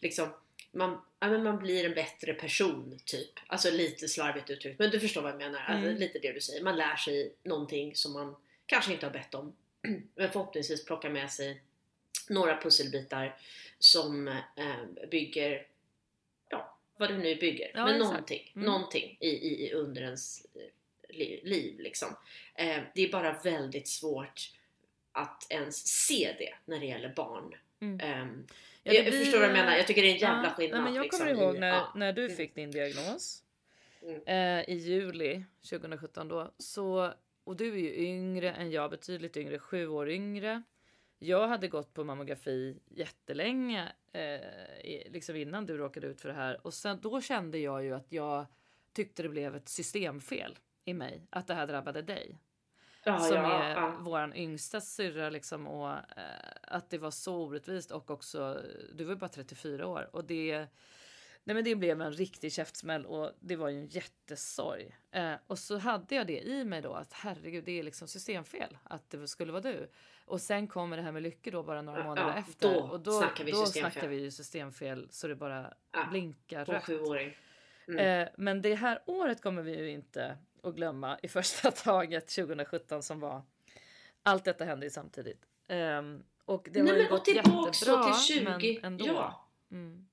liksom 0.00 0.28
man, 0.72 1.00
ja, 1.20 1.28
men 1.30 1.42
man 1.42 1.58
blir 1.58 1.84
en 1.84 1.94
bättre 1.94 2.34
person, 2.34 2.98
typ. 3.04 3.30
Alltså 3.46 3.70
lite 3.70 4.08
slarvigt 4.08 4.50
uttryckt, 4.50 4.78
men 4.78 4.90
du 4.90 5.00
förstår 5.00 5.22
vad 5.22 5.30
jag 5.32 5.38
menar. 5.38 5.58
Alltså, 5.60 5.86
Mm. 5.88 5.96
lite 6.00 6.18
det 6.18 6.32
du 6.32 6.40
säger. 6.40 6.62
Man 6.62 6.76
lär 6.76 6.96
sig 6.96 7.34
någonting 7.42 7.94
som 7.96 8.12
man 8.12 8.36
kanske 8.66 8.92
inte 8.92 9.06
har 9.06 9.12
bett 9.12 9.34
om, 9.34 9.52
men 10.14 10.30
förhoppningsvis 10.30 10.84
plockar 10.84 11.10
med 11.10 11.30
sig 11.30 11.62
några 12.28 12.60
pusselbitar 12.60 13.38
som 13.78 14.28
eh, 14.28 15.06
bygger, 15.10 15.66
ja, 16.50 16.78
vad 16.96 17.10
det 17.10 17.18
nu 17.18 17.34
bygger. 17.36 17.70
Ja, 17.74 17.84
men 17.84 17.94
exakt. 17.94 18.10
någonting, 18.12 18.52
Mm. 18.56 18.66
någonting 18.66 19.16
i, 19.20 19.28
i, 19.28 19.66
i 19.68 19.72
under 19.72 20.02
ens 20.02 20.46
eh, 20.54 20.60
li- 21.16 21.40
liv 21.44 21.80
liksom. 21.80 22.16
Eh, 22.54 22.82
det 22.94 23.02
är 23.02 23.12
bara 23.12 23.32
väldigt 23.42 23.88
svårt 23.88 24.50
att 25.12 25.46
ens 25.50 25.86
se 26.06 26.34
det 26.38 26.54
när 26.64 26.80
det 26.80 26.86
gäller 26.86 27.12
barn. 27.16 27.54
Mm. 27.80 28.00
Ehm, 28.00 28.46
Ja, 28.82 28.92
jag 28.92 29.04
blir- 29.04 29.18
förstår 29.24 29.40
vad 29.40 29.48
du 29.48 29.52
menar. 29.52 29.76
Jag 29.76 29.86
tycker 29.86 30.02
det 30.02 30.08
är 30.08 30.12
en 30.14 30.18
jävla 30.18 30.48
Ja, 30.48 30.54
skillnad. 30.54 30.80
Nej, 30.80 30.84
men 30.84 30.94
jag 30.94 31.02
liksom, 31.02 31.26
kommer 31.26 31.42
ihåg 31.42 31.58
när, 31.58 31.68
ja. 31.68 31.92
när 31.94 32.12
du 32.12 32.24
Mm. 32.24 32.36
fick 32.36 32.54
din 32.54 32.70
diagnos 32.70 33.44
Mm. 34.02 34.20
eh, 34.26 34.74
i 34.74 34.78
juli 34.78 35.44
2017 35.70 36.28
då. 36.28 36.54
Så, 36.58 37.12
och 37.44 37.56
du 37.56 37.72
är 37.72 37.78
ju 37.78 37.94
yngre 38.06 38.52
än 38.52 38.70
jag, 38.70 38.90
betydligt 38.90 39.36
yngre, 39.36 39.58
sju 39.58 39.88
år 39.88 40.10
yngre. 40.10 40.62
Jag 41.18 41.48
hade 41.48 41.68
gått 41.68 41.94
på 41.94 42.04
mammografi 42.04 42.76
jättelänge, 42.90 43.92
eh, 44.12 45.12
liksom 45.12 45.36
innan 45.36 45.66
du 45.66 45.76
råkade 45.76 46.06
ut 46.06 46.20
för 46.20 46.28
det 46.28 46.34
här. 46.34 46.66
Och 46.66 46.74
sen, 46.74 46.98
då 47.02 47.20
kände 47.20 47.58
jag 47.58 47.84
ju 47.84 47.94
att 47.94 48.12
jag 48.12 48.46
tyckte 48.92 49.22
det 49.22 49.28
blev 49.28 49.56
ett 49.56 49.68
systemfel 49.68 50.58
i 50.84 50.94
mig, 50.94 51.26
att 51.30 51.46
det 51.46 51.54
här 51.54 51.66
drabbade 51.66 52.02
dig 52.02 52.38
Ja, 53.04 53.18
som 53.18 53.36
ja, 53.36 53.62
är 53.62 53.74
ja. 53.74 53.96
våran 54.00 54.34
yngsta 54.36 54.80
syrra 54.80 55.30
liksom 55.30 55.66
och 55.66 55.90
eh, 55.90 55.98
att 56.62 56.90
det 56.90 56.98
var 56.98 57.10
så 57.10 57.36
orättvist 57.36 57.90
och 57.90 58.10
också 58.10 58.62
du 58.94 59.04
var 59.04 59.12
ju 59.12 59.18
bara 59.18 59.28
34 59.28 59.86
år 59.86 60.10
och 60.12 60.24
det 60.24 60.66
Nej 61.44 61.54
men 61.54 61.64
det 61.64 61.74
blev 61.76 62.00
en 62.00 62.12
riktig 62.12 62.52
käftsmäll 62.52 63.06
och 63.06 63.32
det 63.40 63.56
var 63.56 63.68
ju 63.68 63.78
en 63.78 63.86
jättesorg. 63.86 64.96
Eh, 65.10 65.34
och 65.46 65.58
så 65.58 65.78
hade 65.78 66.14
jag 66.14 66.26
det 66.26 66.40
i 66.40 66.64
mig 66.64 66.82
då 66.82 66.92
att 66.92 67.12
herregud 67.12 67.64
det 67.64 67.78
är 67.78 67.82
liksom 67.82 68.08
systemfel 68.08 68.78
att 68.84 69.10
det 69.10 69.28
skulle 69.28 69.52
vara 69.52 69.62
du. 69.62 69.90
Och 70.24 70.40
sen 70.40 70.68
kommer 70.68 70.96
det 70.96 71.02
här 71.02 71.12
med 71.12 71.22
Lycke 71.22 71.50
då 71.50 71.62
bara 71.62 71.82
några 71.82 71.98
Ja, 71.98 72.04
månader 72.04 72.28
ja, 72.28 72.38
efter. 72.38 72.74
då 72.74 72.80
och 72.80 73.00
då 73.00 73.18
snackar 73.20 73.44
vi 73.44 73.50
då 73.50 73.66
systemfel. 73.66 73.92
snackar 73.92 74.08
vi 74.08 74.16
ju 74.16 74.30
systemfel 74.30 75.08
så 75.10 75.28
det 75.28 75.34
bara 75.36 75.74
Ja, 75.92 76.06
blinkar 76.10 76.64
rött. 76.64 76.84
sjuåring. 76.84 77.36
Eh, 77.98 78.28
men 78.36 78.62
det 78.62 78.74
här 78.74 79.02
året 79.06 79.42
kommer 79.42 79.62
vi 79.62 79.78
ju 79.78 79.90
inte 79.90 80.36
att 80.62 80.74
glömma 80.74 81.18
i 81.22 81.28
första 81.28 81.70
taget 81.84 82.28
2017 82.28 83.02
som 83.02 83.20
var. 83.20 83.42
Allt 84.22 84.44
detta 84.44 84.64
hände 84.64 84.86
ju 84.86 84.90
samtidigt. 84.90 85.46
Ehm, 85.68 86.22
och 86.44 86.68
det 86.70 86.82
Nej, 86.82 86.92
har 86.92 86.98
ju 86.98 87.02
men 87.02 87.12
gått 87.12 87.28
jättebra 87.28 88.12
till 88.12 88.36
20. 88.36 88.44
men 88.44 88.84
ändå. 88.84 89.06
Ja. 89.06 89.48
Mm. 89.70 90.06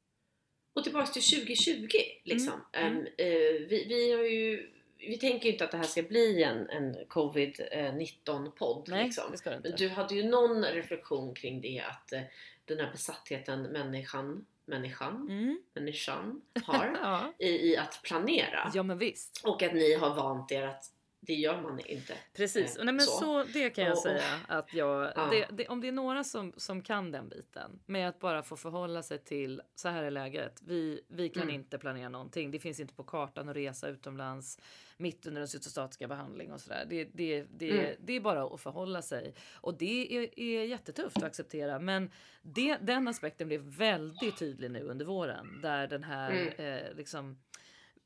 Och 0.74 0.84
tillbaks 0.84 1.12
till 1.12 1.39
2020 1.39 1.88
liksom. 2.24 2.54
Mm, 2.74 2.97
Ehm, 2.97 3.06
eh, 3.18 3.68
vi, 3.70 3.86
vi 3.89 4.12
har 4.12 4.24
ju 4.24 4.70
vi 5.08 5.18
tänker 5.18 5.45
ju 5.45 5.52
inte 5.52 5.66
att 5.66 5.72
det 5.72 5.78
här 5.78 5.84
ska 5.84 6.04
bli 6.04 6.43
en, 6.43 6.70
en 6.70 6.95
covid-19 6.95 8.52
podd. 8.52 8.88
Nej, 8.89 9.04
liksom. 9.04 9.36
du 9.78 9.89
hade 9.89 10.16
ju 10.16 10.24
någon 10.24 10.64
reflektion 10.64 11.34
kring 11.34 11.62
det 11.62 11.84
att 11.89 12.14
eh, 12.14 12.22
den 12.66 12.80
här 12.80 12.91
besattheten 12.91 13.62
människan, 13.62 14.45
människan, 14.70 15.16
Mm. 15.30 15.60
människan 15.76 16.42
har 16.64 16.98
Ja. 17.04 17.34
i, 17.40 17.72
i 17.72 17.78
att 17.78 18.00
planera. 18.04 18.72
ja 18.74 18.84
men 18.84 18.98
visst. 18.98 19.42
Och 19.46 19.64
att 19.64 19.74
ni 19.74 19.94
har 19.94 20.16
vant 20.16 20.52
er 20.52 20.64
att 20.68 20.84
det 21.22 21.34
gör 21.34 21.62
man 21.62 21.80
inte. 21.80 22.14
Precis, 22.34 22.78
Eh, 22.78 22.86
Nej, 22.86 22.94
men 22.94 23.06
så. 23.06 23.12
så. 23.20 23.44
det 23.54 23.70
kan 23.70 23.84
jag 23.84 23.94
Och- 23.94 24.00
säga 24.04 24.24
att 24.48 24.74
jag, 24.74 25.12
Ja. 25.16 25.26
det, 25.32 25.48
det, 25.52 25.68
om 25.68 25.82
det 25.82 25.88
är 25.88 25.92
några 25.92 26.24
som, 26.24 26.54
som 26.58 26.82
kan 26.82 27.12
den 27.12 27.30
biten 27.30 27.80
med 27.86 28.10
att 28.10 28.20
bara 28.20 28.44
få 28.44 28.58
förhålla 28.58 29.04
sig 29.04 29.18
till 29.24 29.62
så 29.76 29.90
här 29.90 30.04
är 30.04 30.12
läget. 30.12 30.62
Vi, 30.62 31.02
vi 31.08 31.30
kan 31.30 31.44
Mm. 31.44 31.56
inte 31.56 31.78
planera 31.78 32.10
någonting. 32.10 32.52
Det 32.52 32.60
finns 32.60 32.80
inte 32.80 32.94
på 32.94 33.04
kartan 33.04 33.50
att 33.50 33.56
resa 33.56 33.88
utomlands 33.88 34.60
mitt 34.98 35.26
under 35.28 35.42
den 35.42 35.48
cytostatiska 35.48 36.08
behandling 36.08 36.52
och 36.54 36.62
sådär. 36.62 36.86
Det, 36.90 37.04
det, 37.14 37.44
det, 37.44 37.72
Mm. 37.72 37.96
det 38.00 38.14
är 38.14 38.20
bara 38.20 38.44
att 38.44 38.62
förhålla 38.62 39.02
sig 39.02 39.34
och 39.54 39.78
det 39.78 40.16
är, 40.18 40.40
är 40.40 40.64
jättetufft 40.64 41.18
att 41.18 41.24
acceptera. 41.24 41.80
Men 41.80 42.12
det, 42.42 42.78
den 42.82 43.08
aspekten 43.08 43.48
blev 43.48 43.62
väldigt 43.62 44.38
tydlig 44.40 44.72
nu 44.72 44.82
under 44.84 45.06
våren 45.06 45.60
där 45.62 45.88
den 45.88 46.04
här 46.04 46.32
Mm. 46.32 46.84
eh, 46.86 46.94
liksom 46.96 47.40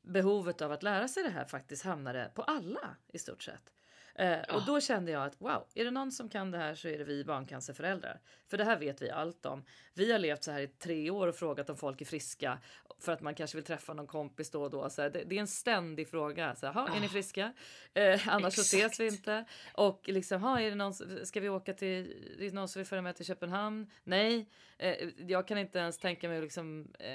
behovet 0.04 0.62
av 0.62 0.72
att 0.72 0.82
lära 0.82 1.08
sig 1.08 1.22
det 1.22 1.30
här 1.30 1.44
faktiskt 1.44 1.84
hamnade 1.84 2.30
på 2.34 2.42
alla 2.42 2.96
i 3.12 3.18
stort 3.18 3.42
sett. 3.42 3.72
Eh, 4.14 4.40
och 4.54 4.62
då 4.66 4.80
kände 4.80 5.12
jag 5.12 5.24
att 5.24 5.40
wow, 5.40 5.66
är 5.74 5.84
det 5.84 5.90
någon 5.90 6.12
som 6.12 6.28
kan 6.28 6.50
det 6.50 6.58
här 6.58 6.74
så 6.74 6.88
är 6.88 6.98
det 6.98 7.04
vi 7.04 7.24
barncancerföräldrar. 7.24 8.20
För 8.46 8.58
det 8.58 8.64
här 8.64 8.78
vet 8.78 9.02
vi 9.02 9.10
allt 9.10 9.46
om. 9.46 9.64
Vi 9.94 10.12
har 10.12 10.18
levt 10.18 10.44
så 10.44 10.50
här 10.50 10.60
i 10.60 10.68
tre 10.68 11.10
år 11.10 11.26
och 11.26 11.36
frågat 11.36 11.70
om 11.70 11.76
folk 11.76 12.00
är 12.00 12.04
friska 12.04 12.58
för 13.04 13.12
att 13.12 13.20
man 13.20 13.34
kanske 13.34 13.56
vill 13.56 13.64
träffa 13.64 13.94
någon 13.94 14.06
kompis 14.06 14.50
då 14.50 14.62
och 14.62 14.70
då. 14.70 14.90
Så 14.90 15.02
här, 15.02 15.10
det, 15.10 15.24
det 15.24 15.36
är 15.36 15.40
en 15.40 15.46
ständig 15.46 16.08
fråga. 16.08 16.54
Så 16.54 16.66
här, 16.66 16.72
"Ha, 16.72 16.96
är 16.96 17.00
ni 17.00 17.06
Ah. 17.06 17.08
friska? 17.08 17.52
Eh, 17.94 18.28
annars 18.28 18.54
så 18.54 18.60
ses 18.60 18.74
Exakt. 18.84 19.00
vi 19.00 19.06
inte. 19.06 19.44
Och 19.74 20.08
liksom, 20.08 20.42
ha, 20.42 20.60
är 20.60 20.70
det 20.70 20.76
någon, 20.76 20.94
ska 21.26 21.40
vi 21.40 21.48
åka 21.48 21.74
till, 21.74 22.12
är 22.38 22.44
det 22.44 22.54
någon 22.54 22.68
som 22.68 22.80
vill 22.80 22.86
följa 22.86 23.02
med 23.02 23.16
till 23.16 23.24
Köpenhamn? 23.26 23.90
Nej, 24.04 24.48
eh, 24.78 25.08
jag 25.18 25.48
kan 25.48 25.58
inte 25.58 25.78
ens 25.78 25.98
tänka 25.98 26.28
mig 26.28 26.40
liksom, 26.40 26.88
eh, 26.98 27.12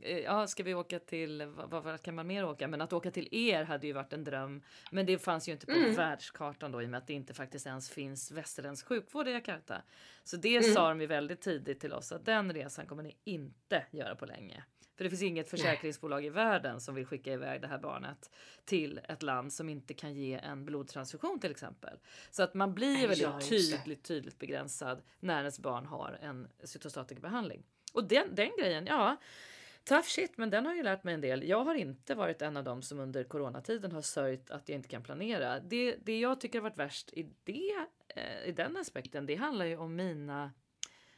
eh, 0.00 0.18
ja, 0.18 0.46
ska 0.46 0.62
vi 0.62 0.74
åka 0.74 0.98
till, 0.98 1.46
vad, 1.46 1.70
vad, 1.70 1.82
vad 1.84 2.02
kan 2.02 2.14
man 2.14 2.26
mer 2.26 2.44
åka? 2.44 2.68
Men 2.68 2.80
att 2.80 2.92
åka 2.92 3.10
till 3.10 3.28
er 3.32 3.64
hade 3.64 3.86
ju 3.86 3.92
varit 3.92 4.12
en 4.12 4.24
dröm. 4.24 4.62
Men 4.90 5.06
det 5.06 5.18
fanns 5.18 5.48
ju 5.48 5.52
inte 5.52 5.66
på 5.66 5.72
Mm. 5.72 5.94
världskartan 5.94 6.72
då 6.72 6.82
i 6.82 6.86
och 6.86 6.90
med 6.90 6.98
att 6.98 7.06
det 7.06 7.12
inte 7.12 7.34
faktiskt 7.34 7.66
ens 7.66 7.90
finns 7.90 8.30
västerländsk 8.30 8.86
sjukvård 8.86 9.28
i 9.28 9.32
Jakarta. 9.32 9.82
Så 10.24 10.36
det 10.36 10.56
Mm. 10.56 10.74
sa 10.74 10.88
de 10.88 11.00
ju 11.00 11.06
väldigt 11.06 11.40
tidigt 11.40 11.80
till 11.80 11.92
oss 11.92 12.12
att 12.12 12.24
den 12.26 12.52
resan 12.52 12.86
kommer 12.86 13.02
ni 13.02 13.16
inte 13.24 13.86
göra 13.90 14.14
på 14.16 14.26
länge. 14.26 14.64
För 14.96 15.04
det 15.04 15.10
finns 15.10 15.22
inget 15.22 15.50
försäkringsbolag 15.50 16.24
i 16.24 16.28
världen 16.28 16.80
som 16.80 16.94
vill 16.94 17.06
skicka 17.06 17.32
iväg 17.32 17.60
det 17.60 17.66
här 17.66 17.78
barnet 17.78 18.30
till 18.64 19.00
ett 19.08 19.22
land 19.22 19.52
som 19.52 19.68
inte 19.68 19.94
kan 19.94 20.14
ge 20.14 20.34
en 20.34 20.64
blodtransfusion 20.64 21.40
till 21.40 21.50
exempel. 21.50 21.98
Så 22.30 22.42
att 22.42 22.54
man 22.54 22.74
blir 22.74 23.08
väldigt 23.08 23.48
tydligt, 23.48 24.04
tydligt 24.04 24.38
begränsad 24.38 25.02
när 25.20 25.38
ens 25.38 25.58
barn 25.58 25.86
har 25.86 26.18
en 26.22 26.48
cytostatikabehandling. 26.64 27.62
Och 27.92 28.04
den, 28.04 28.34
den 28.34 28.50
grejen, 28.58 28.86
ja, 28.86 29.16
tough 29.84 30.06
shit, 30.06 30.38
men 30.38 30.50
den 30.50 30.66
har 30.66 30.74
ju 30.74 30.82
lärt 30.82 31.04
mig 31.04 31.14
en 31.14 31.20
del. 31.20 31.48
Jag 31.48 31.64
har 31.64 31.74
inte 31.74 32.14
varit 32.14 32.42
en 32.42 32.56
av 32.56 32.64
dem 32.64 32.82
som 32.82 33.00
under 33.00 33.24
coronatiden 33.24 33.92
har 33.92 34.02
sörjt 34.02 34.50
att 34.50 34.68
jag 34.68 34.76
inte 34.76 34.88
kan 34.88 35.02
planera. 35.02 35.60
Det, 35.60 35.96
det 36.04 36.18
jag 36.20 36.40
tycker 36.40 36.58
har 36.58 36.62
varit 36.62 36.78
värst 36.78 37.12
i, 37.12 37.28
det, 37.44 37.86
eh, 38.08 38.48
i 38.48 38.52
den 38.52 38.76
aspekten, 38.76 39.26
det 39.26 39.34
handlar 39.34 39.64
ju 39.64 39.76
om 39.76 39.96
mina 39.96 40.52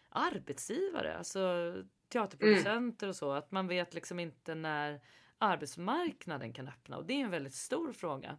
arbetsgivare, 0.08 1.16
alltså 1.16 1.74
teaterproducenter 2.08 3.08
och 3.08 3.16
så, 3.16 3.32
att 3.32 3.50
man 3.50 3.68
vet 3.68 3.94
liksom 3.94 4.20
inte 4.20 4.54
när 4.54 5.00
arbetsmarknaden 5.38 6.52
kan 6.52 6.68
öppna 6.68 6.96
och 6.96 7.04
det 7.04 7.12
är 7.12 7.24
en 7.24 7.30
väldigt 7.30 7.54
stor 7.54 7.92
fråga. 7.92 8.38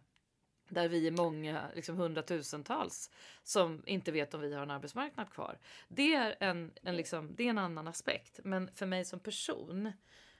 Där 0.68 0.88
vi 0.88 1.06
är 1.06 1.10
många, 1.10 1.70
liksom 1.74 1.96
hundratusentals, 1.96 3.10
som 3.42 3.82
inte 3.86 4.12
vet 4.12 4.34
om 4.34 4.40
vi 4.40 4.54
har 4.54 4.62
en 4.62 4.70
arbetsmarknad 4.70 5.30
kvar. 5.30 5.58
Det 5.88 6.14
är 6.14 6.36
en, 6.40 6.72
en, 6.82 6.96
liksom, 6.96 7.34
det 7.34 7.44
är 7.44 7.50
en 7.50 7.58
annan 7.58 7.88
aspekt. 7.88 8.40
Men 8.44 8.70
för 8.74 8.86
mig 8.86 9.04
som 9.04 9.20
person 9.20 9.92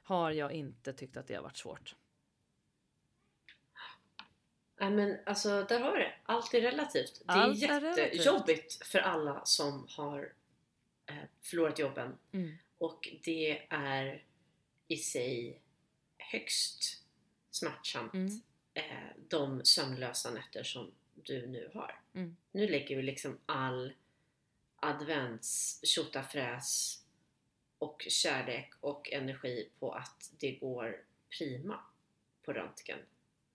har 0.02 0.30
jag 0.30 0.52
inte 0.52 0.92
tyckt 0.92 1.16
att 1.16 1.26
det 1.26 1.34
har 1.34 1.42
varit 1.42 1.56
svårt. 1.56 1.94
Nej 4.80 4.90
men 4.90 5.18
alltså 5.26 5.62
där 5.62 5.80
har 5.80 5.92
vi 5.92 5.98
det. 5.98 6.14
Allt 6.22 6.54
är 6.54 6.60
relativt. 6.60 7.22
Det 7.26 7.32
Allt 7.32 7.62
är 7.62 7.98
jättejobbigt 7.98 8.86
för 8.86 8.98
alla 8.98 9.44
som 9.44 9.86
har 9.90 10.32
eh, 11.06 11.14
förlorat 11.42 11.78
jobben. 11.78 12.18
Mm. 12.32 12.58
Och 12.78 13.08
det 13.24 13.66
är 13.68 14.24
i 14.88 14.96
sig 14.96 15.60
högst 16.18 17.02
smärtsamt. 17.50 18.14
Mm. 18.14 18.40
Eh, 18.74 19.16
de 19.28 19.64
sömnlösa 19.64 20.30
nätter 20.30 20.62
som 20.62 20.92
du 21.14 21.46
nu 21.46 21.70
har. 21.74 22.00
Mm. 22.14 22.36
Nu 22.52 22.68
lägger 22.68 22.96
vi 22.96 23.02
liksom 23.02 23.38
all 23.46 23.92
advents 24.76 25.80
tjotafräs 25.86 27.02
och 27.78 28.06
kärlek 28.08 28.74
och 28.80 29.12
energi 29.12 29.68
på 29.78 29.92
att 29.92 30.32
det 30.38 30.52
går 30.52 31.04
prima 31.38 31.80
på 32.42 32.52
röntgen 32.52 32.98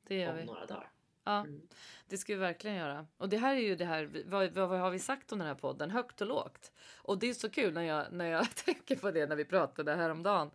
om 0.09 0.37
vi. 0.37 0.45
några 0.45 0.65
dagar. 0.65 0.91
Ja, 1.23 1.39
Mm. 1.39 1.61
det 2.07 2.17
ska 2.17 2.33
vi 2.33 2.39
verkligen 2.39 2.77
göra. 2.77 3.07
Och 3.17 3.29
det 3.29 3.37
här 3.37 3.55
är 3.55 3.59
ju 3.59 3.75
det 3.75 3.85
här, 3.85 4.23
vad, 4.25 4.51
vad, 4.51 4.79
har 4.79 4.89
vi 4.91 4.99
sagt 4.99 5.31
om 5.31 5.39
den 5.39 5.47
här 5.47 5.55
podden? 5.55 5.91
Högt 5.91 6.21
och 6.21 6.27
lågt. 6.27 6.71
Och 6.97 7.17
det 7.17 7.29
är 7.29 7.33
så 7.33 7.49
kul 7.49 7.73
när 7.73 7.81
jag, 7.83 8.05
när 8.11 8.25
jag 8.25 8.55
tänker 8.65 8.95
på 8.95 9.11
det 9.11 9.25
när 9.25 9.35
vi 9.35 9.45
pratade 9.45 9.95
häromdagen. 9.95 10.51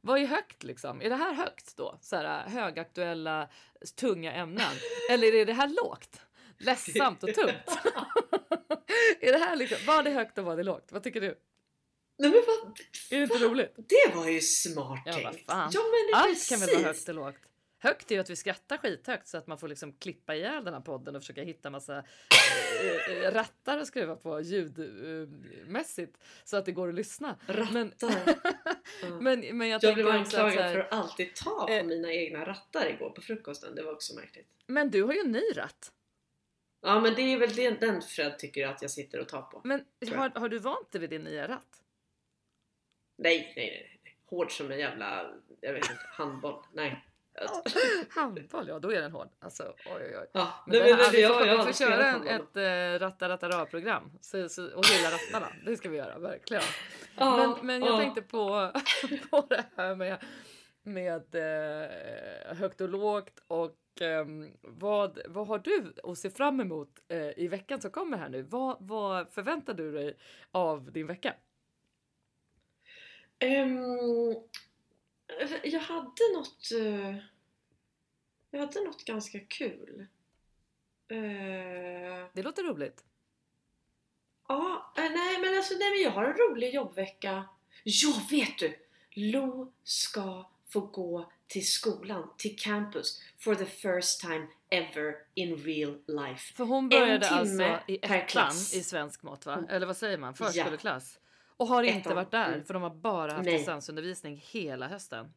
Vad 0.00 0.18
är 0.20 0.26
högt 0.26 0.62
liksom? 0.62 1.02
Är 1.02 1.08
det 1.10 1.16
här 1.16 1.34
högt 1.34 1.76
då? 1.76 1.98
Så 2.00 2.16
här 2.16 2.48
högaktuella, 2.48 3.48
tunga 3.96 4.32
ämnen? 4.32 4.72
Eller 5.10 5.34
är 5.34 5.46
det 5.46 5.52
här 5.52 5.68
lågt? 5.68 6.20
Ledsamt 6.58 7.22
och 7.22 7.34
tungt? 7.34 7.78
är 9.20 9.32
det 9.32 9.38
här 9.38 9.56
liksom, 9.56 9.78
vad 9.86 10.06
är 10.06 10.10
högt 10.12 10.38
och 10.38 10.44
vad 10.44 10.58
är 10.60 10.64
lågt? 10.64 10.92
Vad 10.92 11.02
tycker 11.02 11.20
du? 11.20 11.38
Nej 12.18 12.30
men 12.30 12.42
vad, 12.46 12.80
Är 13.10 13.16
det 13.16 13.22
inte 13.22 13.38
roligt? 13.38 13.74
det 13.76 14.14
var 14.14 14.28
ju 14.28 14.40
smart 14.40 15.02
Ja, 15.06 15.12
tänkt! 15.12 15.44
Ja 15.48 15.68
men 15.72 15.72
det 16.12 16.14
Allt 16.14 16.26
precis! 16.28 16.48
kan 16.48 16.60
väl 16.60 16.68
vara 16.74 16.86
högt 16.86 17.08
och 17.08 17.14
lågt? 17.14 17.36
Högt 17.80 18.10
är 18.10 18.14
ju 18.14 18.20
att 18.20 18.30
vi 18.30 18.36
skrattar 18.36 18.76
skithögt 18.76 19.28
så 19.28 19.38
att 19.38 19.46
man 19.46 19.58
får 19.58 19.68
liksom 19.68 19.92
klippa 19.92 20.34
ihjäl 20.34 20.64
den 20.64 20.74
här 20.74 20.80
podden 20.80 21.16
och 21.16 21.22
försöka 21.22 21.42
hitta 21.42 21.70
massa 21.70 21.98
eh, 21.98 23.32
rattar 23.32 23.78
att 23.78 23.86
skruva 23.86 24.16
på 24.16 24.40
ljudmässigt 24.40 26.18
så 26.44 26.56
att 26.56 26.64
det 26.64 26.72
går 26.72 26.88
att 26.88 26.94
lyssna. 26.94 27.38
Men, 27.46 27.56
Rattar. 27.56 28.40
Ja. 29.02 29.08
men, 29.20 29.58
men 29.58 29.68
jag 29.68 29.84
jag 29.84 29.94
blev 29.94 30.08
anklagad 30.08 30.72
för 30.72 30.78
att 30.78 30.92
alltid 30.92 31.34
ta 31.34 31.66
på 31.66 31.72
eh, 31.72 31.84
mina 31.84 32.12
egna 32.12 32.44
rattar 32.46 32.90
igår 32.90 33.10
på 33.10 33.20
frukosten. 33.20 33.74
Det 33.74 33.82
var 33.82 33.92
också 33.92 34.14
märkligt. 34.14 34.48
Men 34.66 34.90
du 34.90 35.02
har 35.02 35.12
ju 35.12 35.20
en 35.20 35.32
ny 35.32 35.42
ratt. 35.54 35.92
Ja 36.80 37.00
men 37.00 37.14
det 37.14 37.22
är 37.22 37.38
väl 37.38 37.54
den, 37.54 37.76
den 37.80 38.02
Fred 38.02 38.38
tycker 38.38 38.66
att 38.66 38.82
jag 38.82 38.90
sitter 38.90 39.20
och 39.20 39.28
tar 39.28 39.42
på. 39.42 39.60
Men 39.64 39.84
har, 40.14 40.40
har 40.40 40.48
du 40.48 40.58
vant 40.58 40.92
dig 40.92 41.00
vid 41.00 41.10
din 41.10 41.22
nya 41.22 41.48
ratt? 41.48 41.82
Nej, 43.18 43.52
nej, 43.56 43.70
nej. 43.70 44.00
nej. 44.04 44.16
Hård 44.24 44.52
som 44.52 44.70
en 44.70 44.78
jävla, 44.78 45.30
jag 45.60 45.72
vet 45.72 45.90
inte, 45.90 46.06
handboll. 46.10 46.64
Nej. 46.72 47.07
handboll, 48.10 48.68
ja 48.68 48.78
då 48.78 48.92
är 48.92 49.02
den 49.02 49.12
hård. 49.12 49.28
Alltså, 49.38 49.62
oj, 49.62 50.02
oj, 50.02 50.18
oj. 50.20 50.26
Ja, 50.32 50.64
Men 50.66 50.78
nej, 50.78 50.88
den 50.88 50.98
här, 50.98 51.12
vi 51.12 51.22
jag- 51.22 51.38
får, 51.38 51.46
jag 51.46 51.56
vi 51.66 51.72
får 51.72 51.86
köra 51.86 52.06
en, 52.06 52.26
ett 52.26 52.56
äh, 52.56 53.06
ratta 53.06 53.28
ratta 53.28 53.48
ra-program 53.48 54.10
så, 54.20 54.48
så, 54.48 54.76
och 54.76 54.86
hylla 54.86 55.10
rattarna. 55.10 55.52
Det 55.66 55.76
ska 55.76 55.88
vi 55.88 55.96
göra, 55.96 56.18
verkligen. 56.18 56.62
Ja, 57.16 57.36
men, 57.36 57.66
men 57.66 57.82
jag 57.82 57.94
ja. 57.94 57.98
tänkte 57.98 58.22
på, 58.22 58.72
på 59.30 59.46
det 59.48 59.64
här 59.76 59.94
med, 59.94 60.18
med 60.82 61.34
eh, 61.34 62.56
högt 62.56 62.80
och 62.80 62.88
lågt 62.88 63.42
och 63.46 63.76
ehm, 64.00 64.52
vad, 64.62 65.18
vad 65.26 65.46
har 65.46 65.58
du 65.58 65.94
att 66.02 66.18
se 66.18 66.30
fram 66.30 66.60
emot 66.60 66.90
eh, 67.08 67.38
i 67.38 67.48
veckan 67.48 67.80
som 67.80 67.90
kommer 67.90 68.18
här 68.18 68.28
nu? 68.28 68.42
Vad, 68.42 68.76
vad 68.80 69.32
förväntar 69.32 69.74
du 69.74 69.92
dig 69.92 70.16
av 70.50 70.92
din 70.92 71.06
vecka? 71.06 71.34
Ehm, 73.38 73.78
jag 75.62 75.80
hade 75.80 76.22
något... 76.34 76.68
eh, 76.80 77.16
jag 78.50 78.60
hade 78.60 78.80
något 78.80 79.04
ganska 79.04 79.40
kul. 79.40 80.06
Eh, 81.08 82.26
Det 82.32 82.42
låter 82.42 82.62
roligt. 82.62 83.04
ja, 84.48 84.92
eh, 84.96 85.02
nej 85.02 85.40
men 85.40 85.56
alltså 85.56 85.74
nej 85.78 85.90
men 85.90 86.00
jag 86.02 86.10
har 86.10 86.24
en 86.24 86.36
rolig 86.36 86.74
jobbvecka. 86.74 87.48
Ja, 87.84 88.12
vet 88.30 88.58
du! 88.58 88.78
Lo 89.10 89.72
ska 89.84 90.50
få 90.68 90.80
gå 90.80 91.32
till 91.46 91.66
skolan, 91.72 92.30
till 92.38 92.58
campus, 92.58 93.22
for 93.38 93.54
the 93.54 93.64
first 93.66 94.20
time 94.20 94.46
ever 94.70 95.14
in 95.34 95.56
real 95.56 95.98
life. 96.06 96.54
För 96.54 96.64
hon 96.64 96.88
började 96.88 97.28
alltså 97.28 97.78
i 97.88 97.98
ettan 98.02 98.50
i 98.52 98.82
svensk 98.82 99.22
mått 99.22 99.46
va? 99.46 99.54
Mm. 99.54 99.70
Eller 99.70 99.86
vad 99.86 99.96
säger 99.96 100.18
man? 100.18 100.34
Ja. 100.54 100.64
Och 101.58 101.66
har 101.66 101.82
inte 101.82 102.14
varit 102.14 102.30
där 102.30 102.48
Mm. 102.52 102.64
för 102.64 102.74
de 102.74 102.82
har 102.82 102.90
bara 102.94 103.32
haft 103.32 103.44
Nej. 103.44 103.56
distansundervisning 103.58 104.42
hela 104.50 104.88
hösten. 104.88 105.32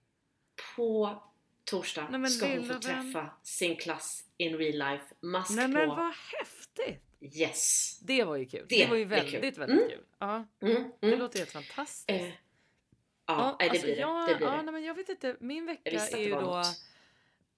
På 0.75 1.21
torsdag 1.63 2.07
Nej, 2.11 2.29
ska 2.31 2.47
hon 2.47 2.61
få 2.65 2.73
vän. 2.73 2.81
träffa 2.81 3.29
sin 3.43 3.75
klass 3.75 4.25
in 4.37 4.57
real 4.57 4.91
life. 4.91 5.05
Mask 5.21 5.51
Nej 5.55 5.65
på. 5.65 5.71
men 5.71 5.89
vad 5.89 6.13
häftigt! 6.39 7.03
Yes! 7.39 7.99
Det 7.99 8.23
var 8.23 8.35
ju 8.35 8.45
kul. 8.45 8.65
Det, 8.69 8.83
Det 8.83 8.89
var 8.89 8.95
ju 8.95 9.05
blir 9.05 9.17
väldigt, 9.17 9.31
kul. 9.55 9.59
väldigt 9.59 9.77
Mm. 9.79 9.89
kul. 9.89 10.03
Ja, 10.19 10.35
Mm, 10.61 10.91
det 10.99 11.07
mm. 11.07 11.19
låter 11.19 11.39
helt 11.39 11.51
fantastiskt. 11.51 12.09
Eh, 12.09 12.31
ja, 13.25 13.55
nej, 13.59 13.69
det 13.69 13.69
alltså, 13.69 13.85
blir 13.85 13.95
det. 13.95 14.01
jag- 14.01 14.29
det, 14.29 14.35
blir 14.35 14.47
ja, 14.47 14.51
det. 14.55 14.61
nej, 14.63 14.71
men 14.73 14.83
jag 14.83 14.93
vet 14.93 15.09
inte. 15.09 15.35
Min 15.39 15.65
vecka 15.65 15.89
är 15.91 16.11
det 16.17 16.23
ju 16.23 16.31
då 16.35 16.41
något. 16.41 16.65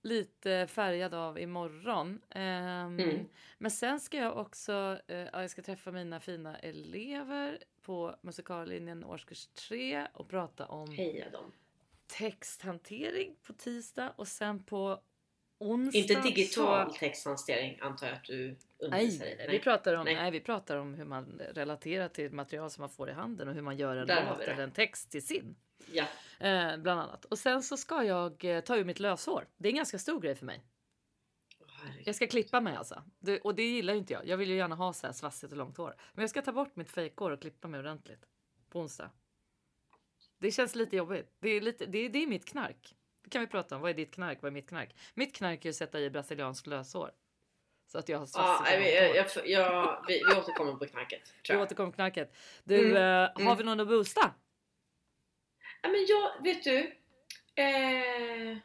lite 0.02 0.68
färgad 0.68 1.14
av 1.14 1.40
imorgon. 1.40 2.22
Mm. 2.30 3.26
Men 3.58 3.72
sen 3.72 4.00
ska 4.00 4.18
jag 4.18 4.38
också 4.38 5.00
ja, 5.08 5.42
jag 5.42 5.50
ska 5.50 5.62
träffa 5.62 5.92
mina 5.92 6.20
fina 6.20 6.58
elever 6.60 7.58
på 7.84 8.16
musikallinjen 8.22 9.04
årskurs 9.04 9.48
3 9.48 10.08
och 10.14 10.30
prata 10.30 10.66
om 10.66 10.96
texthantering 12.08 13.36
på 13.48 13.54
tisdag 13.54 14.14
och 14.16 14.28
sen 14.28 14.64
på 14.64 15.00
onsdag 15.60 16.00
Inte 16.00 16.22
digital 16.22 16.92
så... 16.92 16.98
texthantering 17.00 17.78
antar 17.82 18.08
jag 18.08 18.16
att 18.16 18.24
du 18.24 18.56
undervisar 18.78 19.26
i. 19.26 19.36
Nej, 19.36 19.48
vi 19.50 19.60
pratar, 19.60 19.94
om, 19.94 20.06
Nej. 20.06 20.16
nej. 20.16 20.32
vi 20.32 20.40
pratar 20.40 20.78
om 20.78 20.94
hur 20.94 21.06
man 21.06 21.42
relaterar 21.54 22.08
till 22.08 22.32
material 22.32 22.70
som 22.70 22.82
man 22.82 22.90
får 22.90 23.10
i 23.10 23.14
handen 23.14 23.48
och 23.48 23.54
hur 23.54 23.62
man 23.62 23.78
gör 23.78 23.96
en 23.96 24.08
låt 24.08 24.40
det. 24.40 24.52
eller 24.52 24.64
en 24.64 24.72
text 24.72 25.12
till 25.12 25.28
sin. 25.28 25.56
Ja. 25.92 26.06
Eh, 26.40 26.78
bland 26.78 27.02
annat. 27.02 27.26
Och 27.26 27.40
sen 27.40 27.64
så 27.64 27.78
ska 27.78 28.04
jag 28.04 28.46
eh, 28.46 28.62
ta 28.62 28.78
ur 28.78 28.84
mitt 28.84 29.00
löshår. 29.00 29.48
Det 29.58 29.68
är 29.68 29.72
en 29.72 29.78
ganska 29.78 30.00
stor 30.00 30.20
grej 30.22 30.36
för 30.36 30.46
mig. 30.46 30.64
Herregud. 31.84 32.08
Jag 32.08 32.16
ska 32.16 32.28
klippa 32.28 32.62
mig 32.62 32.76
alltså. 32.76 33.04
Det, 33.20 33.40
och 33.42 33.56
det 33.56 33.64
gillar 33.64 33.94
ju 33.94 34.00
inte 34.00 34.14
jag. 34.14 34.28
Jag 34.28 34.38
vill 34.38 34.50
ju 34.50 34.56
gärna 34.56 34.76
ha 34.76 34.94
så 34.94 35.08
här 35.08 35.14
svassigt 35.14 35.52
och 35.52 35.58
långt 35.58 35.78
hår. 35.78 35.96
Men 36.14 36.24
jag 36.24 36.30
ska 36.30 36.42
ta 36.42 36.52
bort 36.52 36.76
mitt 36.76 36.92
fejkhår 36.92 37.32
och 37.32 37.42
klippa 37.42 37.68
mig 37.68 37.80
ordentligt. 37.80 38.26
På 38.70 38.80
onsdag. 38.80 39.12
Det 40.40 40.52
känns 40.52 40.76
lite 40.76 40.96
jobbigt. 40.96 41.32
Det 41.40 41.50
är, 41.50 41.62
lite, 41.62 41.86
det, 41.86 41.98
är- 41.98 42.10
det 42.10 42.24
är 42.24 42.28
mitt 42.28 42.46
knark. 42.46 42.96
Det 43.24 43.30
kan 43.30 43.42
vi 43.42 43.48
prata 43.48 43.76
om. 43.76 43.82
Vad 43.82 43.90
är 43.90 43.94
ditt 43.96 44.14
knark? 44.14 44.38
Vad 44.42 44.50
är 44.50 44.54
mitt 44.54 44.70
knark? 44.70 44.96
Mitt 45.14 45.36
knark 45.36 45.66
är 45.66 45.70
att 45.70 45.76
sätta 45.76 46.00
i 46.00 46.10
brasiliansk 46.10 46.68
löshår. 46.68 47.12
Så 47.88 47.98
att 48.00 48.10
jag 48.10 48.18
har 48.18 48.22
långt 48.26 48.36
hår. 48.36 48.68
jag, 48.68 49.16
jag, 49.16 49.48
jag, 49.50 50.06
vi, 50.08 50.22
vi 50.30 50.36
återkommer 50.40 50.74
på 50.74 50.86
knarket. 50.86 51.34
Vi 51.50 51.56
återkommer 51.58 51.92
till 51.92 51.96
knarket. 51.96 52.36
Du, 52.64 52.80
Mm, 52.80 52.96
eh, 52.98 53.32
har 53.34 53.42
mm. 53.42 53.58
vi 53.58 53.64
någon 53.64 53.80
att 53.80 53.88
boosta? 53.88 54.34
Ja, 55.82 55.90
men 55.90 56.06
jag, 56.08 56.44
vet 56.44 56.64
du? 56.64 56.78
Eh, 57.56 58.58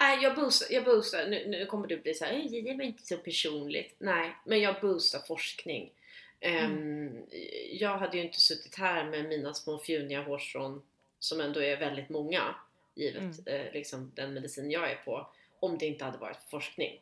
nej, 0.00 0.18
jag 0.22 0.34
boostar. 0.34 0.74
Jag 0.74 0.84
boostar. 0.84 1.26
Nu, 1.26 1.46
nu 1.48 1.66
kommer 1.66 1.86
du 1.86 2.00
bli 2.00 2.14
så 2.14 2.24
här, 2.24 2.32
"Ej, 2.32 2.62
det 2.62 2.74
var 2.74 2.82
inte 2.84 3.06
så 3.06 3.16
personligt. 3.16 3.94
Nej, 3.98 4.36
men 4.46 4.60
jag 4.60 4.80
boostar 4.80 5.18
forskning. 5.18 5.92
Ehm, 6.40 7.26
Jag 7.72 7.98
hade 7.98 8.16
ju 8.16 8.22
inte 8.22 8.40
suttit 8.40 8.74
här 8.74 9.04
med 9.04 9.24
mina 9.28 9.54
små 9.54 9.78
fjuniga 9.78 10.22
hårstrån 10.22 10.82
som 11.18 11.40
ändå 11.40 11.62
är 11.62 11.76
väldigt 11.76 12.08
många 12.08 12.54
givet 12.94 13.46
eh, 13.46 13.72
liksom, 13.72 14.12
den 14.14 14.34
medicin 14.34 14.70
jag 14.70 14.90
är 14.90 14.96
på 14.96 15.26
om 15.60 15.78
det 15.78 15.86
inte 15.86 16.04
hade 16.04 16.18
varit 16.18 16.36
för 16.36 16.48
forskning. 16.50 17.00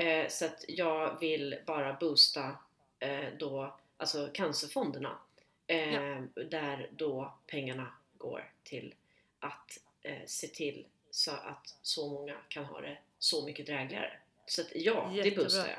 Eh, 0.00 0.28
så 0.28 0.44
att 0.44 0.64
jag 0.68 1.20
vill 1.20 1.56
bara 1.66 1.92
boosta 1.92 2.56
eh, 2.98 3.24
då, 3.38 3.76
alltså 3.96 4.28
cancerfonderna. 4.34 5.18
Eh, 5.66 5.94
Ja. 5.94 6.22
Där 6.50 6.90
då 6.96 7.34
pengarna 7.46 7.92
går 8.18 8.50
till 8.64 8.94
att 9.40 9.78
eh, 10.02 10.24
se 10.26 10.46
till 10.46 10.86
så 11.16 11.30
att 11.30 11.74
så 11.82 12.08
många 12.10 12.34
kan 12.48 12.64
ha 12.64 12.80
det 12.80 12.98
så 13.18 13.46
mycket 13.46 13.66
drägligare. 13.66 14.12
Så 14.46 14.60
att 14.62 14.68
ja, 14.74 15.08
det 15.10 15.16
Jättebra. 15.16 15.44
boostar 15.44 15.68
jag. 15.68 15.78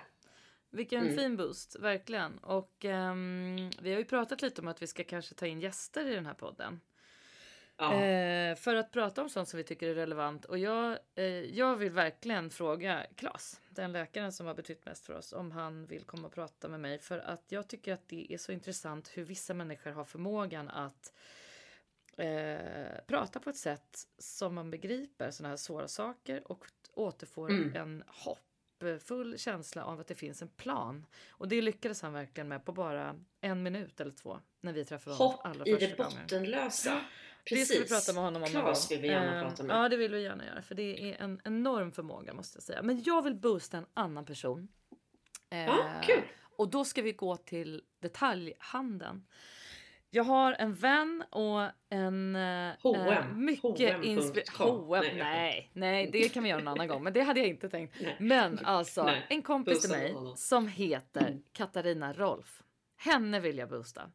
Vilken 0.69 1.01
Mm. 1.03 1.15
fin 1.17 1.37
boost, 1.37 1.75
verkligen. 1.79 2.37
Och 2.37 2.85
ehm, 2.85 3.69
vi 3.81 3.91
har 3.91 3.99
ju 3.99 4.05
pratat 4.05 4.41
lite 4.41 4.61
om 4.61 4.67
att 4.67 4.81
vi 4.81 4.87
ska 4.87 5.03
kanske 5.03 5.35
ta 5.35 5.47
in 5.47 5.59
gäster 5.59 6.07
i 6.07 6.15
den 6.15 6.25
här 6.25 6.33
podden. 6.33 6.81
Ja. 7.77 7.93
Eh, 8.03 8.55
för 8.55 8.75
att 8.75 8.91
prata 8.91 9.21
om 9.21 9.29
sånt 9.29 9.49
som 9.49 9.57
vi 9.57 9.63
tycker 9.63 9.87
är 9.89 9.95
relevant. 9.95 10.45
Och 10.45 10.57
jag, 10.57 10.97
eh, 11.15 11.25
jag 11.25 11.75
vill 11.75 11.91
verkligen 11.91 12.49
fråga 12.49 13.05
Klas, 13.15 13.61
den 13.69 13.91
läkaren 13.91 14.31
som 14.31 14.45
har 14.47 14.53
betytt 14.53 14.85
mest 14.85 15.05
för 15.05 15.13
oss, 15.13 15.33
om 15.33 15.51
han 15.51 15.85
vill 15.85 16.03
komma 16.03 16.27
och 16.27 16.33
prata 16.33 16.67
med 16.67 16.79
mig. 16.79 16.99
För 16.99 17.19
att 17.19 17.43
jag 17.47 17.67
tycker 17.67 17.93
att 17.93 18.07
det 18.07 18.33
är 18.33 18.37
så 18.37 18.51
intressant 18.51 19.11
hur 19.13 19.23
vissa 19.23 19.53
människor 19.53 19.91
har 19.91 20.03
förmågan 20.05 20.69
att 20.69 21.13
eh, 22.17 22.99
prata 23.07 23.39
på 23.39 23.49
ett 23.49 23.57
sätt 23.57 24.07
som 24.17 24.55
man 24.55 24.71
begriper 24.71 25.31
sådana 25.31 25.49
här 25.49 25.57
svåra 25.57 25.87
saker 25.87 26.51
och 26.51 26.65
återfår 26.93 27.49
Mm. 27.49 27.75
en 27.75 28.03
hoppfull 28.07 29.37
känsla 29.39 29.83
av 29.83 29.99
att 29.99 30.07
det 30.07 30.15
finns 30.15 30.41
en 30.41 30.47
plan. 30.47 31.05
Och 31.29 31.47
det 31.47 31.61
lyckades 31.61 32.01
han 32.01 32.13
verkligen 32.13 32.47
med 32.47 32.65
på 32.65 32.71
bara 32.71 33.15
en 33.41 33.63
minut 33.63 33.99
eller 34.01 34.11
två 34.11 34.39
när 34.61 34.73
vi 34.73 34.85
träffade 34.85 35.15
honom 35.15 35.31
Hopp 35.33 35.45
allra 35.45 35.65
i 35.65 35.73
första 35.73 35.87
det 35.87 35.95
gången. 35.95 36.21
bottenlösa. 36.23 37.01
Det 37.49 37.65
ska 37.65 37.79
vi 37.79 37.87
prata 37.87 38.13
med 38.13 38.23
honom 38.23 38.43
om. 38.43 38.49
Klas 38.49 38.91
vill 38.91 39.01
vi 39.01 39.07
gärna 39.07 39.35
Ehm, 39.41 39.47
prata 39.49 39.63
med. 39.63 39.75
Ja, 39.75 39.89
det 39.89 39.97
vill 39.97 40.11
vi 40.13 40.21
gärna 40.23 40.45
göra 40.45 40.61
för 40.61 40.75
det 40.75 41.11
är 41.13 41.21
en 41.21 41.41
enorm 41.43 41.91
förmåga 41.91 42.33
måste 42.33 42.57
jag 42.57 42.63
säga. 42.63 42.81
Men 42.81 43.03
jag 43.03 43.21
vill 43.21 43.35
boosta 43.35 43.77
en 43.77 43.85
annan 43.93 44.25
person. 44.25 44.67
Ja, 45.49 45.57
Eh, 45.57 46.01
kul! 46.05 46.21
och 46.41 46.69
då 46.69 46.85
ska 46.85 47.01
vi 47.01 47.11
gå 47.11 47.37
till 47.37 47.83
detaljhandeln. 47.99 49.25
Jag 50.09 50.23
har 50.23 50.53
en 50.59 50.73
vän 50.73 51.23
och 51.29 51.61
en 51.89 52.35
eh, 52.35 52.73
H&M. 52.83 53.07
eh, 53.07 53.35
mycket 53.35 53.63
H&M.com. 53.63 54.03
inspirerande... 54.03 55.13
Nej, 55.17 55.71
Nej, 55.73 56.09
det 56.11 56.29
kan 56.29 56.43
vi 56.43 56.49
göra 56.49 56.61
en 56.61 56.67
annan 56.67 56.87
gång. 56.87 57.03
Men 57.03 57.13
det 57.13 57.21
hade 57.21 57.39
jag 57.39 57.49
inte 57.49 57.69
tänkt. 57.69 57.95
Nej. 58.01 58.15
Men 58.19 58.59
alltså, 58.63 59.03
Nej, 59.03 59.25
en 59.29 59.41
kompis 59.41 59.81
till 59.81 59.89
boosta 59.89 60.23
mig 60.23 60.33
som 60.35 60.67
heter 60.67 61.39
Katarina 61.53 62.13
Rolf. 62.13 62.61
Henne 62.97 63.39
vill 63.39 63.57
jag 63.57 63.69
boosta. 63.69 64.11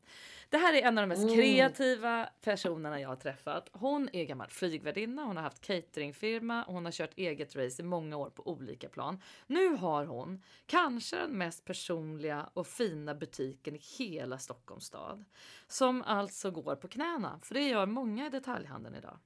Det 0.49 0.57
här 0.59 0.74
är 0.74 0.83
en 0.83 0.99
av 0.99 1.03
de 1.03 1.07
mest 1.09 1.22
Mm. 1.22 1.35
kreativa 1.35 2.28
personerna 2.41 3.01
jag 3.01 3.09
har 3.09 3.16
träffat. 3.16 3.68
Hon 3.72 4.09
är 4.12 4.24
gammal 4.24 4.51
flygvärdinna, 4.51 5.24
hon 5.24 5.37
har 5.37 5.43
haft 5.45 5.61
cateringfirma 5.61 6.64
och 6.64 6.74
hon 6.74 6.85
har 6.85 6.93
kört 6.93 7.18
eget 7.18 7.57
race 7.57 7.83
i 7.83 7.85
många 7.85 8.16
år 8.16 8.30
på 8.30 8.49
olika 8.49 8.89
plan. 8.89 9.20
Nu 9.47 9.68
har 9.76 10.05
hon 10.07 10.43
kanske 10.66 11.16
den 11.16 11.30
mest 11.30 11.64
personliga 11.64 12.49
och 12.55 12.66
fina 12.66 13.14
butiken 13.14 13.76
i 13.76 13.80
hela 13.99 14.39
Stockholms 14.39 14.85
stad. 14.85 15.24
Som 15.68 16.03
alltså 16.03 16.51
går 16.51 16.76
på 16.76 16.89
knäna, 16.89 17.41
för 17.43 17.55
det 17.55 17.68
gör 17.68 17.87
många 17.87 18.26
i 18.26 18.30
detaljhandeln 18.30 18.95
idag. 18.95 19.18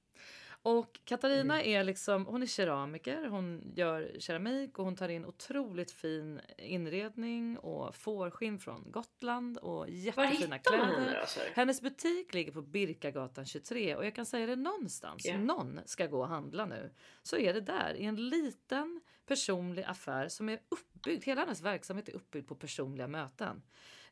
Och 0.66 1.00
Katarina 1.04 1.62
är 1.62 1.84
liksom, 1.84 2.26
hon 2.26 2.42
är 2.42 2.46
keramiker, 2.46 3.24
hon 3.24 3.72
gör 3.76 4.16
keramik 4.18 4.78
och 4.78 4.84
hon 4.84 4.96
tar 4.96 5.08
in 5.08 5.26
otroligt 5.26 5.90
fin 5.90 6.40
inredning 6.58 7.58
och 7.58 7.94
fårskinn 7.94 8.58
från 8.58 8.90
Gotland 8.90 9.58
och 9.58 9.90
jättefina 9.90 10.58
kläder. 10.58 11.24
du? 11.34 11.40
Hennes 11.54 11.80
butik 11.80 12.34
ligger 12.34 12.52
på 12.52 12.62
Birkagatan 12.62 13.46
23 13.46 13.96
och 13.96 14.06
jag 14.06 14.14
kan 14.14 14.26
säga 14.26 14.46
det 14.46 14.56
någonstans, 14.56 15.26
Ja. 15.26 15.38
någon 15.38 15.80
ska 15.84 16.06
gå 16.06 16.20
och 16.20 16.28
handla 16.28 16.66
nu, 16.66 16.90
så 17.22 17.36
är 17.36 17.54
det 17.54 17.60
där 17.60 17.94
i 17.94 18.04
en 18.04 18.28
liten 18.28 19.00
personlig 19.26 19.82
affär 19.82 20.28
som 20.28 20.48
är 20.48 20.60
uppbyggd, 20.68 21.24
hela 21.24 21.40
hennes 21.40 21.62
verksamhet 21.62 22.08
är 22.08 22.12
uppbyggd 22.14 22.48
på 22.48 22.54
personliga 22.54 23.08
möten. 23.08 23.62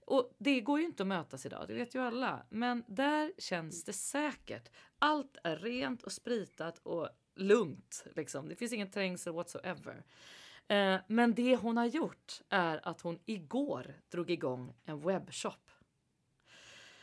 Och 0.06 0.36
det 0.38 0.60
går 0.60 0.78
ju 0.80 0.84
inte 0.84 1.02
att 1.02 1.06
mötas 1.06 1.46
idag, 1.46 1.64
det 1.68 1.74
vet 1.74 1.94
ju 1.94 2.00
alla. 2.00 2.46
Men 2.50 2.84
där 2.86 3.32
känns 3.38 3.84
det 3.84 3.92
säkert. 3.92 4.70
Allt 4.98 5.36
är 5.44 5.56
rent 5.56 6.02
och 6.02 6.12
spritat 6.12 6.78
och 6.78 7.08
lugnt. 7.36 8.04
Liksom. 8.14 8.48
Det 8.48 8.56
finns 8.56 8.72
ingen 8.72 8.90
trängsel 8.90 9.32
whatsoever. 9.32 10.04
Eh, 10.68 10.96
men 11.06 11.34
det 11.34 11.56
hon 11.56 11.76
har 11.76 11.86
gjort 11.86 12.40
är 12.48 12.88
att 12.88 13.00
hon 13.00 13.18
igår 13.26 13.94
drog 14.08 14.30
igång 14.30 14.74
en 14.84 15.00
webbshop. 15.00 15.70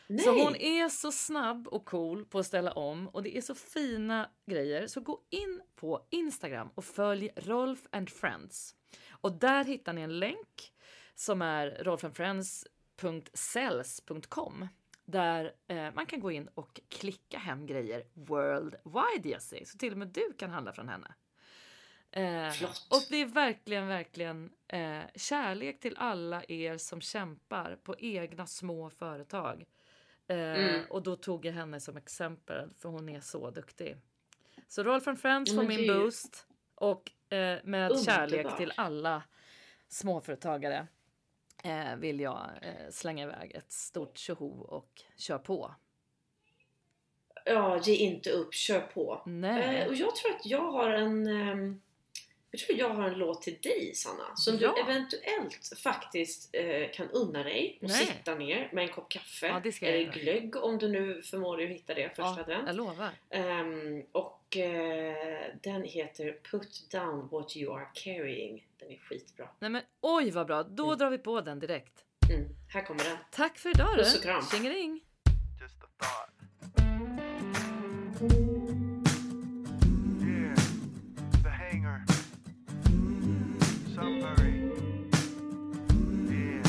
Nej. 0.06 0.24
Så 0.24 0.44
hon 0.44 0.56
är 0.56 0.88
så 0.88 1.12
snabb 1.12 1.68
och 1.68 1.84
cool 1.84 2.24
på 2.24 2.38
att 2.38 2.46
ställa 2.46 2.72
om 2.72 3.08
och 3.08 3.22
det 3.22 3.36
är 3.36 3.40
så 3.40 3.54
fina 3.54 4.30
grejer. 4.46 4.86
Så 4.86 5.00
gå 5.00 5.20
in 5.30 5.62
på 5.74 6.06
Instagram 6.10 6.70
och 6.74 6.84
följ 6.84 7.30
Rolf 7.36 7.86
and 7.90 8.10
Friends. 8.10 8.74
Och 9.10 9.32
där 9.32 9.64
hittar 9.64 9.92
ni 9.92 10.00
en 10.00 10.18
länk 10.18 10.72
som 11.14 11.42
är 11.42 11.84
rolfandfriends.cells.com 13.02 14.68
där 15.04 15.52
eh, 15.68 15.94
man 15.94 16.06
kan 16.06 16.20
gå 16.20 16.30
in 16.30 16.48
och 16.54 16.80
klicka 16.88 17.38
hem 17.38 17.66
grejer 17.66 18.04
worldwide 18.14 19.28
Jessie. 19.28 19.64
Så 19.66 19.78
till 19.78 19.92
och 19.92 19.98
med 19.98 20.08
du 20.08 20.32
kan 20.32 20.50
handla 20.50 20.72
från 20.72 20.88
henne. 20.88 21.14
Eh, 22.10 22.68
och 22.90 23.02
det 23.10 23.16
är 23.16 23.26
verkligen, 23.26 23.86
verkligen 23.88 24.52
eh, 24.68 25.00
kärlek 25.14 25.80
till 25.80 25.96
alla 25.96 26.44
er 26.48 26.76
som 26.76 27.00
kämpar 27.00 27.76
på 27.82 27.94
egna 27.98 28.46
små 28.46 28.90
företag. 28.90 29.64
Eh, 30.26 30.36
Mm. 30.36 30.84
Och 30.90 31.02
då 31.02 31.16
tog 31.16 31.44
jag 31.44 31.52
henne 31.52 31.80
som 31.80 31.96
exempel 31.96 32.70
för 32.78 32.88
hon 32.88 33.08
är 33.08 33.20
så 33.20 33.50
duktig. 33.50 33.96
Så 34.68 34.82
Rolf 34.82 35.08
and 35.08 35.20
Friends 35.20 35.50
får 35.50 35.62
men 35.62 35.66
min 35.66 35.86
boost 35.86 36.46
och 36.74 37.32
eh, 37.32 37.58
med 37.64 38.04
kärlek 38.04 38.38
Underbart. 38.38 38.56
till 38.56 38.72
alla 38.76 39.22
småföretagare 39.88 40.86
eh, 41.62 41.96
vill 41.96 42.20
jag 42.20 42.50
eh, 42.62 42.90
slänga 42.90 43.24
iväg 43.24 43.52
ett 43.54 43.72
stort 43.72 44.18
tjoho 44.18 44.60
och 44.62 45.02
kör 45.16 45.38
på. 45.38 45.74
Ja, 47.44 47.80
ge 47.84 47.94
inte 47.96 48.30
upp, 48.30 48.54
kör 48.54 48.80
på. 48.80 49.22
Nej. 49.26 49.76
Eh, 49.76 49.86
och 49.88 49.94
jag 49.94 50.16
tror 50.16 50.30
att 50.34 50.46
jag 50.46 50.72
har 50.72 50.90
en 50.90 51.26
ehm, 51.26 51.80
jag 52.50 52.60
tror 52.60 52.78
jag 52.78 52.88
har 52.88 53.08
en 53.08 53.18
låt 53.18 53.42
till 53.42 53.58
dig 53.62 53.94
Sanna 53.94 54.36
som 54.36 54.58
Ja. 54.60 54.74
du 54.76 54.80
eventuellt 54.82 55.72
faktiskt 55.82 56.50
eh, 56.52 56.90
kan 56.92 57.10
unna 57.10 57.42
dig 57.42 57.78
och 57.82 57.88
Nej. 57.88 58.06
sitta 58.06 58.34
ner 58.34 58.70
med 58.72 58.84
en 58.84 58.90
kopp 58.92 59.08
kaffe 59.10 59.46
Ja, 59.46 59.86
eller 59.88 60.12
glögg 60.12 60.56
om 60.56 60.78
du 60.78 60.88
nu 60.88 61.22
förmår 61.22 61.62
att 61.62 61.68
hitta 61.68 61.94
det 61.94 62.08
första 62.08 62.22
Ja, 62.22 62.40
advent. 62.40 62.66
jag 62.66 62.76
lovar. 62.76 63.10
Ehm, 63.30 64.02
och 64.12 64.41
eh, 64.56 65.14
den 65.62 65.82
heter 65.82 66.32
Put 66.50 66.90
down 66.90 67.28
what 67.30 67.56
you 67.56 67.76
are 67.76 67.86
carrying. 67.94 68.66
Den 68.78 68.90
är 68.90 68.96
skitbra. 68.98 69.48
Nej 69.58 69.70
men 69.70 69.82
oj 70.00 70.30
vad 70.30 70.46
bra, 70.46 70.62
då 70.62 70.86
Mm. 70.86 70.98
drar 70.98 71.10
vi 71.10 71.18
på 71.18 71.40
den 71.40 71.58
direkt. 71.58 72.04
Mm, 72.30 72.48
här 72.68 72.82
kommer 72.84 73.04
den. 73.04 73.16
Tack 73.30 73.58
för 73.58 73.70
idag 73.70 73.88
du. 73.96 74.02
Puss 74.02 74.16
och 74.16 74.22
kram. 74.22 74.42
Tjingeling. 74.42 75.00
Just 75.60 75.82
a 75.82 75.86
thought. 75.98 76.28
Yeah, 80.20 80.54
the 81.42 81.48
hangar. 81.50 82.04
Sunbury. 83.94 84.70
Yeah, 86.30 86.62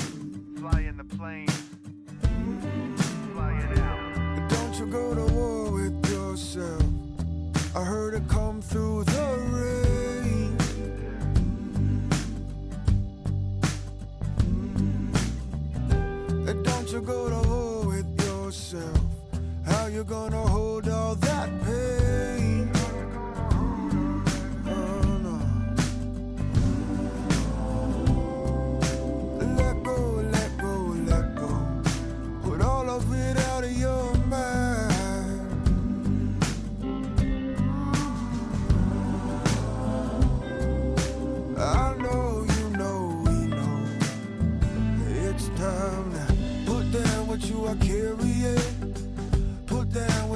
flying 0.59 0.97
the 0.97 1.17
plane. 1.17 1.47
Don't 16.83 16.91
you 16.91 17.01
go 17.01 17.29
to 17.29 17.47
war 17.47 17.85
with 17.85 18.25
yourself. 18.25 18.99
How 19.65 19.85
you 19.85 20.03
gonna 20.03 20.45
hold 20.45 20.89
all 20.89 21.15
that 21.15 21.49
pain? 21.63 22.02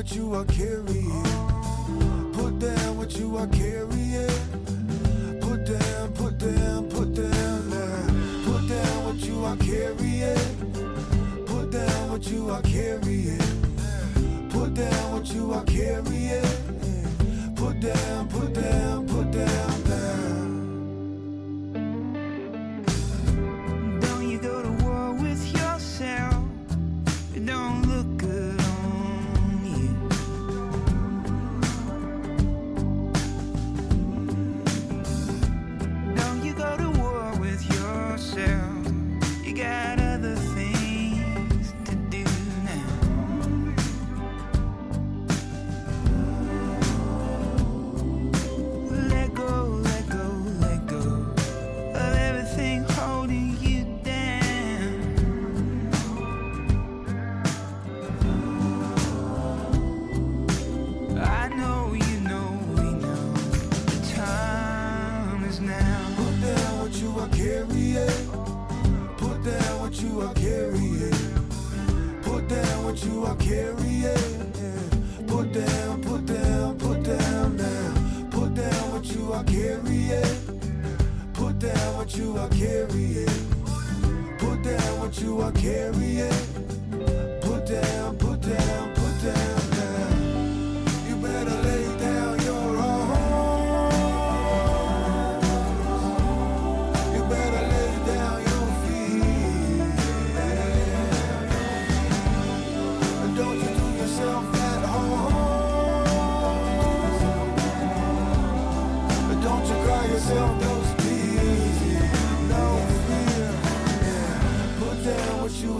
What 0.08 0.16
you 0.16 0.34
are 0.36 0.45
carrying. 0.45 1.24
Put 2.32 2.60
down 2.60 2.97
what 2.97 3.18
you 3.18 3.36
are 3.36 3.47
carrying. 3.47 4.30
Put 5.41 5.66
down, 5.66 6.14
put 6.14 6.38
down, 6.38 6.89
put 6.89 7.14
down 7.14 7.70
now. 7.70 8.05
Put 8.45 8.70
down 8.70 9.05
what 9.05 9.16
you 9.16 9.43
are 9.43 9.58
carrying. 9.58 11.45
Put 11.45 11.72
down 11.72 12.10
what 12.10 12.26
you 12.28 12.49
are 12.49 12.62
carrying. 12.62 14.49
Put 14.49 14.76
down 14.76 15.12
what 15.12 15.28
you 15.34 15.51
are 15.51 15.66
carrying. 15.66 17.55
Put 17.55 17.82
down, 17.82 18.30
put 18.30 18.53
down, 18.53 19.08
put 19.08 19.32
down 19.32 19.84
now. 19.84 20.47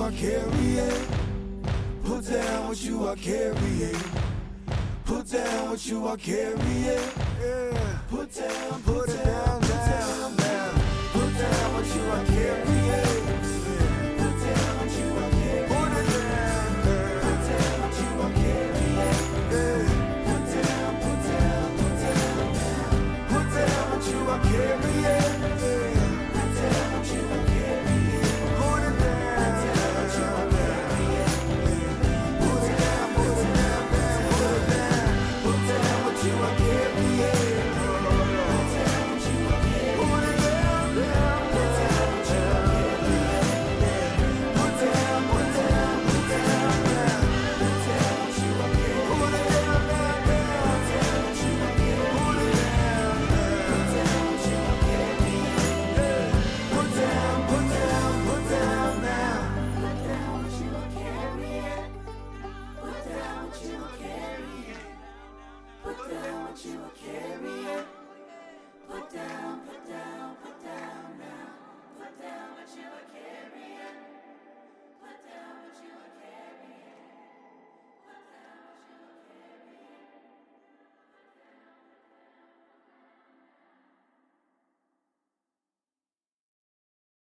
Are 0.08 0.12
carrying. 0.12 1.08
Put 2.06 2.26
down 2.30 2.68
what 2.68 2.82
you 2.82 3.06
are 3.08 3.16
carrying. 3.16 4.02
Put 5.04 5.30
down 5.30 5.70
what 5.70 5.86
you 5.86 6.08
are 6.08 6.18
carrying. 6.18 7.02
Yeah. 7.42 8.00
Put 8.10 8.34
down, 8.34 8.82
put 8.84 9.08
down, 9.08 9.26
down, 9.26 9.47